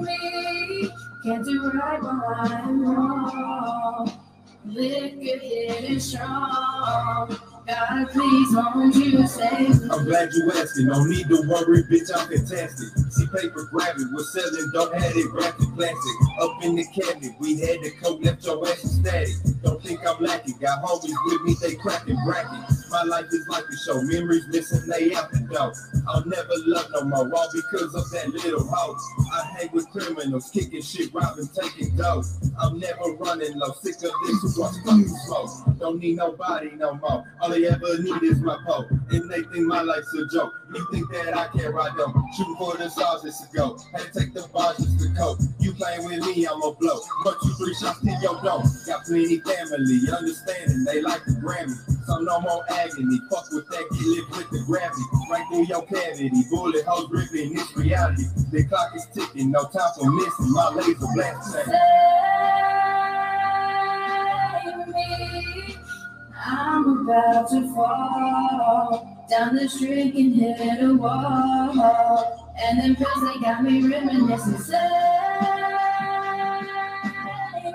me. 0.00 0.90
Can't 1.24 1.44
do 1.44 1.70
right 1.70 2.02
while 2.02 2.34
I'm 2.36 2.84
wrong. 2.84 4.12
Liquor 4.66 5.38
hitting 5.38 6.00
strong. 6.00 7.38
God, 7.68 8.08
please 8.12 8.48
won't 8.56 8.94
you 8.94 9.26
save 9.26 9.82
me? 9.82 9.88
I'm 9.90 10.06
glad 10.06 10.32
you 10.32 10.50
asking. 10.56 10.86
No 10.86 11.04
need 11.04 11.28
to 11.28 11.42
worry, 11.46 11.82
bitch. 11.84 12.10
I'm 12.16 12.26
fantastic. 12.26 12.88
See 13.12 13.26
paper 13.26 13.68
grabbing, 13.70 14.10
we're 14.14 14.22
selling, 14.22 14.70
don't 14.72 14.94
have 14.94 15.14
it 15.14 15.28
graphic 15.30 15.68
plastic. 15.76 16.14
Up 16.40 16.64
in 16.64 16.76
the 16.76 16.86
cabinet, 16.86 17.32
we 17.38 17.60
had 17.60 17.82
the 17.82 17.90
coat, 18.02 18.22
left 18.22 18.42
your 18.46 18.66
ass 18.66 18.80
static. 18.80 19.34
Don't 19.62 19.82
think 19.82 20.00
I'm 20.06 20.22
lacking. 20.22 20.56
Got 20.58 20.82
homies 20.82 21.12
with 21.26 21.42
me, 21.42 21.56
they 21.60 21.74
cracking 21.74 22.16
bracket. 22.24 22.58
My 22.90 23.02
life 23.02 23.26
is 23.30 23.46
like 23.48 23.64
a 23.64 23.76
show, 23.76 24.00
memories 24.00 24.46
missing, 24.48 24.88
they 24.88 25.14
out 25.14 25.30
the 25.30 25.40
door. 25.40 25.74
I'll 26.08 26.24
never 26.24 26.54
love 26.64 26.86
no 26.94 27.04
more, 27.04 27.36
all 27.36 27.48
because 27.52 27.94
of 27.94 28.10
that 28.12 28.28
little 28.28 28.66
hoe. 28.66 28.96
I 29.30 29.44
hang 29.58 29.70
with 29.72 29.90
criminals, 29.90 30.48
kicking 30.50 30.80
shit, 30.80 31.12
robbing, 31.12 31.48
taking 31.48 31.94
dough. 31.96 32.22
I'm 32.58 32.78
never 32.78 33.12
running 33.18 33.58
low, 33.58 33.72
sick 33.82 33.96
of 33.96 34.12
this, 34.24 34.40
who 34.40 34.64
fucking 34.64 35.08
smoke. 35.08 35.50
Don't 35.78 35.98
need 35.98 36.16
nobody 36.16 36.70
no 36.76 36.94
more. 36.94 37.24
They 37.58 37.68
ever 37.68 37.98
need 37.98 38.22
is 38.22 38.40
my 38.40 38.58
pole. 38.66 38.86
And 39.10 39.30
they 39.30 39.42
think 39.42 39.66
my 39.66 39.82
life's 39.82 40.14
a 40.14 40.26
joke. 40.26 40.54
You 40.74 40.86
think 40.90 41.10
that 41.12 41.36
I 41.36 41.48
care, 41.48 41.78
I 41.78 41.94
don't. 41.96 42.14
Shoot 42.36 42.56
for 42.58 42.76
the 42.76 42.88
stars, 42.88 43.24
it's 43.24 43.42
a 43.42 43.56
go. 43.56 43.76
To 43.76 44.12
take 44.18 44.32
the 44.34 44.48
bars 44.52 44.76
just 44.78 44.98
to 45.00 45.08
cope. 45.18 45.40
You 45.58 45.72
playing 45.72 46.04
with 46.04 46.20
me, 46.24 46.46
I'm 46.46 46.62
a 46.62 46.72
blow. 46.72 47.00
But 47.24 47.36
you 47.42 47.54
three 47.54 47.74
shots 47.74 48.00
to 48.00 48.10
your 48.22 48.40
dome. 48.42 48.64
Got 48.86 49.04
plenty 49.06 49.40
family, 49.40 50.00
understanding, 50.16 50.84
they 50.84 51.00
like 51.00 51.24
the 51.24 51.32
Grammy. 51.32 51.74
So 52.06 52.18
no 52.18 52.40
more 52.40 52.64
agony. 52.70 53.20
Fuck 53.30 53.50
with 53.50 53.68
that, 53.68 53.84
get 53.90 54.06
lit 54.06 54.30
with 54.30 54.50
the 54.50 54.62
gravity. 54.66 55.02
Right 55.30 55.46
through 55.48 55.64
your 55.64 55.82
cavity. 55.82 56.30
Bullet 56.50 56.84
holes 56.84 57.10
ripping, 57.10 57.58
it's 57.58 57.76
reality. 57.76 58.24
The 58.50 58.64
clock 58.64 58.94
is 58.94 59.06
ticking, 59.14 59.50
no 59.50 59.64
time 59.64 59.90
for 59.98 60.10
missing. 60.10 60.52
My 60.52 60.70
laser 60.70 61.06
blast. 61.14 61.52
Save 61.52 61.66
me. 64.88 65.97
I'm 66.44 67.08
about 67.08 67.50
to 67.50 67.74
fall 67.74 69.24
down 69.28 69.56
the 69.56 69.68
street 69.68 70.14
and 70.14 70.34
hit 70.34 70.82
a 70.82 70.94
wall. 70.94 72.54
And 72.60 72.80
then 72.80 72.96
pills 72.96 73.20
they 73.20 73.40
got 73.40 73.62
me 73.62 73.86
reminiscing. 73.86 74.58
Save 74.58 74.90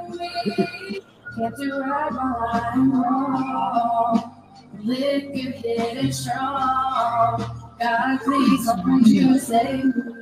me. 0.09 1.01
Can't 1.35 1.55
do 1.57 1.79
right 1.79 2.11
while 2.11 2.61
I'm 2.63 3.01
wrong. 3.01 4.35
Liquor 4.83 5.51
hitting 5.51 6.11
strong. 6.11 7.43
God, 7.79 8.19
please 8.23 8.67
won't 8.85 9.07
you 9.07 9.39
save 9.39 9.95
me? 9.95 10.13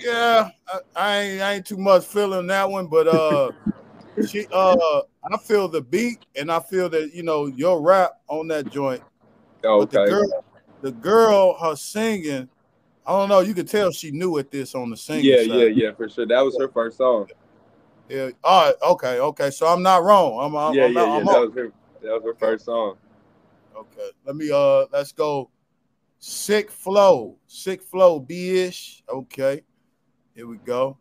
Yeah, 0.00 0.50
I, 0.68 0.78
I 0.96 1.16
ain't 1.18 1.42
I 1.42 1.52
ain't 1.54 1.66
too 1.66 1.76
much 1.76 2.04
feeling 2.04 2.46
that 2.48 2.70
one, 2.70 2.86
but 2.86 3.08
uh 3.08 3.52
she 4.26 4.46
uh 4.52 5.00
I 5.30 5.36
feel 5.36 5.68
the 5.68 5.80
beat 5.80 6.18
and 6.36 6.50
I 6.50 6.60
feel 6.60 6.88
that 6.90 7.14
you 7.14 7.22
know 7.22 7.46
your 7.46 7.80
rap 7.80 8.12
on 8.28 8.48
that 8.48 8.70
joint. 8.70 9.02
But 9.62 9.90
the 9.90 10.06
girl, 10.06 10.44
the 10.80 10.92
girl, 10.92 11.58
her 11.58 11.76
singing, 11.76 12.48
I 13.06 13.12
don't 13.12 13.28
know. 13.28 13.40
You 13.40 13.54
could 13.54 13.68
tell 13.68 13.90
she 13.90 14.10
knew 14.10 14.38
at 14.38 14.50
this 14.50 14.74
on 14.74 14.90
the 14.90 14.96
singing. 14.96 15.24
Yeah, 15.24 15.36
side. 15.36 15.46
yeah, 15.46 15.64
yeah, 15.64 15.92
for 15.92 16.08
sure. 16.08 16.26
That 16.26 16.40
was 16.42 16.56
her 16.58 16.68
first 16.68 16.98
song. 16.98 17.28
yeah. 18.08 18.30
All 18.44 18.66
right, 18.66 18.74
okay, 18.82 19.18
okay. 19.18 19.50
So 19.50 19.66
I'm 19.66 19.82
not 19.82 20.02
wrong. 20.02 20.38
I'm, 20.40 20.54
I'm 20.56 20.74
Yeah, 20.74 20.84
I'm 20.84 20.94
yeah, 20.94 21.00
not, 21.00 21.08
yeah. 21.08 21.18
I'm 21.20 21.26
That 21.26 21.40
was 21.40 21.54
her. 21.54 21.72
That 22.02 22.12
was 22.12 22.22
her 22.24 22.34
first 22.34 22.64
song. 22.64 22.96
Okay, 23.76 24.10
let 24.24 24.36
me 24.36 24.50
uh 24.50 24.86
let's 24.92 25.12
go. 25.12 25.50
Sick 26.20 26.70
flow, 26.70 27.38
sick 27.46 27.80
flow, 27.82 28.18
B 28.18 28.58
ish. 28.58 29.02
Okay, 29.08 29.62
here 30.34 30.46
we 30.48 30.56
go. 30.58 30.98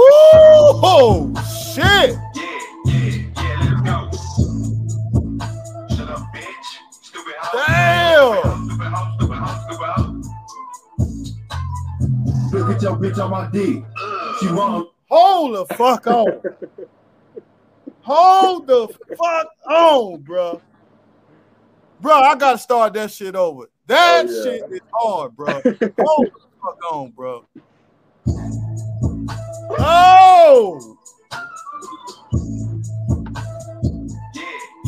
Oh 0.00 1.32
shit! 1.74 2.16
Yeah, 2.36 2.58
yeah, 2.84 3.24
yeah, 3.36 3.56
let's 3.64 3.82
go. 3.82 3.96
Shut 5.96 6.08
up, 6.08 6.22
bitch. 6.32 6.68
Stupid. 7.02 7.34
Damn! 7.52 8.68
Stupid 8.68 8.86
hoe, 8.86 9.14
stupid 9.16 9.38
hoe, 9.38 9.58
stupid 9.66 9.88
hoe. 9.88 10.22
Look 12.52 12.76
at 12.76 12.82
your 12.82 12.96
bitch 12.96 13.18
on 13.18 13.30
my 13.30 13.50
dick. 13.50 13.82
She 14.40 14.46
want 14.52 14.88
Hold 15.10 15.56
the 15.56 15.66
fuck 15.74 16.06
on. 16.06 16.26
Hold 18.02 18.66
the 18.68 18.88
fuck 19.18 19.48
on, 19.68 20.20
bro. 20.22 20.62
Bro, 22.00 22.14
I 22.14 22.36
gotta 22.36 22.58
start 22.58 22.94
that 22.94 23.10
shit 23.10 23.34
over. 23.34 23.66
That 23.86 24.26
Oh, 24.28 24.32
yeah. 24.32 24.42
shit 24.44 24.62
is 24.70 24.80
hard, 24.94 25.34
bro. 25.34 25.48
Hold 25.98 26.28
the 26.32 26.40
fuck 26.62 26.92
on, 26.92 27.10
bro. 27.10 27.44
Oh! 29.70 30.98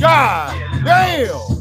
God 0.01 0.57
damn! 0.85 1.61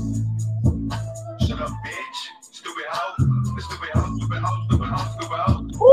shut 1.49 1.61
up, 1.61 1.69
bitch. 1.85 2.53
Stupid 2.53 2.85
hoe. 2.89 3.59
Stupid 3.59 3.89
hoe, 3.93 4.17
stupid 4.17 4.37
hoe, 4.37 4.65
stupid 4.67 4.87
hoe, 4.87 5.11
stupid 5.13 5.37
hoe. 5.37 5.61
Woo! 5.79 5.89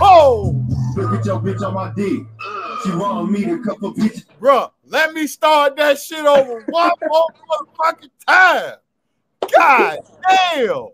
Oh! 0.00 0.66
Look 0.96 1.12
at 1.12 1.24
your 1.24 1.40
bitch 1.40 1.62
on 1.66 1.74
my 1.74 1.92
dick. 1.94 2.22
She 2.82 2.90
want 2.96 3.30
me 3.30 3.44
to 3.44 3.62
couple 3.62 3.94
bitches. 3.94 4.26
Bro, 4.38 4.72
let 4.84 5.14
me 5.14 5.26
start 5.26 5.76
that 5.76 5.98
shit 5.98 6.24
over 6.24 6.64
one 6.68 6.90
more 7.08 7.26
motherfucking 7.50 8.10
time. 8.26 8.74
God 9.56 9.98
damn! 10.28 10.88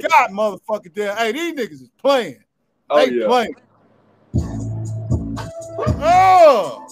God 0.00 0.30
motherfucking 0.30 0.94
damn. 0.94 1.16
Hey, 1.16 1.32
these 1.32 1.54
niggas 1.54 1.82
is 1.82 1.90
playing. 1.98 2.42
Oh 2.90 3.04
they 3.04 3.12
yeah. 3.12 3.26
playing. 3.26 3.54
Oh! 6.06 6.86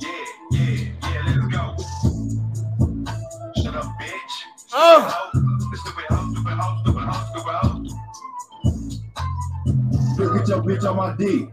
Yeah, 0.00 0.10
yeah, 0.50 0.76
yeah, 1.02 1.22
let's 1.26 1.46
go. 1.48 1.62
Shut 3.62 3.76
up, 3.76 3.84
bitch. 4.00 4.34
Shut 4.70 4.72
oh! 4.72 5.30
Bitch, 10.62 10.84
on 10.88 11.16
D 11.16 11.48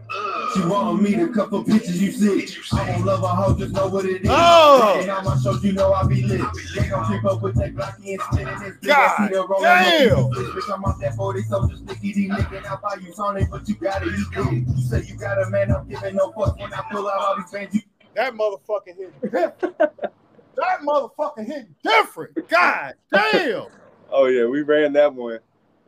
dick. 0.60 0.64
She 0.64 0.68
want 0.68 1.02
me 1.02 1.14
to 1.16 1.28
cuff 1.28 1.50
her 1.50 1.58
bitches, 1.58 1.98
you 1.98 2.12
sick. 2.12 2.58
I 2.72 2.92
don't 2.92 3.04
love 3.04 3.22
a 3.22 3.28
hoe, 3.28 3.54
just 3.56 3.72
know 3.72 3.88
what 3.88 4.04
it 4.04 4.22
is. 4.22 4.30
Oh. 4.30 4.98
And 5.00 5.10
on 5.10 5.24
my 5.24 5.36
shows, 5.38 5.62
you 5.64 5.72
know 5.72 5.92
I 5.92 6.06
be 6.06 6.22
lit. 6.22 6.40
They 6.74 6.88
gon' 6.88 7.10
keep 7.10 7.24
up 7.24 7.42
with 7.42 7.56
that 7.56 7.74
Glocky 7.74 8.12
and 8.12 8.22
spinning 8.22 8.58
this 8.60 8.76
big 8.80 8.88
God 8.88 9.20
ass 9.20 9.28
heater 9.28 9.46
rolling 9.46 9.64
damn. 9.64 10.16
Bitch, 10.16 10.52
bitch, 10.52 10.74
I'm 10.74 10.84
off 10.84 11.00
that 11.00 11.16
40, 11.16 11.42
so 11.42 11.68
just 11.68 11.84
sticky 11.84 12.12
D 12.12 12.30
licking 12.30 12.66
out 12.66 12.82
by 12.82 12.94
you, 12.96 13.12
Sonic, 13.12 13.50
but 13.50 13.68
you 13.68 13.74
gotta 13.76 14.06
eat 14.06 14.26
it. 14.32 14.68
You 14.68 14.82
say 14.82 15.02
you 15.04 15.16
got 15.16 15.42
a 15.42 15.50
man, 15.50 15.72
I'm 15.72 15.88
giving 15.88 16.16
no 16.16 16.32
fuck 16.32 16.58
when 16.58 16.72
I 16.72 16.82
pull 16.90 17.08
out 17.08 17.20
all 17.20 17.36
these 17.36 17.50
bands. 17.50 17.74
You 17.74 17.82
That 18.14 18.34
motherfucker 18.34 18.96
hit 18.96 19.20
different. 19.20 19.60
that 19.78 20.80
motherfucker 20.82 21.46
hit 21.46 21.68
different. 21.82 22.48
God 22.48 22.94
damn. 23.12 23.66
Oh 24.12 24.26
yeah, 24.26 24.46
we 24.46 24.62
ran 24.62 24.92
that 24.94 25.14
one. 25.14 25.38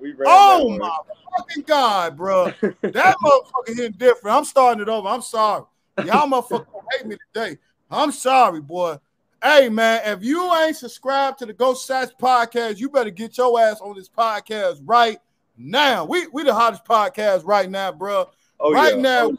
We 0.03 0.13
ran 0.15 0.27
Oh 0.27 0.77
my 0.79 0.97
fucking 1.37 1.63
god, 1.63 2.17
bro. 2.17 2.47
That 2.81 3.17
motherfucker 3.25 3.77
hit 3.77 3.99
different. 3.99 4.37
I'm 4.37 4.45
starting 4.45 4.83
it 4.83 4.89
over. 4.89 5.09
I'm 5.09 5.23
sorry. 5.23 5.63
Y'all 6.05 6.29
motherfuckers 6.29 6.67
hate 6.93 7.07
me 7.07 7.17
today. 7.33 7.57
I'm 7.89 8.11
sorry, 8.11 8.61
boy. 8.61 8.97
Hey 9.41 9.69
man, 9.69 10.01
if 10.05 10.25
you 10.25 10.53
ain't 10.55 10.77
subscribed 10.77 11.39
to 11.39 11.47
the 11.47 11.53
Ghost 11.53 11.85
Assassin 11.85 12.17
podcast, 12.21 12.79
you 12.79 12.91
better 12.91 13.11
get 13.11 13.39
your 13.39 13.61
ass 13.61 13.81
on 13.81 13.95
this 13.97 14.09
podcast 14.09 14.81
right 14.85 15.19
now. 15.57 16.05
We 16.05 16.27
we 16.29 16.43
the 16.43 16.55
hottest 16.55 16.85
podcast 16.85 17.45
right 17.45 17.71
now, 17.71 17.93
bro. 17.93 18.29
Oh 18.59 18.73
right 18.73 18.97
yeah. 18.97 19.03
now, 19.03 19.27
Oh, 19.31 19.39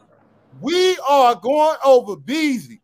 we 0.61 0.97
are 1.09 1.36
going 1.36 1.78
over 1.84 2.16
Beezy, 2.16 2.82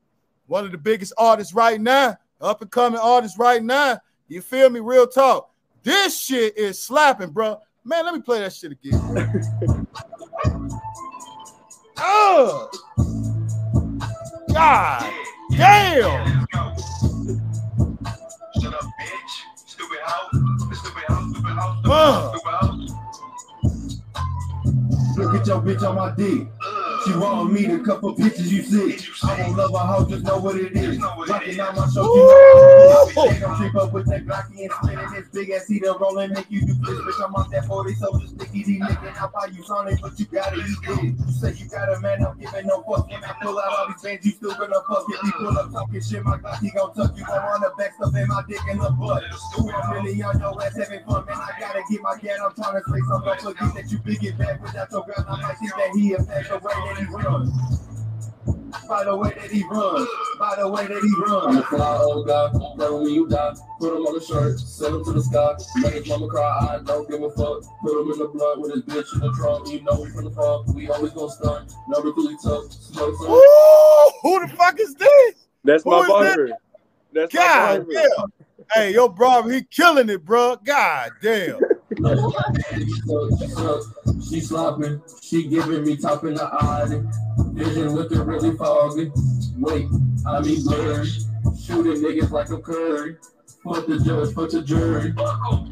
one 0.48 0.66
of 0.66 0.72
the 0.74 0.78
biggest 0.78 1.14
artists 1.18 1.54
right 1.54 1.80
now, 1.80 2.18
up 2.42 2.62
and 2.62 2.72
coming 2.72 3.00
artists 3.00 3.40
right 3.40 3.64
now. 3.64 4.00
You 4.28 4.42
feel 4.42 4.70
me? 4.70 4.82
Real 4.82 5.08
talk. 5.08 5.50
This 5.84 6.20
shit 6.20 6.58
is 6.58 6.82
slapping, 6.82 7.30
bro. 7.30 7.62
Man, 7.86 8.06
let 8.06 8.14
me 8.14 8.22
play 8.22 8.40
that 8.40 8.54
shit 8.54 8.74
again. 8.74 9.00
oh, 11.98 12.70
God 14.54 15.14
damn. 15.52 16.46
Shut 18.62 18.74
up, 18.74 18.84
bitch. 19.00 19.34
Stupid 19.56 20.00
hoe. 20.04 20.30
Stupid 20.74 21.04
hoe. 21.08 21.32
Stupid 21.32 21.56
hoe. 21.58 21.82
Uh. 21.86 22.30
Stupid 22.30 22.54
hoe. 22.54 23.00
Look 25.18 25.36
at 25.36 25.48
your 25.48 25.62
bitch 25.62 25.88
on 25.88 25.96
my 25.96 26.14
dick. 26.16 26.48
She 27.06 27.16
want 27.16 27.54
me 27.54 27.66
to 27.66 27.78
her 27.78 27.96
bitches, 27.96 28.50
you 28.50 28.62
sick. 28.64 29.08
I 29.24 29.38
don't 29.38 29.56
love 29.56 29.74
a 29.74 29.80
hoe, 29.80 30.06
just 30.06 30.24
know 30.24 30.38
what 30.40 30.56
it 30.58 30.76
is. 30.76 31.00
Rocking 31.00 31.60
on 31.60 31.76
my 31.76 31.88
show, 31.88 32.04
you 32.04 32.24
know. 32.26 33.30
They 33.30 33.40
gon' 33.40 33.56
creep 33.56 33.76
up 33.76 33.94
with 33.94 34.08
that 34.08 34.26
Glocky 34.26 34.64
and 34.64 34.72
spinning 34.72 35.12
this 35.12 35.30
big 35.30 35.50
ass 35.52 35.68
heater 35.68 35.94
rolling, 36.00 36.34
make 36.34 36.50
you 36.50 36.62
do 36.66 36.74
flips. 36.76 37.00
Bitch, 37.02 37.26
I'm 37.26 37.36
off 37.36 37.50
that 37.52 37.66
40, 37.66 37.94
so 37.96 38.20
just 38.20 38.36
sticky 38.36 38.64
D 38.64 38.80
licking 38.82 39.08
out 39.18 39.32
by 39.32 39.46
you, 39.48 39.64
Sonic, 39.64 40.02
but 40.02 40.20
you 40.20 40.26
gotta 40.26 40.58
eat 40.58 40.78
it. 40.90 41.04
You 41.04 41.32
say 41.32 41.54
you 41.54 41.70
got 41.70 41.94
a 41.94 42.00
man, 42.00 42.26
I'm 42.26 42.38
giving 42.38 42.68
no 42.68 42.82
fuck. 42.84 43.10
When 43.10 43.24
I 43.24 43.34
pull 43.42 43.58
out 43.60 43.78
all 43.78 43.88
these 43.88 44.02
bands, 44.02 44.26
you 44.26 44.32
still 44.32 44.54
gonna 44.56 44.82
fuck. 44.88 45.06
If 45.08 45.24
you 45.24 45.32
pull 45.32 45.58
up 45.58 45.72
talking 45.72 46.02
shit, 46.02 46.24
my 46.24 46.38
Glocky 46.38 46.74
gon' 46.76 46.94
tuck 46.94 47.18
you. 47.18 47.26
Gon' 47.26 47.38
run 47.38 47.62
the 47.62 47.72
back 47.78 47.94
stuff 47.96 48.16
in 48.16 48.28
my 48.28 48.44
dick 48.48 48.60
in 48.70 48.78
the 48.78 48.90
butt. 48.92 49.24
Ooh, 49.60 49.72
I'm 49.72 49.94
really 49.94 50.22
on 50.22 50.40
your 50.40 50.64
ass 50.64 50.78
having 50.78 51.04
fun, 51.06 51.26
man. 51.26 51.38
I 51.38 51.60
gotta 51.60 51.82
get 51.90 52.02
my 52.02 52.18
gat. 52.22 52.40
I'm 52.44 52.54
trying 52.56 52.76
to 52.76 52.84
say 52.90 53.00
something. 53.08 53.30
Don't 53.30 53.42
forget 53.42 53.74
that 53.76 53.92
you 53.92 54.00
big 54.00 54.24
and 54.26 54.38
bad 54.38 54.62
without 54.62 54.92
your 54.92 55.06
gun. 55.06 55.26
I 55.28 55.42
might 55.42 55.58
think 55.58 55.72
that 55.76 55.92
he 55.96 56.14
affect 56.14 56.50
the 56.50 56.58
way 56.58 56.89
that 56.90 56.98
he 56.98 57.06
runs. 57.06 57.80
By 58.88 59.04
the 59.04 59.16
way 59.16 59.34
that 59.36 59.52
he 59.52 59.64
runs, 59.64 60.08
by 60.40 60.56
the 60.58 60.68
way 60.68 60.88
that 60.88 61.02
he 61.02 61.14
I'm 61.28 61.58
a 61.58 61.64
fly 61.64 61.98
old 61.98 62.28
guy, 62.28 62.50
never 62.76 62.98
when 62.98 63.14
you 63.14 63.28
die. 63.28 63.54
Put 63.80 63.96
him 63.96 64.06
on 64.06 64.18
a 64.18 64.24
shirt, 64.24 64.60
send 64.60 64.96
him 64.96 65.04
to 65.06 65.14
the 65.14 65.22
sky. 65.22 65.54
Make 65.82 65.94
his 65.94 66.08
mama 66.08 66.28
cry, 66.28 66.78
I 66.80 66.84
don't 66.84 67.10
give 67.10 67.22
a 67.22 67.30
fuck. 67.32 67.64
Put 67.82 68.02
him 68.02 68.12
in 68.12 68.20
the 68.20 68.28
blood 68.28 68.60
with 68.60 68.74
his 68.74 68.84
bitch 68.84 69.14
in 69.14 69.20
the 69.20 69.32
trunk. 69.34 69.68
You 69.70 69.82
know 69.82 70.02
we 70.02 70.10
from 70.10 70.26
the 70.26 70.32
fuck, 70.32 70.68
we 70.74 70.90
always 70.90 71.14
gonna 71.14 71.32
stunt. 71.32 71.72
Never 71.88 72.12
really 72.12 72.36
tough, 72.44 72.72
smoke 72.72 73.16
some. 73.18 73.32
Ooh, 73.32 74.12
who 74.22 74.48
the 74.48 74.54
fuck 74.56 74.80
is 74.80 74.94
this? 74.96 75.36
That's 75.64 75.84
Who 75.84 75.92
my 75.92 76.00
is 76.02 76.08
that? 76.08 76.14
barber. 76.14 76.52
That's 77.14 77.34
God 77.34 77.62
my 77.62 77.78
barber. 77.78 77.94
damn. 77.94 78.32
Hey, 78.74 78.94
yo, 78.94 79.10
bro, 79.10 79.44
he 79.44 79.64
killing 79.64 80.10
it, 80.10 80.26
bro. 80.26 80.56
God 80.58 81.12
damn. 81.22 81.60
She 84.22 84.42
slopping, 84.42 85.02
she 85.22 85.48
giving 85.48 85.84
me 85.84 85.96
top 85.98 86.24
in 86.26 86.36
the 86.36 86.44
eye. 86.44 87.02
Vision 87.54 87.90
looking 87.96 88.20
really 88.20 88.56
foggy. 88.58 89.12
Wait, 89.58 89.88
I 90.26 90.42
be 90.42 90.62
blurry. 90.62 91.08
Shooting 91.58 92.04
niggas 92.04 92.32
like 92.32 92.50
I'm 92.50 92.62
Curry. 92.62 93.18
Fuck 93.64 93.88
the 93.88 94.00
judge, 94.00 94.34
fuck 94.34 94.50
the 94.50 94.62
jury. 94.62 95.08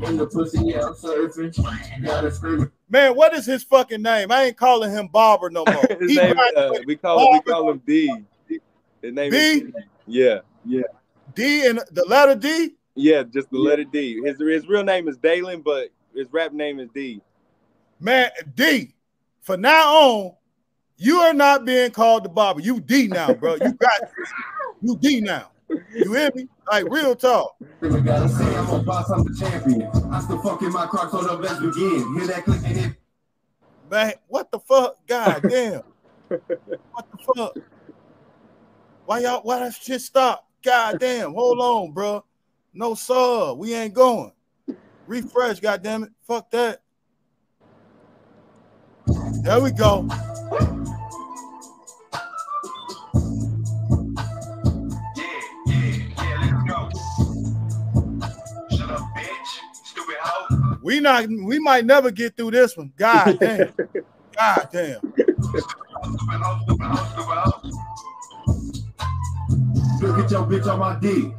In 0.08 0.18
the 0.18 0.28
pussy, 0.28 0.60
yeah, 0.66 0.88
I'm 0.88 0.94
surfing. 0.94 2.04
Gotta 2.04 2.32
scream. 2.32 2.72
Man, 2.90 3.16
what 3.16 3.34
is 3.34 3.46
his 3.46 3.64
fucking 3.64 4.02
name? 4.02 4.32
I 4.32 4.46
ain't 4.46 4.58
calling 4.58 4.92
him 4.92 5.08
Barber 5.08 5.50
no 5.50 5.66
more. 5.66 5.84
His 6.00 6.12
He 6.12 6.16
name, 6.16 6.36
uh, 6.56 6.72
we 6.86 6.96
call 6.96 7.20
him, 7.20 7.28
we 7.34 7.42
call 7.42 7.70
him 7.70 7.82
D. 7.86 8.24
His 9.02 9.14
name 9.14 9.34
D? 9.34 9.38
is 9.38 9.62
D. 9.62 9.74
Yeah, 10.06 10.40
yeah. 10.66 10.84
D 11.36 11.68
and 11.68 11.82
the 11.92 12.06
letter 12.06 12.36
D. 12.36 12.76
yeah, 12.96 13.24
just 13.24 13.50
the 13.52 13.58
letter 13.58 13.84
D. 13.84 14.22
His 14.24 14.40
his 14.40 14.68
real 14.68 14.84
name 14.84 15.10
is 15.10 15.18
Dalen, 15.18 15.62
but 15.62 15.90
his 16.16 16.28
rap 16.32 16.54
name 16.54 16.80
is 16.80 16.88
D. 16.94 17.22
Man, 18.00 18.30
D. 18.56 18.94
For 19.42 19.58
now 19.58 19.96
on, 19.96 20.36
you 20.98 21.20
are 21.20 21.34
not 21.34 21.66
being 21.66 21.92
called 21.92 22.24
the 22.24 22.30
Barber. 22.30 22.62
You 22.62 22.80
D 22.80 23.08
now, 23.08 23.34
bro. 23.34 23.56
You 23.56 23.74
got 23.80 24.02
you 24.82 24.98
D 24.98 25.22
now. 25.22 25.52
You 25.94 26.14
hear 26.14 26.30
me? 26.36 26.48
Like 26.70 26.86
real 26.90 27.16
talk. 27.16 27.56
We 27.82 28.02
gotta 28.02 28.28
say 28.30 28.56
I'm 28.56 28.70
a 28.70 28.84
boss, 28.84 29.10
I'm 29.10 29.24
the 29.24 29.34
champion. 29.40 29.84
I 30.12 30.22
still 30.22 30.40
fuck 30.40 30.62
in 30.62 30.72
my 30.72 30.86
crocs, 30.86 31.12
so 31.12 31.22
the 31.22 31.38
best 31.42 31.62
begin. 31.62 32.14
Hear 32.16 32.28
that 32.28 32.44
clicking 32.44 32.76
hit? 32.76 32.94
Man, 33.90 34.14
what 34.28 34.52
the 34.52 34.60
fuck? 34.60 34.98
God 35.08 35.46
damn. 35.50 35.82
what 36.28 37.06
the 37.12 37.34
fuck? 37.36 37.58
Why 39.06 39.20
y'all 39.20 39.42
why 39.44 39.60
that 39.60 39.74
shit 39.74 40.02
stop? 40.02 40.48
God 40.64 41.00
damn, 41.00 41.34
hold 41.34 41.60
on, 41.60 41.94
bro. 41.94 42.26
No 42.74 42.94
sir, 42.96 43.54
we 43.54 43.74
ain't 43.74 43.94
going. 43.94 44.32
Refresh, 45.08 45.62
god 45.62 45.82
damn 45.82 46.04
it. 46.04 46.10
Fuck 46.28 46.52
that. 46.52 46.82
There 49.48 49.62
we 49.62 49.72
go. 49.72 50.06
Yeah, 55.16 55.24
yeah, 55.66 56.00
yeah, 56.18 56.38
let's 56.42 56.64
go. 56.68 56.90
Shut 58.76 58.90
up, 58.92 59.00
bitch. 59.16 59.52
Stupid 59.86 60.18
hoe. 60.20 60.80
We 60.84 61.00
not 61.00 61.30
we 61.30 61.60
might 61.60 61.86
never 61.86 62.12
get 62.12 62.36
through 62.36 62.52
this 62.52 62.76
one. 62.76 62.92
God 62.98 63.38
damn. 63.42 63.74
God 64.38 64.68
damn. 64.70 65.00
Look 70.02 70.20
at 70.20 70.30
your 70.30 70.46
bitch 70.46 70.68
on 70.70 70.80
my 70.80 71.00
dick. 71.00 71.32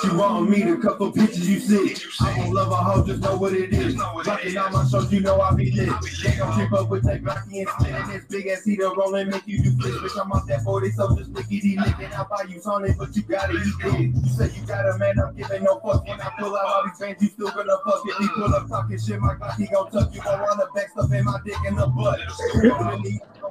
She 0.00 0.08
want 0.10 0.48
me 0.48 0.62
to 0.62 0.78
cuff 0.78 0.98
her 0.98 1.06
bitches, 1.06 1.46
you 1.46 1.60
sick. 1.60 2.00
I 2.20 2.36
don't 2.36 2.54
love 2.54 2.70
a 2.72 2.76
hoe, 2.76 3.04
just 3.04 3.20
know 3.20 3.36
what 3.36 3.52
it 3.52 3.72
is. 3.72 3.96
Rocking 3.96 4.56
on 4.56 4.72
my 4.72 4.86
shows, 4.86 5.12
you 5.12 5.20
know 5.20 5.40
I 5.40 5.54
be 5.54 5.70
lit. 5.72 5.92
They 6.22 6.36
gon' 6.36 6.58
keep 6.58 6.72
up 6.72 6.88
with 6.88 7.04
that 7.04 7.22
Glocky 7.22 7.60
and 7.60 7.68
spinning 7.68 8.08
this 8.08 8.24
big 8.24 8.46
ass 8.46 8.64
heater 8.64 8.90
rolling, 8.94 9.28
make 9.28 9.46
you 9.46 9.62
do 9.62 9.70
flips. 9.72 9.98
Bitch, 9.98 10.20
I'm 10.20 10.32
off 10.32 10.46
that 10.46 10.62
40, 10.62 10.90
so 10.92 11.16
just 11.16 11.30
sticky 11.32 11.60
D 11.60 11.76
licking 11.76 12.12
out 12.14 12.30
by 12.30 12.44
you, 12.48 12.60
Sonic, 12.60 12.96
but 12.96 13.14
you 13.14 13.22
gotta 13.22 13.52
eat 13.52 13.74
it. 13.84 14.14
You 14.14 14.30
say 14.30 14.50
you 14.58 14.66
got 14.66 14.88
a 14.88 14.96
man, 14.98 15.18
I'm 15.18 15.34
giving 15.34 15.64
no 15.64 15.78
fuck. 15.80 16.06
When 16.06 16.20
I 16.20 16.32
pull 16.38 16.56
out 16.56 16.66
all 16.66 16.84
these 16.84 16.98
bands, 16.98 17.22
you 17.22 17.28
still 17.28 17.50
gonna 17.50 17.76
fuck. 17.84 18.02
If 18.06 18.16
he 18.18 18.28
pull 18.28 18.54
up 18.54 18.68
talking 18.68 18.98
shit, 18.98 19.20
my 19.20 19.34
Glocky 19.34 19.70
gon' 19.70 19.90
tuck 19.90 20.14
you. 20.14 20.22
Run 20.22 20.58
the 20.58 20.68
back 20.74 20.90
stuff 20.90 21.12
in 21.12 21.24
my 21.24 21.38
dick 21.44 21.56
in 21.66 21.76
the 21.76 21.86
butt. 21.86 22.20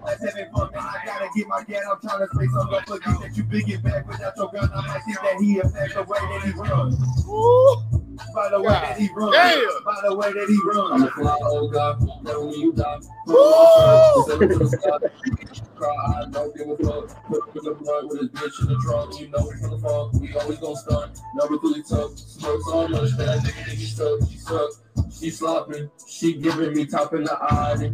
I 0.06 1.06
gotta 1.06 1.30
get 1.36 1.48
my. 1.48 1.58
I'm 1.60 2.00
trying 2.02 2.20
to 2.20 2.28
say 2.36 2.48
something. 2.48 3.20
That 3.22 3.32
you 3.36 3.44
big 3.44 3.68
bad 3.84 4.08
without 4.08 4.36
your 4.38 4.52
gun. 4.52 4.70
I 4.74 5.00
think 5.00 5.18
that 5.22 5.38
he 5.40 5.60
the 5.94 6.04
way 6.04 6.20
that 6.20 6.42
he. 6.46 7.30
Ooh. 7.32 7.99
By 8.34 8.50
the 8.50 8.62
way 8.62 8.74
that 8.74 8.98
he 8.98 9.10
runs. 9.16 9.34
Damn. 9.34 9.84
By 9.84 10.00
the 10.04 10.16
way 10.16 10.34
that 10.34 10.48
he 10.48 10.60
runs. 10.66 10.92
I'm 10.92 11.02
runs. 11.02 11.04
a 11.04 11.12
fly 11.12 11.38
old 11.42 11.74
guy, 11.74 11.96
never 12.24 12.46
when 12.46 12.60
you 12.60 12.74
die. 12.74 13.00
Put 13.26 13.34
him 13.34 13.42
on 13.42 13.90
a 13.96 14.26
shirt, 14.26 14.40
send 14.40 14.42
him 14.42 14.50
to 14.50 14.58
the 14.60 14.70
sky. 14.70 15.68
Cry, 15.76 15.96
I 16.18 16.26
don't 16.30 16.56
give 16.56 16.70
a 16.70 16.78
fuck. 16.78 17.28
Put 17.28 17.50
him 17.50 17.56
in 17.56 17.64
the 17.64 17.74
blood 17.76 18.04
with 18.10 18.20
his 18.20 18.30
bitch 18.30 18.62
in 18.62 18.68
the 18.68 18.78
trunk. 18.84 19.20
You 19.20 19.28
know 19.30 19.48
we 19.48 19.60
from 19.60 19.72
the 19.72 19.80
funk, 19.80 20.14
we 20.22 20.34
always 20.36 20.60
gon' 20.60 20.76
stunt. 20.76 21.20
Never 21.36 21.58
really 21.58 21.84
tough. 21.84 22.18
Smoke 22.18 22.62
so 22.70 22.88
much 22.88 23.12
that 23.18 23.30
I 23.30 23.38
nigga 23.38 23.66
think 23.66 23.80
he 23.80 23.86
stuck. 23.86 24.20
She 24.30 24.38
suck. 24.38 24.70
She 25.12 25.30
slopping, 25.30 25.90
she 26.08 26.34
giving 26.36 26.74
me 26.74 26.86
top 26.86 27.14
in 27.14 27.24
the 27.24 27.38
eye. 27.42 27.92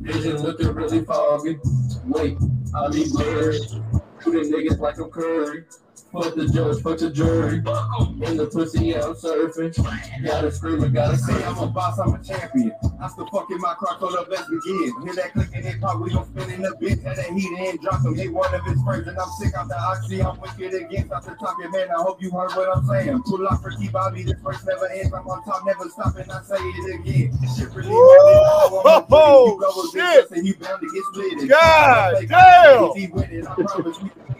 Vision 0.00 0.42
looking 0.42 0.68
really 0.68 1.04
foggy. 1.04 1.58
Wait, 2.04 2.36
I 2.74 2.88
be 2.90 3.08
blurry. 3.10 3.58
Shooting 4.22 4.52
niggas 4.52 4.78
like 4.78 4.98
I'm 4.98 5.10
Curry. 5.10 5.64
Fuck 6.12 6.34
the 6.34 6.48
judge, 6.48 6.82
fuck 6.82 6.96
the 6.96 7.10
jury. 7.10 7.56
In 7.56 8.36
the 8.38 8.48
pussy, 8.50 8.86
yeah, 8.86 9.04
I'm 9.04 9.12
surfing. 9.14 9.76
Gotta 10.24 10.50
scream, 10.50 10.82
I 10.82 10.88
gotta 10.88 11.18
Say 11.18 11.44
I'm 11.44 11.58
a 11.58 11.66
boss, 11.66 11.98
I'm 11.98 12.14
a 12.14 12.24
champion. 12.24 12.72
I 12.98 13.08
still 13.08 13.26
fuck 13.26 13.50
in 13.50 13.60
my 13.60 13.74
car, 13.74 13.98
call 13.98 14.16
up, 14.16 14.26
let's 14.30 14.48
begin. 14.48 14.94
Hear 15.04 15.14
that 15.16 15.34
clicking 15.34 15.62
hip 15.62 15.80
hop, 15.82 16.00
we 16.00 16.08
gon' 16.10 16.24
spin 16.24 16.50
in 16.50 16.62
the 16.62 16.70
bitch. 16.80 17.02
Had 17.02 17.16
that 17.16 17.28
heat 17.30 17.52
in, 17.58 17.76
drop 17.76 18.00
some 18.00 18.14
hit 18.14 18.32
one 18.32 18.54
of 18.54 18.64
his 18.64 18.80
friends, 18.82 19.06
and 19.06 19.18
I'm 19.18 19.28
sick 19.38 19.52
out 19.54 19.68
the 19.68 19.78
oxy. 19.78 20.22
I'm 20.22 20.40
wicked 20.40 20.72
against 20.72 21.12
out 21.12 21.24
the 21.24 21.34
talking, 21.34 21.70
man. 21.70 21.90
I 21.90 22.00
hope 22.00 22.22
you 22.22 22.30
heard 22.30 22.52
what 22.56 22.74
I'm 22.74 22.86
saying. 22.86 23.22
Pull 23.24 23.46
off 23.46 23.60
for 23.62 23.72
Key 23.72 23.88
Bobby, 23.88 24.22
this 24.22 24.40
verse 24.40 24.64
never 24.64 24.88
ends. 24.88 25.12
I'm 25.12 25.28
on 25.28 25.44
top, 25.44 25.66
never 25.66 25.90
stopping. 25.90 26.30
I 26.30 26.42
say 26.42 26.56
it 26.56 27.00
again. 27.00 27.36
This 27.42 27.58
shit 27.58 27.68
really 27.74 27.90
Woo! 27.90 27.98
Oh, 29.10 29.90
shit. 29.92 30.30
You 30.42 30.54
bound 30.56 30.80
to 30.80 30.88
get 30.88 31.04
split. 31.12 31.48
God 31.50 32.26
damn. 32.28 32.94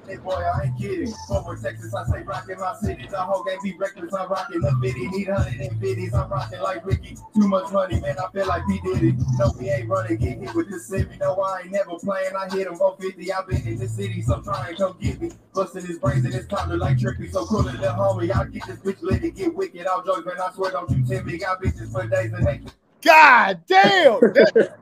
He 0.08 0.14
it, 0.14 0.20
I 0.20 0.22
Hey 0.22 0.22
boy, 0.22 0.32
I 0.32 0.64
ain't 0.64 0.78
kidding. 0.78 1.12
Forward 1.26 1.62
Texas, 1.62 1.94
I 1.94 2.04
say 2.04 2.22
rockin' 2.22 2.58
my 2.58 2.74
city. 2.82 3.06
The 3.10 3.18
whole 3.18 3.44
game 3.44 3.58
be 3.62 3.74
reckless. 3.76 4.14
I'm 4.14 4.30
rocking 4.30 4.60
the 4.60 4.70
50, 4.82 5.08
need 5.08 5.28
150s. 5.28 6.14
I'm 6.14 6.30
rocking 6.30 6.60
like 6.60 6.84
Ricky. 6.86 7.16
Too 7.34 7.48
much 7.48 7.70
money, 7.72 8.00
man. 8.00 8.16
I 8.18 8.30
feel 8.32 8.46
like 8.46 8.66
P. 8.66 8.80
Diddy. 8.84 9.16
No, 9.38 9.52
we 9.58 9.70
ain't 9.70 9.88
running. 9.88 10.16
Get 10.16 10.38
hit 10.38 10.54
with 10.54 10.70
this 10.70 10.86
city. 10.86 11.16
No, 11.20 11.34
I 11.36 11.60
ain't 11.62 11.72
never 11.72 11.98
playing. 11.98 12.32
I 12.36 12.48
hit 12.48 12.66
him 12.66 12.76
450. 12.76 13.32
I've 13.32 13.46
been 13.46 13.66
in 13.66 13.78
this 13.78 13.94
city, 13.94 14.22
so 14.22 14.40
try 14.40 14.68
and 14.68 14.78
come 14.78 14.96
get 15.00 15.20
me. 15.20 15.30
Busting 15.54 15.86
his 15.86 15.98
brains 15.98 16.24
in 16.24 16.32
his 16.32 16.46
counter 16.46 16.76
like 16.76 16.96
trippy. 16.96 17.30
So 17.30 17.44
cool 17.46 17.66
it, 17.68 17.78
little 17.80 17.94
homie. 17.94 18.30
I'll 18.30 18.46
get 18.46 18.66
this 18.66 18.78
bitch 18.78 19.02
lit 19.02 19.22
to 19.22 19.30
get 19.30 19.54
wicked. 19.54 19.86
I'll 19.86 20.04
joke, 20.04 20.24
man. 20.26 20.36
I 20.40 20.52
swear, 20.52 20.70
don't 20.70 20.90
you 20.90 21.04
tempt 21.04 21.26
me. 21.26 21.38
Got 21.38 21.62
bitches 21.62 21.92
for 21.92 22.06
days 22.06 22.32
and 22.32 22.46
they 22.46 22.60
God 23.04 23.62
damn. 23.66 24.20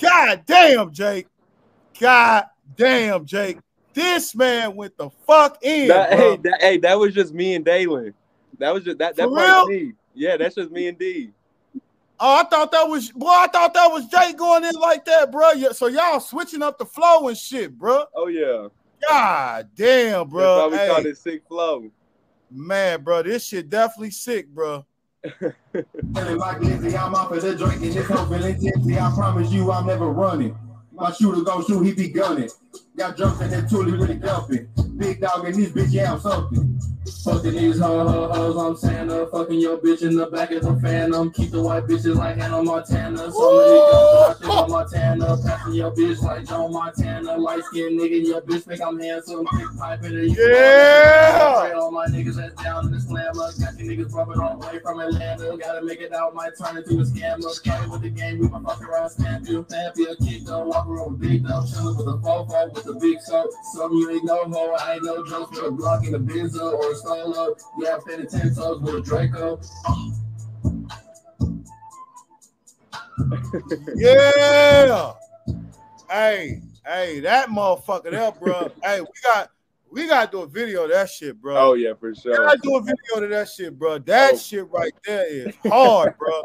God 0.00 0.42
damn, 0.46 0.92
Jake. 0.92 1.26
God 2.00 2.44
damn, 2.76 3.26
Jake. 3.26 3.58
This 3.98 4.32
man 4.32 4.76
went 4.76 4.96
the 4.96 5.10
fuck 5.26 5.58
in. 5.60 5.88
That, 5.88 6.10
bro. 6.10 6.18
hey, 6.18 6.36
that, 6.36 6.58
hey, 6.60 6.78
that 6.78 6.96
was 7.00 7.12
just 7.12 7.34
me 7.34 7.56
and 7.56 7.64
Dalen. 7.64 8.14
That 8.60 8.72
was 8.72 8.84
just 8.84 8.98
that. 8.98 9.16
That 9.16 9.28
For 9.28 9.34
part's 9.34 9.66
real? 9.66 9.66
me. 9.66 9.92
Yeah, 10.14 10.36
that's 10.36 10.54
just 10.54 10.70
me 10.70 10.86
and 10.86 10.96
D. 10.96 11.32
Oh, 12.20 12.36
I 12.36 12.44
thought 12.44 12.70
that 12.70 12.88
was 12.88 13.10
boy. 13.10 13.26
I 13.26 13.48
thought 13.48 13.74
that 13.74 13.88
was 13.88 14.06
Jay 14.06 14.34
going 14.34 14.64
in 14.64 14.74
like 14.76 15.04
that, 15.06 15.32
bro. 15.32 15.52
So 15.72 15.88
y'all 15.88 16.20
switching 16.20 16.62
up 16.62 16.78
the 16.78 16.86
flow 16.86 17.26
and 17.26 17.36
shit, 17.36 17.76
bro. 17.76 18.04
Oh 18.14 18.28
yeah, 18.28 18.68
God 19.08 19.68
damn, 19.74 20.28
bro. 20.28 20.42
that's 20.42 20.56
why 20.56 20.68
we 20.68 20.76
Hey, 20.78 20.86
called 20.94 21.06
it 21.06 21.16
sick 21.18 21.42
flow. 21.48 21.90
man, 22.48 23.02
bro, 23.02 23.24
this 23.24 23.46
shit 23.46 23.68
definitely 23.68 24.12
sick, 24.12 24.46
bro. 24.46 24.86
Feeling 26.14 26.38
like 26.38 26.60
Lizzie, 26.60 26.96
I'm 26.96 27.16
off 27.16 27.32
of 27.32 27.42
the 27.42 27.56
drink 27.56 27.82
and 27.82 27.92
this 27.92 28.06
whole 28.06 28.26
feeling 28.26 28.60
tipsy. 28.60 28.96
I 28.98 29.10
promise 29.12 29.50
you, 29.50 29.72
I'm 29.72 29.86
never 29.86 30.06
running. 30.06 30.56
My 30.98 31.12
shooter 31.12 31.42
gon' 31.42 31.64
shoot, 31.64 31.82
he 31.84 31.94
be 31.94 32.08
gunning. 32.08 32.50
Got 32.96 33.16
drunk 33.16 33.40
in 33.40 33.50
that 33.50 33.64
toolie 33.70 33.92
really 33.92 34.16
dumping. 34.16 34.68
Big 34.96 35.20
dog 35.20 35.46
in 35.46 35.60
this 35.60 35.70
bitch, 35.70 35.92
yeah, 35.92 36.12
I'm 36.12 36.20
something. 36.20 36.77
Fucking 37.24 37.52
these 37.52 37.78
ho 37.78 38.06
ho 38.06 38.32
hoes, 38.32 38.56
I'm 38.56 38.76
Santa. 38.76 39.26
Fucking 39.26 39.60
your 39.60 39.78
bitch 39.78 40.02
in 40.02 40.14
the 40.16 40.26
back 40.26 40.50
of 40.50 40.62
the 40.62 40.78
phantom. 40.80 41.30
Keep 41.32 41.50
the 41.50 41.62
white 41.62 41.84
bitches 41.84 42.16
like 42.16 42.36
Hannah 42.36 42.62
Montana. 42.62 43.30
So 43.32 43.56
many 43.56 43.78
guns, 43.78 44.38
think 44.38 44.52
I'm 44.52 44.70
Montana. 44.70 45.36
Passing 45.44 45.74
your 45.74 45.90
bitch 45.92 46.22
like 46.22 46.46
Joe 46.46 46.68
Montana. 46.68 47.36
Light 47.36 47.64
skinned 47.64 47.98
nigga, 47.98 48.26
your 48.26 48.40
bitch 48.42 48.62
think 48.64 48.80
I'm 48.82 48.98
handsome. 48.98 49.46
Pick 49.46 49.76
pipe 49.78 50.04
in 50.04 50.14
the 50.14 50.28
Yeah. 50.28 51.60
Pray 51.62 51.72
all 51.72 51.90
my 51.90 52.06
niggas 52.06 52.36
that's 52.36 52.62
down 52.62 52.86
in 52.86 52.92
the 52.92 53.00
slammer. 53.00 53.52
Got 53.58 53.78
you 53.78 53.90
niggas 53.90 54.12
bumping 54.12 54.40
all 54.40 54.58
the 54.58 54.66
way 54.66 54.78
from 54.80 55.00
Atlanta. 55.00 55.56
Gotta 55.56 55.84
make 55.84 56.00
it 56.00 56.12
out, 56.12 56.34
might 56.34 56.52
turn 56.58 56.76
into 56.76 57.00
a 57.00 57.04
scammer. 57.04 57.62
Carry 57.62 57.88
with 57.88 58.02
the 58.02 58.10
game, 58.10 58.38
we 58.38 58.48
might 58.48 58.62
fuck 58.62 58.82
around, 58.82 59.10
stamp 59.10 59.48
you. 59.48 59.64
Stamp 59.68 59.96
you, 59.96 60.14
kick 60.24 60.44
though, 60.44 60.66
walk 60.66 60.86
around 60.86 61.12
with 61.12 61.20
big 61.20 61.42
though. 61.42 61.62
Chillin' 61.62 61.96
with 61.96 62.06
a 62.06 62.18
fofo, 62.18 62.74
with 62.74 62.84
the 62.84 62.94
big 62.94 63.20
soap. 63.22 63.50
Some 63.74 63.92
you 63.92 64.10
ain't 64.10 64.24
no 64.24 64.44
hoe, 64.44 64.76
I 64.78 64.94
ain't 64.94 65.04
no 65.04 65.24
jokes 65.26 65.56
with 65.56 65.66
a 65.66 65.70
block 65.70 66.06
in 66.06 66.14
a 66.14 66.18
Benzo 66.18 66.72
or 66.72 66.92
a 66.92 66.96
solo. 66.98 67.56
Yeah, 67.80 67.94
I'm 67.96 68.00
finna 68.02 68.28
ten 68.30 68.54
toes 68.54 68.80
with 68.80 68.94
a 68.96 69.00
Draco. 69.02 69.60
Yeah. 73.96 75.12
hey, 76.10 76.62
hey, 76.86 77.20
that 77.20 77.48
motherfucker 77.48 78.10
there, 78.10 78.32
bro. 78.32 78.70
hey, 78.82 79.00
we 79.00 79.06
got 79.22 79.50
we 79.90 80.06
gotta 80.06 80.30
do 80.30 80.42
a 80.42 80.46
video 80.46 80.84
of 80.84 80.90
that 80.90 81.08
shit, 81.10 81.40
bro. 81.40 81.56
Oh 81.56 81.74
yeah, 81.74 81.94
for 81.98 82.14
sure. 82.14 82.32
We 82.32 82.36
sure. 82.36 82.46
gotta 82.46 82.60
do 82.62 82.76
a 82.76 82.80
video 82.82 83.24
of 83.24 83.30
that 83.30 83.48
shit, 83.48 83.78
bro. 83.78 83.98
That 83.98 84.34
Oh. 84.34 84.36
shit 84.36 84.68
right 84.70 84.92
there 85.04 85.26
is 85.28 85.54
hard, 85.66 86.14
bro. 86.18 86.42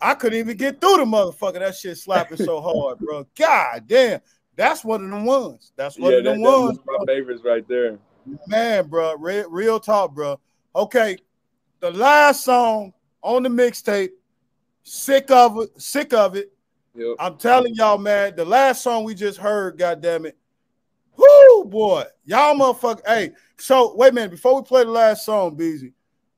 I 0.00 0.14
couldn't 0.14 0.38
even 0.38 0.56
get 0.56 0.80
through 0.80 0.98
the 0.98 1.04
motherfucker. 1.04 1.58
That 1.60 1.74
shit 1.74 1.96
slapping 1.96 2.36
so 2.36 2.60
hard, 2.60 2.98
bro. 2.98 3.26
God 3.36 3.84
damn. 3.86 4.20
That's 4.54 4.84
one 4.84 5.04
of 5.04 5.10
them 5.10 5.24
ones. 5.24 5.72
That's 5.76 5.98
one 5.98 6.12
Yeah, 6.12 6.18
of 6.18 6.24
that, 6.24 6.30
them 6.32 6.42
that's 6.42 6.56
ones, 6.56 6.78
my 6.86 7.04
favorites 7.06 7.42
right 7.44 7.66
there. 7.68 7.98
Man, 8.46 8.88
bro. 8.88 9.16
Real, 9.16 9.50
real 9.50 9.80
talk, 9.80 10.14
bro. 10.14 10.38
Okay, 10.74 11.16
the 11.80 11.90
last 11.90 12.44
song 12.44 12.92
on 13.22 13.42
the 13.42 13.48
mixtape, 13.48 14.10
sick 14.82 15.30
of 15.30 15.58
it, 15.58 15.80
sick 15.80 16.12
of 16.12 16.36
it. 16.36 16.52
Yep. 16.94 17.16
I'm 17.18 17.36
telling 17.36 17.74
y'all, 17.74 17.98
man, 17.98 18.34
the 18.36 18.44
last 18.44 18.82
song 18.82 19.04
we 19.04 19.14
just 19.14 19.38
heard, 19.38 19.78
goddamn 19.78 20.26
it. 20.26 20.36
Whoo, 21.16 21.64
boy. 21.64 22.04
Y'all 22.24 22.54
motherfucker. 22.54 23.00
Hey, 23.06 23.32
so 23.58 23.94
wait 23.94 24.12
a 24.12 24.14
minute. 24.14 24.30
Before 24.30 24.56
we 24.56 24.62
play 24.62 24.84
the 24.84 24.90
last 24.90 25.24
song, 25.24 25.54
Beezy, 25.54 25.92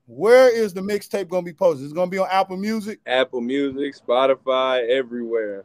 where 0.07 0.49
is 0.55 0.72
the 0.72 0.80
mixtape 0.80 1.28
gonna 1.28 1.43
be 1.43 1.53
posted? 1.53 1.84
It's 1.84 1.93
gonna 1.93 2.11
be 2.11 2.18
on 2.18 2.28
Apple 2.30 2.57
Music. 2.57 3.01
Apple 3.07 3.41
Music, 3.41 3.95
Spotify, 3.95 4.89
everywhere. 4.89 5.64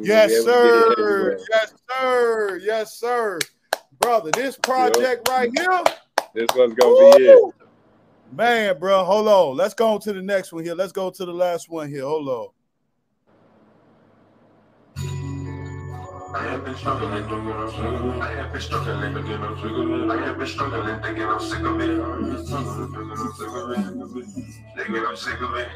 Yes, 0.00 0.30
able 0.32 0.44
to 0.44 0.50
get 0.50 0.64
it 0.74 0.96
sir. 0.96 1.38
Yes, 1.50 1.72
sir. 1.88 2.60
Yes, 2.62 2.94
sir. 2.94 3.38
Brother, 4.00 4.30
this 4.32 4.56
project 4.56 5.28
right 5.28 5.50
here. 5.56 5.82
This 6.34 6.46
one's 6.54 6.74
gonna 6.74 7.16
be 7.16 7.24
it. 7.24 7.54
Man, 8.32 8.78
bro, 8.78 9.04
hold 9.04 9.28
on. 9.28 9.56
Let's 9.56 9.74
go 9.74 9.88
on 9.94 10.00
to 10.00 10.12
the 10.12 10.22
next 10.22 10.52
one 10.52 10.64
here. 10.64 10.74
Let's 10.74 10.92
go 10.92 11.10
to 11.10 11.24
the 11.24 11.32
last 11.32 11.68
one 11.70 11.88
here. 11.88 12.02
Hold 12.02 12.28
on. 12.28 12.48
I 16.34 16.42
have 16.42 16.62
been 16.64 16.76
struggling, 16.76 17.22
thinking 17.22 17.52
I'm 17.52 17.70
sick 17.70 17.78
of. 17.80 18.20
I 18.20 18.32
have 18.32 18.52
been 18.52 18.60
struggling, 18.60 19.14
thinking 19.14 19.32
I'm 19.32 19.56
sick. 19.56 19.72
I 20.10 20.26
have 20.26 20.38
been 20.38 20.46
struggling, 20.46 21.00
thinking 21.00 21.24
I'm 21.24 21.40
sick 21.40 21.60
of 21.60 21.80
it. 21.80 22.00
I 22.00 22.02
have 22.04 22.28
been 22.28 22.44
struggling, 22.44 22.92
thinking 22.92 23.16
I'm 23.16 23.32
sick 23.32 23.48
of 23.48 23.70
it. 23.70 24.26
Thinking 24.76 25.06
I'm 25.06 25.16
sick 25.16 25.40
of 25.40 25.54
it. 25.56 25.68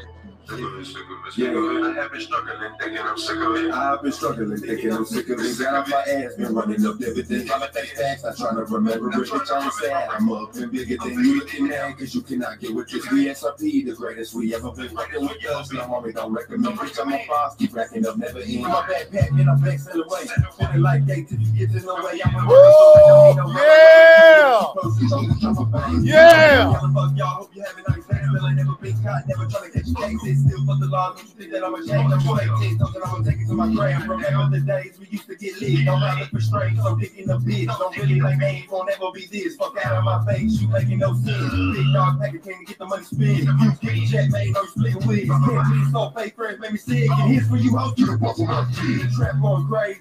It, 0.49 0.59
it, 0.59 1.39
it. 1.39 1.83
I 1.83 1.93
have 1.93 2.11
been 2.11 2.21
struggling, 2.21 2.75
thinking 2.79 2.99
I'm 2.99 3.17
sick 3.17 3.37
of 3.37 3.55
it. 3.55 3.71
I've 3.71 4.01
been 4.01 4.11
struggling, 4.11 4.57
thinking 4.57 4.91
I'm 4.91 5.05
sick 5.05 5.29
of 5.29 5.39
it. 5.39 5.57
Got 5.57 5.73
off 5.73 5.87
my 5.89 5.99
ass, 5.99 6.35
been 6.35 6.53
running 6.53 6.85
up 6.85 7.01
everything. 7.01 7.49
I'm 7.49 7.63
at 7.63 7.71
that 7.73 7.87
facts, 7.87 8.25
I'm 8.25 8.35
trying 8.35 8.55
to 8.57 8.63
remember 8.65 9.09
it. 9.09 9.13
Bitch, 9.15 9.55
I'm 9.55 9.71
sad. 9.71 10.09
I'm 10.09 10.31
up 10.31 10.53
and 10.55 10.71
bigger 10.71 10.97
than 10.97 11.13
you 11.13 11.39
looking 11.39 11.67
now, 11.69 11.93
cause 11.93 12.13
you 12.13 12.21
cannot 12.21 12.59
get 12.59 12.75
with 12.75 12.89
this 12.89 13.05
BSRP, 13.07 13.85
the 13.85 13.95
greatest 13.95 14.33
we 14.33 14.53
ever 14.53 14.71
been 14.71 14.89
fucking 14.89 15.21
with 15.21 15.45
us. 15.45 15.71
My 15.71 15.79
homie 15.81 16.13
don't 16.13 16.33
recommend, 16.33 16.77
bitch, 16.77 16.99
I'm 17.01 17.13
a 17.13 17.25
boss, 17.25 17.55
keep 17.55 17.73
racking 17.73 18.05
up, 18.05 18.17
never 18.17 18.39
end. 18.39 18.63
My 18.63 18.81
backpack, 18.81 19.29
and 19.39 19.49
I'm 19.49 19.57
vexing 19.59 20.01
away. 20.01 20.25
Feeling 20.57 20.81
like 20.81 21.05
gay 21.07 21.23
till 21.23 21.39
you 21.39 21.67
get 21.67 21.75
in 21.75 21.85
the 21.85 21.95
way. 21.95 22.21
I'm 22.25 22.35
a! 22.35 22.49
Yeah! 23.55 24.73
Yeah! 26.01 26.79
A 30.33 30.43
to. 30.43 30.49
Still 30.49 30.65
fuck 30.65 30.79
the 30.79 30.87
law, 30.87 31.13
don't 31.13 31.23
you 31.23 31.29
think 31.29 31.51
that 31.51 31.63
I'm 31.63 31.73
this, 31.73 32.77
something 32.77 33.01
I'm 33.03 33.11
gonna 33.11 33.31
take 33.31 33.41
it 33.41 33.47
to 33.47 33.53
my 33.53 33.73
grave. 33.73 34.07
Remember 34.07 34.59
the 34.59 34.65
days 34.65 34.99
we 34.99 35.07
used 35.07 35.27
to 35.27 35.35
get 35.35 35.59
lit. 35.61 35.85
Don't 35.85 36.01
have 36.01 36.27
for 36.29 36.41
straight, 36.41 36.77
so 36.77 36.95
picking 36.95 37.27
the 37.27 37.37
bitch. 37.37 37.67
Don't 37.67 37.97
really 37.97 38.19
like 38.19 38.37
me, 38.37 38.67
won't 38.69 38.89
ever 38.89 39.11
be 39.13 39.25
this. 39.27 39.55
Fuck 39.55 39.77
out 39.85 39.97
of 39.97 40.03
my 40.03 40.23
face, 40.25 40.61
you 40.61 40.67
making 40.67 40.99
no 40.99 41.13
sense. 41.13 41.51
Big 41.75 41.93
dog 41.93 42.19
packer 42.19 42.39
came 42.39 42.59
to 42.59 42.65
get 42.65 42.77
the 42.77 42.85
money 42.85 43.03
spent. 43.03 43.83
You 43.83 44.07
get 44.09 44.27
a 44.27 44.31
man, 44.31 44.51
no 44.51 44.65
split 44.65 45.05
wigs. 45.05 45.29
Can't 45.29 45.73
be 45.73 45.91
so 45.91 46.09
fake 46.11 46.35
friends, 46.35 46.59
make 46.59 46.71
me 46.71 46.77
sick. 46.77 47.09
And 47.09 47.31
here's 47.31 47.47
for 47.47 47.57
you, 47.57 47.71
you 47.97 48.05
the 48.05 48.17
fuck 48.19 48.37
with 48.37 48.47
my. 48.47 48.67
Trap 49.15 49.41
going 49.41 49.67
crazy. 49.67 49.99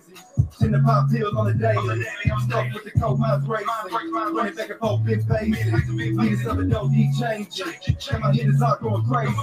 Send 0.59 0.75
the 0.75 0.81
pop 0.81 1.11
pills 1.11 1.35
on 1.35 1.47
the 1.47 1.55
daily. 1.55 2.05
I'm 2.31 2.41
stuck 2.41 2.73
with 2.73 2.85
the 2.85 2.91
cold 2.93 3.19
minds 3.19 3.47
racing. 3.49 3.67
Running 4.13 4.55
back 4.55 4.71
and 4.71 4.79
forth, 4.79 5.05
big 5.05 5.27
faces. 5.27 5.73
Niggas 5.73 6.47
up 6.47 6.59
and 6.59 6.71
don't 6.71 6.93
need 6.93 7.13
changes. 7.19 8.09
And 8.11 8.21
my 8.23 8.33
hitters 8.33 8.63
are 8.63 8.79
going 8.79 9.05
crazy. 9.05 9.35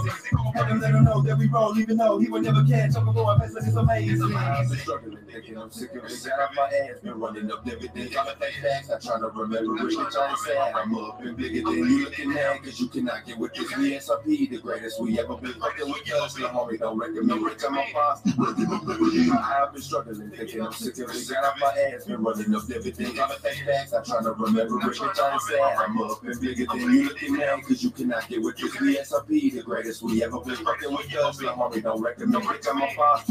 Had 0.54 0.70
to 0.70 0.76
let 0.76 0.92
him 0.96 1.04
know 1.04 1.22
that 1.22 1.38
we 1.38 1.48
roll, 1.48 1.78
even 1.78 1.98
though 1.98 2.20
he 2.20 2.30
would 2.30 2.44
never 2.44 2.64
catch 2.64 2.96
up. 2.96 3.08
I'm 3.08 3.14
going 3.14 3.40
fast 3.40 3.56
like 3.56 3.64
it's 3.66 3.76
amazing. 3.76 4.30
Been 4.30 4.78
struggling, 4.78 5.18
thinking 5.32 5.58
I'm 5.58 5.72
sick 5.72 5.92
of 5.96 6.06
it. 6.06 6.26
Got 6.26 6.40
off 6.40 6.56
my 6.56 6.64
ass, 6.64 7.00
been 7.02 7.20
running 7.20 7.52
up 7.52 7.68
everything. 7.68 8.18
I'm 8.18 8.28
at 8.28 8.40
that 8.40 8.54
facts, 8.62 8.90
I 8.92 9.00
try 9.00 9.20
to 9.20 9.28
remember 9.28 9.76
it. 9.76 9.94
Bitch, 9.94 10.16
I'm 10.18 10.36
sad. 10.38 10.74
I'm 10.76 10.96
up 10.96 11.22
and 11.22 11.36
bigger 11.36 11.62
than 11.62 11.78
you 11.78 12.06
looking 12.06 12.38
at, 12.38 12.64
cause 12.64 12.80
you 12.80 12.88
cannot 12.88 13.26
get 13.26 13.38
with 13.38 13.54
this 13.54 13.72
BSRP, 13.74 14.50
the 14.50 14.58
greatest 14.60 15.02
we 15.02 15.20
ever 15.20 15.36
been 15.36 15.54
fucking 15.54 15.90
with 15.90 16.14
us. 16.14 16.34
The 16.36 16.42
homie 16.42 16.80
don't 16.80 16.98
recommend 16.98 17.48
it. 17.48 17.64
I'm 17.68 17.78
a 17.78 17.86
boss. 17.94 18.22
I've 18.26 19.74
been 19.74 19.82
struggling, 19.82 20.32
thinking 20.32 20.62
I'm 20.62 20.72
sick 20.74 20.99
of 21.02 21.10
it. 21.10 21.30
Got 21.30 21.44
off 21.44 21.60
my 21.60 21.68
ass, 21.68 22.06
been 22.06 22.24
running 22.24 22.56
up 22.56 22.64
everything. 22.74 23.20
I'm 23.20 23.32
at 23.32 23.46
I 23.46 24.04
try 24.04 24.24
to 24.24 24.32
remember 24.32 24.78
it. 24.78 24.84
Bitch, 24.84 25.02
I'm 25.02 25.40
sad. 25.40 25.78
I'm 25.78 26.02
up 26.02 26.24
and 26.24 26.42
bigger 26.42 26.66
than 26.66 26.80
you 26.80 27.10
looking 27.10 27.42
at, 27.42 27.62
cause 27.64 27.84
you 27.84 27.92
cannot 27.92 28.28
get 28.28 28.42
with 28.42 28.58
this 28.58 28.76
BSRP, 28.76 29.54
the 29.54 29.64
greatest 29.64 30.02
we 30.02 30.24
ever 30.24 30.40
been 30.40 30.56
fucking 30.56 30.92
with 30.92 31.16
us. 31.16 31.38
The 31.38 31.46
homie 31.46 31.84
don't 31.84 32.02
recommend 32.02 32.46
it. 32.46 32.68
I'm 32.70 32.82
a 32.82 32.96
boss. 32.96 33.30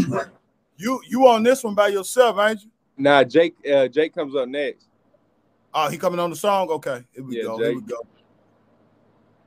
You 0.76 1.00
you 1.06 1.26
on 1.26 1.42
this 1.42 1.64
one 1.64 1.74
by 1.74 1.88
yourself, 1.88 2.38
ain't 2.38 2.62
you? 2.62 2.70
Nah, 2.96 3.24
Jake. 3.24 3.56
Uh, 3.68 3.88
Jake 3.88 4.14
comes 4.14 4.34
up 4.34 4.48
next. 4.48 4.88
Oh, 5.74 5.88
he 5.88 5.98
coming 5.98 6.18
on 6.18 6.30
the 6.30 6.36
song? 6.36 6.68
Okay, 6.68 7.04
here 7.14 7.24
we 7.24 7.36
Yeah, 7.36 7.42
go. 7.44 7.58
Here 7.58 7.74
we 7.74 7.82
go. 7.82 7.96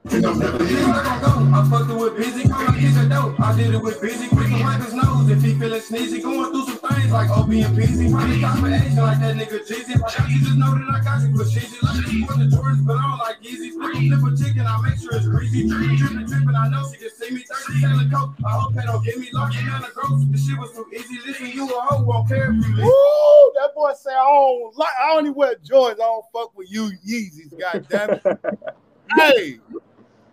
I 0.04 1.68
fucked 1.70 1.92
it 1.92 1.96
with 1.96 2.18
busy, 2.18 2.50
come 2.50 2.66
like 2.66 2.80
he's 2.80 2.98
a 2.98 3.08
dope. 3.08 3.40
I 3.40 3.56
did 3.56 3.74
it 3.74 3.82
with 3.82 4.02
busy, 4.02 4.28
quick 4.30 4.50
and 4.50 4.62
wipe 4.62 4.82
his 4.82 4.94
nose. 4.96 5.30
If 5.30 5.44
he 5.44 5.54
feeling 5.54 5.80
sneezy, 5.80 6.24
going 6.24 6.52
through 6.52 6.66
some 6.66 6.90
things 6.90 7.12
like 7.12 7.30
OB 7.30 7.52
and 7.52 7.78
PZ. 7.78 8.12
Probably 8.12 8.42
got 8.42 8.58
for 8.58 8.68
Asian 8.68 8.96
like 8.96 9.20
that 9.20 9.36
nigga 9.36 9.62
Jeezy. 9.62 9.96
If 9.96 10.04
I 10.04 10.28
you, 10.28 10.40
just 10.42 10.58
know 10.58 10.74
that 10.74 10.90
I 10.90 11.04
got 11.04 11.22
you 11.22 11.38
for 11.38 11.46
cheesy. 11.46 11.78
Like 11.86 12.12
you 12.12 12.26
for 12.26 12.34
the 12.34 12.46
Jordans, 12.50 12.86
but 12.86 12.98
I 12.98 13.02
don't 13.02 13.20
like 13.20 13.42
Yeezys. 13.42 13.78
Flip 13.78 13.94
a 13.94 14.18
flip 14.18 14.34
a 14.34 14.38
chicken, 14.38 14.66
I 14.66 14.82
make 14.82 15.00
sure 15.00 15.16
it's 15.16 15.28
greasy. 15.28 15.70
Tripping, 15.70 15.98
tripping, 15.98 16.28
tripping, 16.28 16.56
I 16.56 16.70
know 16.70 16.84
she 16.92 16.98
can 16.98 17.10
see 17.14 17.32
me. 17.36 17.46
30 17.46 17.80
selling 17.80 18.10
coke, 18.10 18.34
I 18.44 18.50
hope 18.58 18.74
they 18.74 18.82
don't 18.82 19.06
get 19.06 19.18
me 19.20 19.30
locked 19.34 19.56
in 19.56 19.66
the 19.70 19.92
gross. 19.94 20.26
The 20.26 20.38
shit 20.38 20.58
was 20.58 20.74
too 20.74 20.90
easy. 20.98 21.20
Listen, 21.28 21.48
you 21.54 21.70
a 21.70 21.82
hoe, 21.82 22.04
won't 22.04 22.28
care 22.28 22.50
if 22.50 22.56
you 22.58 22.74
listen. 22.74 22.90
Woo! 22.90 23.54
That 23.62 23.70
boy 23.76 23.94
say 23.94 24.12
I 24.12 24.26
don't 24.26 24.76
like. 24.78 24.98
I 24.98 25.14
only 25.14 25.30
wear 25.30 25.56
Jordans. 25.62 26.02
I 26.02 26.10
don't 26.10 26.26
fuck 26.34 26.58
with 26.58 26.72
you 26.72 26.90
Yeezys. 27.06 27.54
God 27.54 27.86
damn 27.88 28.10
it. 28.18 28.24
hey, 29.18 29.60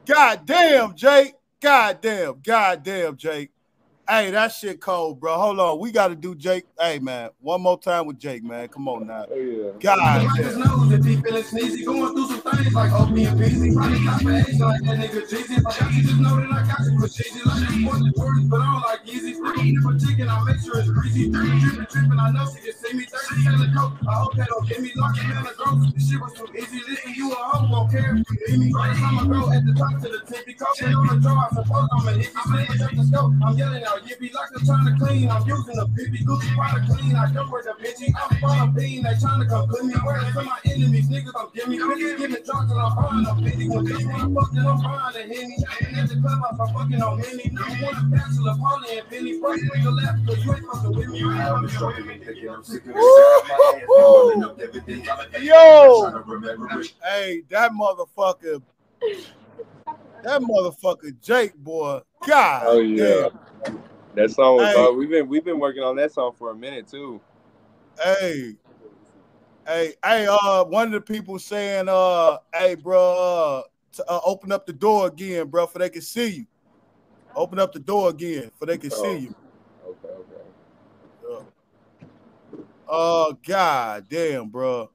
god 0.09 0.46
damn, 0.46 0.96
Jake. 0.96 1.34
God 1.61 2.00
damn. 2.00 2.40
God 2.40 2.82
damn, 2.82 3.16
Jake. 3.16 3.50
Hey, 4.11 4.30
that 4.30 4.52
shit 4.52 4.80
cold, 4.80 5.20
bro. 5.20 5.36
Hold 5.36 5.61
on. 5.61 5.78
We 5.80 5.92
got 5.92 6.09
to 6.09 6.14
do 6.16 6.34
Jake. 6.34 6.64
Hey, 6.80 6.98
man. 6.98 7.28
One 7.42 7.61
more 7.61 7.78
time 7.78 8.06
with 8.06 8.18
Jake, 8.18 8.42
man. 8.42 8.66
Come 8.68 8.88
on 8.88 9.06
now. 9.06 9.26
Oh 9.30 9.34
yeah. 9.36 9.70
God 9.80 9.98
Like 10.24 10.36
his 10.38 10.56
damn. 10.56 10.61
nose, 10.66 10.92
if 10.92 11.04
he 11.04 11.16
feeling 11.16 11.42
sneezy, 11.42 11.84
going 11.84 12.14
through 12.14 12.28
some 12.28 12.40
things 12.56 12.72
like 12.72 12.90
OP 12.90 13.09
and 13.11 13.18
PZ. 13.38 13.74
Probably 13.74 14.04
got 14.04 14.22
for 14.22 14.32
Asian 14.32 14.59
like 14.61 14.80
that 14.84 14.96
nigga 14.96 15.28
Jeezy. 15.28 15.59
If 15.59 15.66
I 15.66 15.90
you, 15.90 16.02
just 16.04 16.20
know 16.20 16.36
that 16.40 16.48
I 16.50 16.66
got 16.66 16.80
you 16.88 16.98
for 16.98 17.09
cheesy. 17.09 17.40
Like 17.44 17.68
you 17.76 17.86
want 17.86 18.00
the 18.00 18.11
Jordans, 18.16 18.48
but 18.48 18.61
I 18.62 18.64
don't 18.64 18.80
like 18.88 19.04
Yeezys. 19.04 19.36
Flip 19.44 19.56
a 19.61 19.76
flip 19.76 19.92
a 19.92 20.00
chicken, 20.00 20.28
I 20.30 20.44
make 20.44 20.61
sure 20.64 20.78
it's 20.80 20.88
greasy. 20.88 21.28
Tripping, 21.30 21.61
tripping, 21.61 21.86
tripping, 21.92 22.18
I 22.18 22.30
know 22.32 22.48
she 22.48 22.61
can 22.64 22.72
see 22.80 22.92
me. 22.96 23.04
30 23.04 23.44
selling 23.44 23.72
coke, 23.76 23.92
I 24.09 24.12
hope 24.24 24.32
they 24.40 24.44
don't 24.48 24.64
get 24.72 24.80
me 24.80 24.90
locked 24.96 25.20
in 25.20 25.28
the 25.36 25.52
gross. 25.52 25.84
The 25.92 26.00
shit 26.00 26.16
was 26.16 26.32
too 26.32 26.48
easy. 26.56 26.80
Listen, 26.88 27.12
you 27.12 27.28
a 27.28 27.34
hoe, 27.36 27.68
won't 27.68 27.92
care 27.92 28.16
if 28.16 28.24
you 28.24 28.56
leave 28.56 28.72
me. 28.72 28.72
First 28.72 29.00
time 29.04 29.20
I 29.20 29.24
go 29.28 29.52
at 29.52 29.68
the 29.68 29.76
top 29.76 30.00
to 30.00 30.09
the 30.09 30.20
tippy 30.24 30.56
coke. 30.56 30.80
And 30.80 30.96
on 30.96 31.06
the 31.12 31.20
draw, 31.20 31.44
I 31.44 31.48
suppose 31.52 31.88
I'm 31.92 32.09
a 32.09 32.12
hippie. 32.16 32.40
Slipping 32.48 32.80
up 32.88 32.90
the 32.96 33.04
scope, 33.04 33.32
I'm 33.44 33.52
yelling 33.52 33.84
out, 33.84 33.97
yippee 34.01 34.32
like 34.34 34.49
I'm 34.55 34.66
trying 34.66 34.86
to 34.86 35.05
clean. 35.05 35.30
I'm 35.30 35.46
using 35.46 35.78
a 35.78 35.86
pippy, 35.86 36.24
Gucci 36.24 36.55
product 36.55 36.90
clean. 36.90 37.16
I 37.16 37.32
don't 37.32 37.51
wear 37.51 37.62
the 37.62 37.74
bitchy. 37.82 38.12
I'm 38.14 38.36
falling 38.38 38.72
bean. 38.72 39.03
They 39.03 39.14
trying 39.20 39.40
to 39.40 39.46
come 39.46 39.68
put 39.68 39.84
me 39.84 39.94
where 39.94 40.20
some 40.32 40.46
my 40.46 40.59
enemies. 40.64 41.09
Niggas, 41.09 41.32
I'm 41.36 41.49
giving 41.55 41.70
me 41.70 41.78
bitches, 41.78 42.18
giving 42.18 42.44
drugs 42.44 42.70
and 42.70 42.80
I'm 42.80 42.92
fine. 42.96 43.26
I'm 43.26 43.44
busy 43.44 43.68
when 43.68 43.84
bitch 43.86 44.07
when 44.07 44.20
I'm 44.20 44.34
fucking, 44.34 44.59
I'm 44.66 44.78
fine. 44.80 45.22
And 45.22 45.32
Henny, 45.32 45.57
and 45.57 45.96
at 45.99 46.09
the 46.09 46.20
club, 46.20 46.57
I'm 46.61 46.74
fucking 46.74 47.03
on 47.03 47.18
many. 47.18 47.51
Now 47.53 47.62
I 47.66 47.82
want 47.82 47.99
a 47.99 48.03
bachelor, 48.09 48.57
Polly 48.59 48.99
and 48.99 49.09
Penny. 49.09 49.40
First 49.40 49.64
nigga 49.64 49.96
left, 49.96 50.26
cause 50.26 50.44
you 50.44 50.55
ain't 50.55 50.66
fucking 50.66 50.92
with 50.96 51.09
me. 51.09 51.24
I've 51.24 51.61
been 51.61 51.70
struggling, 51.70 52.20
thinking 52.24 52.49
I'm 52.51 52.64
sick 52.64 52.86
of 52.86 52.94
this. 52.94 53.14
Sick 53.14 53.24
of 53.24 53.49
my 53.49 53.55
ass, 53.55 53.80
been 53.80 54.05
rolling 54.05 54.44
up 54.44 54.61
everything. 54.61 55.05
Yo. 55.42 56.11
Trying 56.11 56.24
to 56.24 56.30
remember 56.30 56.80
it. 56.80 56.92
Hey, 57.03 57.42
that 57.51 57.72
motherfucker. 57.72 58.62
That 60.22 60.40
motherfucker 60.42 61.20
Jake, 61.22 61.55
boy. 61.55 62.01
God 62.26 62.62
Oh 62.66 62.80
yeah. 62.80 63.28
damn. 63.64 63.78
That 64.14 64.30
song 64.30 64.56
was 64.56 64.68
Hey. 64.68 64.90
We've 64.96 65.08
been 65.10 65.28
we've 65.28 65.44
been 65.44 65.58
working 65.60 65.82
on 65.82 65.96
that 65.96 66.12
song 66.12 66.32
for 66.36 66.50
a 66.50 66.54
minute 66.54 66.88
too. 66.88 67.20
Hey, 68.02 68.54
hey, 69.66 69.94
hey, 70.04 70.26
uh, 70.30 70.64
one 70.64 70.86
of 70.86 70.92
the 70.92 71.00
people 71.00 71.38
saying, 71.38 71.86
uh, 71.88 72.38
hey, 72.54 72.76
bro, 72.76 73.00
uh, 73.00 73.62
to, 73.94 74.04
uh, 74.08 74.20
open 74.24 74.52
up 74.52 74.66
the 74.66 74.72
door 74.72 75.08
again, 75.08 75.48
bro, 75.48 75.66
for 75.66 75.80
they 75.80 75.90
can 75.90 76.02
see 76.02 76.28
you. 76.28 76.46
Open 77.34 77.58
up 77.58 77.72
the 77.72 77.80
door 77.80 78.08
again, 78.10 78.52
for 78.56 78.66
they 78.66 78.78
can 78.78 78.90
Oh. 78.92 79.02
see 79.02 79.18
you. 79.18 79.34
Okay, 79.84 80.08
okay. 80.08 81.44
Oh, 82.88 83.36
god 83.46 84.06
damn, 84.08 84.48
bro. 84.48 84.90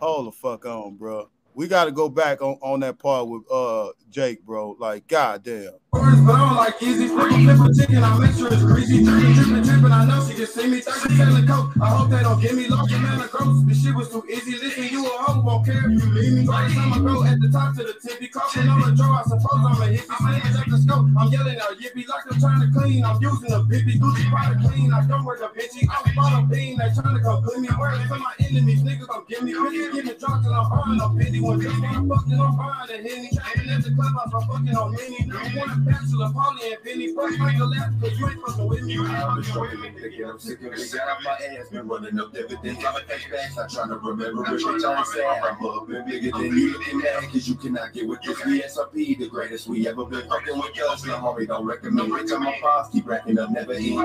Hold 0.00 0.26
the 0.26 0.32
fuck 0.32 0.66
on, 0.66 0.96
bro. 0.96 1.30
We 1.54 1.66
got 1.68 1.86
to 1.86 1.92
go 1.92 2.08
back 2.08 2.42
on, 2.42 2.58
on 2.60 2.80
that 2.80 2.98
part 2.98 3.26
with 3.28 3.50
uh 3.50 3.88
Jake, 4.16 4.46
bro. 4.46 4.74
Like, 4.80 5.06
god 5.08 5.42
damn. 5.44 5.76
Words, 5.92 6.20
but 6.24 6.34
I 6.34 6.40
don't 6.40 6.56
like 6.56 6.80
easy. 6.80 7.04
A 7.04 7.08
flip 7.08 7.60
a 7.60 7.68
chicken, 7.68 8.02
I 8.02 8.16
make 8.16 8.32
sure 8.32 8.48
it's 8.48 8.64
greasy. 8.64 9.04
Tripping, 9.04 9.34
tripping, 9.36 9.60
tripping, 9.60 9.92
I 9.92 10.08
know 10.08 10.24
she 10.24 10.32
can 10.32 10.46
see 10.46 10.66
me. 10.72 10.80
30 10.80 11.16
selling 11.20 11.46
coke, 11.46 11.76
I 11.76 11.88
hope 11.92 12.08
they 12.08 12.24
don't 12.24 12.40
get 12.40 12.54
me 12.54 12.66
locked 12.66 12.92
in 12.92 13.02
the 13.04 13.28
gross. 13.28 13.60
This 13.68 13.84
shit 13.84 13.94
was 13.94 14.08
too 14.08 14.24
easy. 14.24 14.56
Listen, 14.56 14.88
you 14.88 15.04
a 15.04 15.20
hoe, 15.20 15.44
won't 15.44 15.66
care 15.66 15.84
if 15.84 16.00
you 16.00 16.08
leave 16.16 16.32
me. 16.32 16.46
First 16.48 16.74
time 16.76 16.92
I 16.94 16.98
go 17.04 17.24
at 17.28 17.36
the 17.44 17.52
top 17.52 17.76
to 17.76 17.84
the 17.84 17.92
tippy, 18.00 18.28
coughing 18.28 18.68
on 18.72 18.80
the 18.88 18.96
draw, 18.96 19.20
I 19.20 19.22
suppose 19.28 19.60
I'm 19.60 19.84
a 19.84 19.86
hippie. 19.92 20.08
Slimming 20.08 20.60
up 20.60 20.64
the 20.64 20.78
scope, 20.80 21.06
I'm 21.12 21.28
yelling 21.28 21.60
out 21.60 21.76
yippee 21.76 22.08
like 22.08 22.24
I'm 22.32 22.40
trying 22.40 22.60
to 22.64 22.68
clean. 22.72 23.04
I'm 23.04 23.20
using 23.20 23.52
a 23.52 23.60
bippy, 23.68 24.00
Gucci 24.00 24.24
product 24.32 24.64
clean. 24.64 24.94
I 24.96 25.06
don't 25.06 25.24
work 25.28 25.44
a 25.44 25.52
bitchy, 25.52 25.84
I'm 25.92 26.14
bottom 26.16 26.48
bean. 26.48 26.80
They 26.80 26.88
trying 26.96 27.16
to 27.16 27.20
come 27.20 27.44
put 27.44 27.60
me 27.60 27.68
where 27.68 27.92
some 28.08 28.24
my 28.24 28.32
enemies, 28.40 28.80
niggas, 28.80 29.12
I'm 29.12 29.28
giving 29.28 29.44
me 29.44 29.52
bitches, 29.52 29.92
giving 29.92 30.16
drugs 30.16 30.46
and 30.46 30.56
I'm 30.56 30.64
fine. 30.72 31.00
I'm 31.04 31.16
busy 31.16 31.40
when 31.40 31.60
bitch 31.60 31.84
I'm 31.84 32.08
fucking, 32.08 32.40
I'm 32.40 32.56
fine. 32.56 32.90
And 32.96 33.04
Henny, 33.04 33.30
and 33.60 33.70
at 33.70 33.84
the 33.84 33.92
club, 33.92 34.05
I'm 34.06 34.30
fucking 34.30 34.76
on 34.76 34.92
many. 34.92 35.30
I 35.32 35.56
want 35.56 35.72
a 35.72 35.76
bachelor, 35.80 36.32
Polly 36.32 36.72
and 36.72 36.82
Penny. 36.82 37.14
First 37.14 37.38
nigga 37.38 37.70
left, 37.70 38.00
cause 38.00 38.18
you 38.18 38.28
ain't 38.28 38.40
fucking 38.46 38.68
with 38.68 38.82
me. 38.82 38.98
I've 38.98 39.34
been 39.34 39.44
struggling, 39.44 39.94
thinking 39.94 40.24
I'm 40.24 40.38
sick 40.38 40.62
of 40.62 40.70
this. 40.72 40.94
Got 40.94 41.08
off 41.08 41.24
my 41.24 41.32
ass, 41.32 41.68
been 41.68 41.88
running 41.88 42.20
up 42.20 42.34
everything. 42.34 42.76
I'm 42.86 42.96
a 42.96 43.00
flashbacks, 43.00 43.58
I'm 43.58 43.68
trying 43.68 43.88
to 43.88 43.96
remember 43.96 44.42
it. 44.44 44.48
Bitch, 44.48 44.96
I'm 44.98 45.04
sad. 45.04 45.42
I'm 45.44 45.66
up 45.66 45.88
and 45.88 46.06
bigger 46.06 46.30
than 46.30 46.56
you 46.56 46.72
looking 46.72 46.98
mad, 46.98 47.22
cause 47.32 47.48
you 47.48 47.54
cannot 47.56 47.92
get 47.92 48.08
with 48.08 48.22
this. 48.22 48.44
We 48.44 49.14
the 49.14 49.28
greatest 49.28 49.66
we 49.66 49.88
ever 49.88 50.04
been 50.04 50.28
fucking 50.28 50.58
with 50.58 50.80
us. 50.82 51.04
Now, 51.04 51.18
homie, 51.18 51.46
don't 51.46 51.64
recommend 51.64 52.12
it. 52.12 52.28
Tell 52.28 52.40
my 52.40 52.56
pops, 52.60 52.90
keep 52.90 53.06
racking 53.06 53.38
up, 53.38 53.50
never 53.50 53.74
eat. 53.74 53.98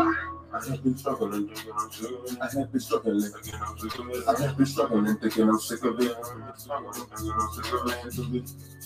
I 0.54 0.60
have 0.68 0.84
been 0.84 0.98
struggling, 0.98 1.50
I 2.42 2.50
have 2.52 2.72
been 2.72 2.82
struggling, 2.82 3.24
I 4.28 4.42
have 4.42 4.58
been 4.58 4.66
struggling, 4.66 5.16
thinking 5.18 5.50
I'm 5.50 5.60
sick 5.60 5.84
of 5.84 6.00
it. 6.02 6.16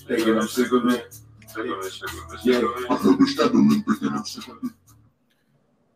Thinking 0.08 0.38
I'm 0.38 0.48
sick 0.48 0.72
of 0.72 0.86
it. 0.92 1.20
Yeah, 2.44 2.62
I 2.90 2.96
have 2.96 3.18
been 3.18 3.28
struggling, 3.28 3.84
thinking 3.84 4.10
I'm 4.10 4.26
sick 4.26 4.48
of 4.48 4.58
it. 4.64 4.72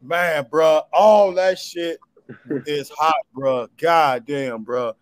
Man, 0.01 0.47
bro, 0.49 0.81
all 0.91 1.33
that 1.33 1.59
shit 1.59 1.99
is 2.65 2.89
hot, 2.89 3.21
bro. 3.33 3.67
God 3.77 4.25
damn, 4.25 4.63
bro. 4.63 4.93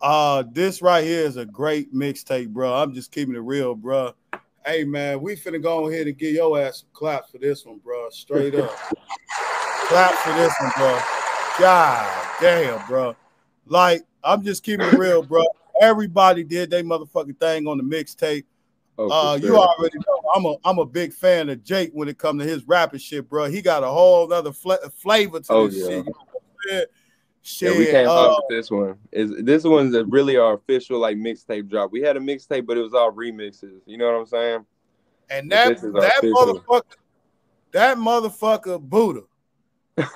Uh, 0.00 0.44
this 0.52 0.80
right 0.80 1.02
here 1.02 1.24
is 1.24 1.36
a 1.36 1.44
great 1.44 1.92
mixtape, 1.92 2.50
bro. 2.50 2.72
I'm 2.72 2.94
just 2.94 3.10
keeping 3.10 3.34
it 3.34 3.40
real, 3.40 3.74
bro. 3.74 4.14
Hey, 4.64 4.84
man, 4.84 5.20
we 5.20 5.34
finna 5.34 5.60
go 5.60 5.88
ahead 5.88 6.06
and 6.06 6.16
get 6.16 6.34
your 6.34 6.60
ass 6.60 6.80
some 6.80 6.88
claps 6.92 7.32
for 7.32 7.38
this 7.38 7.66
one, 7.66 7.78
bro. 7.78 8.08
Straight 8.10 8.54
up. 8.54 8.70
claps 9.88 10.18
for 10.22 10.32
this 10.34 10.54
one, 10.60 10.72
bro. 10.76 11.00
God 11.58 12.26
damn, 12.40 12.86
bro. 12.86 13.16
Like, 13.66 14.02
I'm 14.22 14.42
just 14.42 14.62
keeping 14.62 14.86
it 14.86 14.98
real, 14.98 15.22
bro. 15.22 15.44
Everybody 15.80 16.44
did 16.44 16.70
their 16.70 16.82
motherfucking 16.82 17.38
thing 17.38 17.66
on 17.66 17.78
the 17.78 17.84
mixtape. 17.84 18.44
Oh, 18.98 19.08
Uh, 19.10 19.38
you 19.40 19.56
already 19.56 19.96
know 19.98 20.20
I'm 20.34 20.44
a 20.44 20.56
I'm 20.64 20.78
a 20.78 20.84
big 20.84 21.12
fan 21.12 21.48
of 21.48 21.62
Jake 21.64 21.90
when 21.92 22.08
it 22.08 22.18
comes 22.18 22.42
to 22.42 22.48
his 22.48 22.66
rapping 22.66 22.98
shit, 22.98 23.28
bro. 23.28 23.46
He 23.46 23.62
got 23.62 23.84
a 23.84 23.88
whole 23.88 24.32
other 24.32 24.52
fla- 24.52 24.90
flavor 24.90 25.40
to 25.40 25.46
Oh, 25.52 25.68
this 25.68 25.76
yeah. 25.78 25.86
shit. 25.86 26.06
You 26.06 26.12
know 26.12 26.26
what 26.32 26.42
Yeah, 26.72 26.80
we 27.78 27.84
Shit, 27.84 27.90
can't 27.92 28.08
uh, 28.08 28.28
fuck 28.28 28.38
with 28.48 28.56
this 28.58 28.70
one. 28.70 28.98
Is 29.12 29.32
this 29.44 29.64
one's 29.64 29.96
really 30.08 30.36
our 30.36 30.54
official 30.54 30.98
like 30.98 31.16
mixtape 31.16 31.70
drop. 31.70 31.92
We 31.92 32.00
had 32.02 32.16
a 32.16 32.20
mixtape, 32.20 32.66
but 32.66 32.76
it 32.76 32.82
was 32.82 32.92
all 32.92 33.12
remixes. 33.12 33.80
You 33.86 33.96
know 33.98 34.06
what 34.06 34.18
I'm 34.18 34.26
saying? 34.26 34.66
and 35.30 35.50
that 35.52 35.68
this 35.68 35.82
is 35.84 35.94
our 35.94 36.00
that 36.00 36.18
official. 36.18 36.60
motherfucker, 36.68 36.82
that 37.72 37.96
motherfucker 37.98 38.80
Buddha. 38.80 39.22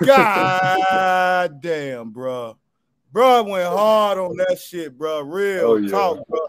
God 0.03 1.61
damn, 1.61 2.11
bro. 2.11 2.57
Bro 3.11 3.43
went 3.43 3.67
hard 3.67 4.17
on 4.17 4.35
that 4.37 4.59
shit, 4.59 4.97
bro. 4.97 5.21
Real 5.21 5.65
Oh, 5.65 5.75
yeah. 5.75 5.89
talk, 5.89 6.27
bro. 6.27 6.39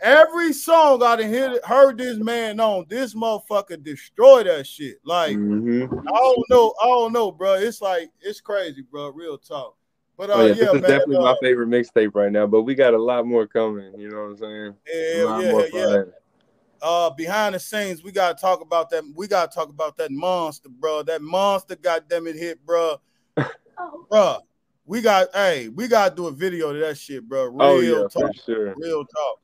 Every 0.00 0.52
song 0.52 1.02
I 1.02 1.16
done 1.16 1.28
hear, 1.28 1.60
heard 1.64 1.98
this 1.98 2.18
man 2.18 2.58
on, 2.60 2.86
this 2.88 3.14
motherfucker 3.14 3.82
destroy 3.82 4.42
that 4.44 4.66
shit. 4.66 4.98
Like, 5.04 5.36
Mhm. 5.36 5.84
I 5.84 6.18
don't 6.18 6.50
know. 6.50 6.74
I 6.82 6.86
don't 6.86 7.12
know, 7.12 7.30
bro. 7.30 7.54
It's 7.54 7.80
like 7.80 8.10
it's 8.20 8.40
crazy, 8.40 8.82
bro. 8.82 9.08
Real 9.10 9.38
talk. 9.38 9.76
But 10.16 10.30
uh, 10.30 10.34
Oh, 10.34 10.40
yeah, 10.42 10.48
yeah, 10.48 10.54
this 10.54 10.66
is 10.66 10.72
man. 10.72 10.82
definitely 10.82 11.16
uh, 11.16 11.22
my 11.22 11.36
favorite 11.40 11.68
mixtape 11.68 12.14
right 12.14 12.32
now. 12.32 12.46
But 12.46 12.62
we 12.62 12.74
got 12.74 12.94
a 12.94 13.02
lot 13.02 13.26
more 13.26 13.46
coming. 13.46 13.98
You 13.98 14.10
know 14.10 14.16
what 14.16 14.30
I'm 14.30 14.36
saying? 14.36 14.74
a 14.92 15.24
lot 15.24 15.44
yeah, 15.44 15.50
more 15.52 15.66
yeah. 15.72 16.02
Fun. 16.82 16.90
Uh, 16.90 17.10
behind 17.10 17.54
the 17.54 17.60
scenes, 17.60 18.02
we 18.02 18.12
gotta 18.12 18.38
talk 18.38 18.60
about 18.60 18.90
that. 18.90 19.04
We 19.14 19.28
gotta 19.28 19.52
talk 19.54 19.68
about 19.68 19.96
that 19.98 20.10
monster, 20.10 20.68
bro. 20.68 21.02
That 21.02 21.22
monster, 21.22 21.76
goddamn 21.76 22.26
it, 22.26 22.36
hit, 22.36 22.64
bro. 22.64 22.96
Bro, 24.10 24.38
we 24.84 25.00
got. 25.00 25.28
Hey, 25.34 25.68
we 25.68 25.88
gotta 25.88 26.14
do 26.14 26.26
a 26.26 26.32
video 26.32 26.72
to 26.72 26.78
that 26.80 26.98
shit, 26.98 27.28
bro. 27.28 27.44
Real 27.46 27.62
Oh 27.62 27.80
yeah, 27.80 28.02
talk. 28.08 28.12
for 28.12 28.32
sure. 28.44 28.74
Real 28.76 29.04
talk. 29.04 29.40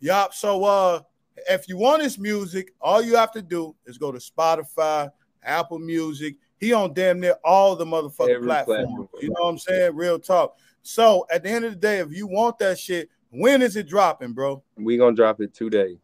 Yup. 0.00 0.34
So 0.34 0.64
uh 0.64 1.00
if 1.48 1.68
you 1.68 1.76
want 1.76 2.02
his 2.02 2.18
music, 2.18 2.72
all 2.80 3.02
you 3.02 3.16
have 3.16 3.32
to 3.32 3.42
do 3.42 3.74
is 3.86 3.98
go 3.98 4.12
to 4.12 4.18
Spotify, 4.18 5.10
Apple 5.42 5.78
Music. 5.80 6.36
He 6.58 6.72
on 6.72 6.94
damn 6.94 7.20
near 7.20 7.34
all 7.44 7.74
the 7.74 7.84
motherfucking 7.84 8.30
Every 8.30 8.46
platforms. 8.46 8.86
platform. 8.86 9.08
You 9.20 9.28
know 9.30 9.34
what 9.40 9.48
I'm 9.48 9.58
saying? 9.58 9.96
Real 9.96 10.18
talk. 10.18 10.56
So 10.82 11.26
at 11.30 11.42
the 11.42 11.50
end 11.50 11.64
of 11.64 11.72
the 11.72 11.78
day, 11.78 11.98
if 11.98 12.12
you 12.12 12.26
want 12.26 12.58
that 12.58 12.78
shit, 12.78 13.10
when 13.30 13.62
is 13.62 13.74
it 13.76 13.88
dropping, 13.88 14.32
bro? 14.32 14.62
We 14.76 14.96
gonna 14.96 15.16
drop 15.16 15.40
it 15.40 15.52
today. 15.54 15.98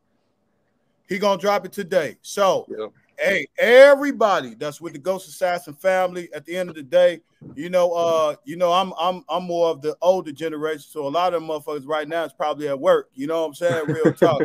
He 1.11 1.18
gonna 1.18 1.40
drop 1.40 1.66
it 1.66 1.72
today. 1.72 2.16
So 2.22 2.66
Yep. 2.70 2.92
hey, 3.18 3.46
everybody 3.58 4.54
that's 4.54 4.80
with 4.80 4.92
the 4.92 5.00
Ghost 5.00 5.28
Assassin 5.28 5.74
family. 5.74 6.32
At 6.32 6.46
the 6.46 6.56
end 6.56 6.70
of 6.70 6.76
the 6.76 6.84
day, 6.84 7.20
you 7.56 7.68
know, 7.68 7.92
uh, 7.92 8.36
you 8.44 8.54
know, 8.54 8.72
I'm 8.72 8.92
I'm 8.96 9.24
I'm 9.28 9.42
more 9.42 9.70
of 9.70 9.82
the 9.82 9.96
older 10.00 10.30
generation, 10.30 10.86
so 10.88 11.08
a 11.08 11.11
lot 11.11 11.34
of 11.34 11.42
them 11.42 11.50
motherfuckers 11.50 11.84
right 11.84 12.06
now 12.06 12.22
is 12.22 12.32
probably 12.32 12.68
at 12.68 12.78
work. 12.78 13.11
You 13.12 13.26
know 13.26 13.40
what 13.40 13.48
I'm 13.48 13.54
saying? 13.54 13.88
Real 13.88 14.12
talk, 14.12 14.44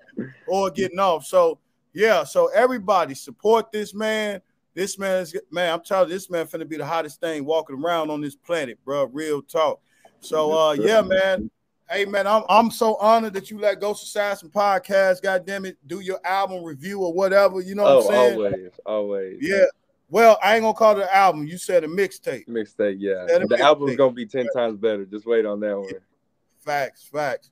or 0.46 0.70
getting 0.70 0.98
off. 0.98 1.26
So 1.26 1.58
yeah, 1.92 2.24
so 2.24 2.46
everybody 2.46 3.14
support 3.14 3.70
this 3.70 3.92
man. 3.92 4.40
This 4.72 4.98
man 4.98 5.20
is 5.20 5.36
man. 5.50 5.74
I'm 5.74 5.84
telling 5.84 6.08
you, 6.08 6.14
this 6.14 6.30
man 6.30 6.46
finna 6.46 6.66
be 6.66 6.78
the 6.78 6.86
hottest 6.86 7.20
thing 7.20 7.44
walking 7.44 7.76
around 7.76 8.10
on 8.10 8.22
this 8.22 8.36
planet, 8.36 8.78
bro. 8.86 9.04
Real 9.04 9.42
talk. 9.42 9.82
So 10.20 10.58
uh, 10.58 10.72
yeah, 10.72 11.02
man. 11.02 11.50
Hey 11.90 12.04
man, 12.04 12.24
I'm 12.24 12.44
I'm 12.48 12.70
so 12.70 12.94
honored 12.96 13.32
that 13.32 13.50
you 13.50 13.58
let 13.58 13.80
Ghost 13.80 14.04
Assassin 14.04 14.48
podcast, 14.48 15.22
God 15.22 15.44
damn 15.44 15.64
it, 15.64 15.76
do 15.88 15.98
your 15.98 16.24
album 16.24 16.62
review 16.62 17.00
or 17.00 17.12
whatever. 17.12 17.60
You 17.60 17.74
know 17.74 17.82
what 17.82 17.90
oh, 17.90 17.98
I'm 17.98 18.06
saying? 18.06 18.34
always, 18.34 18.70
always. 18.86 19.38
Yeah. 19.40 19.64
Well, 20.08 20.38
I 20.40 20.54
ain't 20.54 20.62
gonna 20.62 20.74
call 20.74 20.96
it 20.98 21.02
an 21.02 21.08
album. 21.12 21.48
You 21.48 21.58
said 21.58 21.82
a 21.82 21.88
mixtape. 21.88 22.46
Mixtape, 22.46 22.96
yeah. 23.00 23.26
The 23.26 23.58
album's 23.60 23.96
gonna 23.96 24.12
be 24.12 24.24
ten 24.24 24.46
times 24.54 24.78
better. 24.78 25.04
Just 25.04 25.26
wait 25.26 25.44
on 25.44 25.58
that 25.60 25.76
one. 25.76 25.90
Facts, 26.64 27.08
facts. 27.12 27.50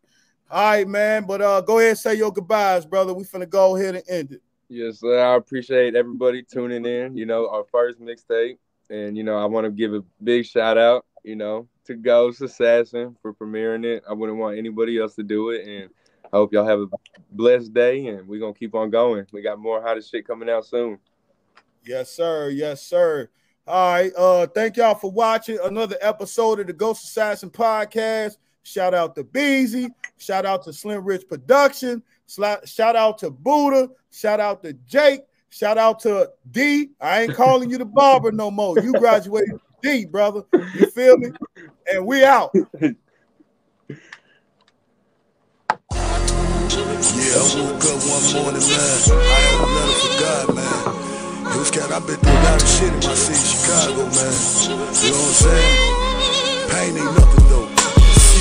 All 0.49 0.71
right, 0.71 0.87
man. 0.87 1.25
But 1.25 1.43
uh, 1.43 1.61
go 1.63 1.81
ahead 1.81 1.91
and 1.91 1.99
say 1.99 2.15
your 2.15 2.33
goodbyes, 2.33 2.87
brother. 2.87 3.15
We 3.15 3.25
finna 3.25 3.49
go 3.49 3.77
ahead 3.77 3.97
and 3.97 4.05
end 4.09 4.33
it. 4.33 4.43
Yes, 4.69 5.01
sir. 5.01 5.19
I 5.19 5.35
appreciate 5.35 5.97
everybody 5.97 6.45
tuning 6.45 6.87
in. 6.87 7.17
You 7.17 7.27
know, 7.27 7.49
our 7.49 7.65
first 7.65 8.01
mixtape, 8.01 8.59
and 8.89 9.17
you 9.17 9.25
know, 9.25 9.37
I 9.37 9.47
want 9.47 9.65
to 9.65 9.73
give 9.73 9.95
a 9.95 10.05
big 10.23 10.47
shout 10.47 10.79
out. 10.79 11.05
You 11.25 11.35
know, 11.35 11.67
to 11.89 11.97
Ghost 11.97 12.43
Assassin 12.43 13.17
for 13.21 13.35
premiering 13.35 13.85
it. 13.85 14.05
I 14.09 14.13
wouldn't 14.13 14.39
want 14.39 14.59
anybody 14.59 14.99
else 14.99 15.15
to 15.17 15.23
do 15.23 15.51
it, 15.51 15.67
and 15.67 15.91
I 16.25 16.37
hope 16.37 16.53
y'all 16.53 16.67
have 16.67 16.81
a 16.81 16.87
blessed 17.33 17.73
day. 17.73 18.07
And 18.07 18.29
we're 18.29 18.41
gonna 18.41 18.55
keep 18.55 18.75
on 18.75 18.91
going. 18.91 19.27
We 19.33 19.43
got 19.43 19.59
more 19.59 19.83
hottest 19.83 20.11
shit 20.11 20.27
coming 20.27 20.51
out 20.51 20.67
soon. 20.67 20.99
Yes, 21.85 22.11
sir. 22.11 22.51
Yes, 22.51 22.83
sir. 22.83 23.31
All 23.67 23.93
right. 23.93 24.13
Uh, 24.17 24.47
thank 24.47 24.77
y'all 24.77 24.95
for 24.95 25.11
watching 25.11 25.59
another 25.65 25.97
episode 26.03 26.61
of 26.61 26.67
the 26.67 26.73
Ghost 26.75 27.05
Assassin 27.05 27.51
podcast. 27.51 28.37
Shout 28.63 28.93
out 28.93 29.15
to 29.15 29.25
Beezy. 29.25 29.89
Shout 30.19 30.45
out 30.45 30.63
to 30.65 30.73
Slim 30.73 31.05
Rich 31.05 31.27
Production. 31.27 32.03
Shout 32.27 32.97
out 32.97 33.17
to 33.19 33.31
Buddha. 33.31 33.89
Shout 34.11 34.41
out 34.41 34.63
to 34.63 34.75
Jake. 34.87 35.23
Shout 35.49 35.79
out 35.79 36.01
to 36.01 36.31
D. 36.51 36.91
I 37.01 37.23
ain't 37.23 37.35
calling 37.35 37.71
you 37.71 37.79
the 37.79 37.87
barber 37.87 38.31
no 38.31 38.51
more. 38.51 38.79
You 38.79 38.93
graduated 38.99 39.59
D, 39.83 40.05
brother. 40.05 40.43
You 40.53 40.91
feel 40.91 41.17
me? 41.17 41.31
And 41.93 42.07
we 42.07 42.25
out. 42.25 42.53
Yeah, 47.15 47.35
I 47.35 47.47
woke 47.61 47.85
up 47.85 48.01
one 48.09 48.25
morning, 48.35 48.63
man. 48.63 48.99
I 49.11 49.41
had 49.45 49.61
a 49.61 49.69
letter 49.75 49.99
for 50.01 50.15
God, 50.21 50.57
man. 50.57 51.53
It 51.53 51.59
was 51.59 51.71
cat, 51.71 51.91
I've 51.93 52.07
been 52.07 52.17
through 52.17 52.33
a 52.33 52.45
lot 52.45 52.63
of 52.63 52.69
shit 52.69 52.93
in 52.93 53.01
my 53.01 53.15
city, 53.15 53.43
Chicago, 53.49 54.05
man. 54.05 54.35
You 55.03 55.11
know 55.11 55.19
what 55.19 55.29
I'm 55.29 55.35
saying? 55.45 56.71
Pain 56.71 56.97
ain't 56.99 57.17
nothing 57.17 57.49
though. 57.51 57.78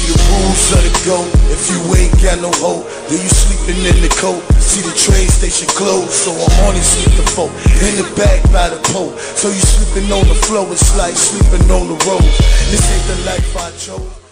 The 0.08 0.16
rules, 0.16 0.72
let 0.72 0.88
it 0.88 0.96
go. 1.04 1.20
If 1.52 1.68
you 1.68 1.84
ain't 2.00 2.16
got 2.24 2.40
no 2.40 2.48
hope, 2.64 2.88
then 3.12 3.20
you 3.20 3.28
sleeping 3.28 3.84
in 3.84 4.00
the 4.00 4.08
coat. 4.16 4.40
See 4.56 4.80
the 4.80 4.96
train 4.96 5.28
station 5.28 5.68
closed, 5.68 6.12
so 6.12 6.32
I'm 6.32 6.64
on 6.64 6.76
it 6.80 6.84
sleeping 6.84 7.28
folk. 7.36 7.52
In 7.84 8.00
the 8.00 8.08
back 8.16 8.40
by 8.52 8.70
the 8.70 8.80
pole, 8.88 9.12
so 9.18 9.50
you 9.50 9.60
sleeping 9.60 10.10
on 10.12 10.24
the 10.28 10.36
floor. 10.48 10.66
It's 10.72 10.96
like 10.96 11.16
sleeping 11.16 11.70
on 11.70 11.92
the 11.92 12.00
road. 12.08 12.24
This 12.72 12.88
ain't 12.88 13.20
the 13.20 13.26
life 13.26 13.58
I 13.58 13.72
chose. 13.76 14.27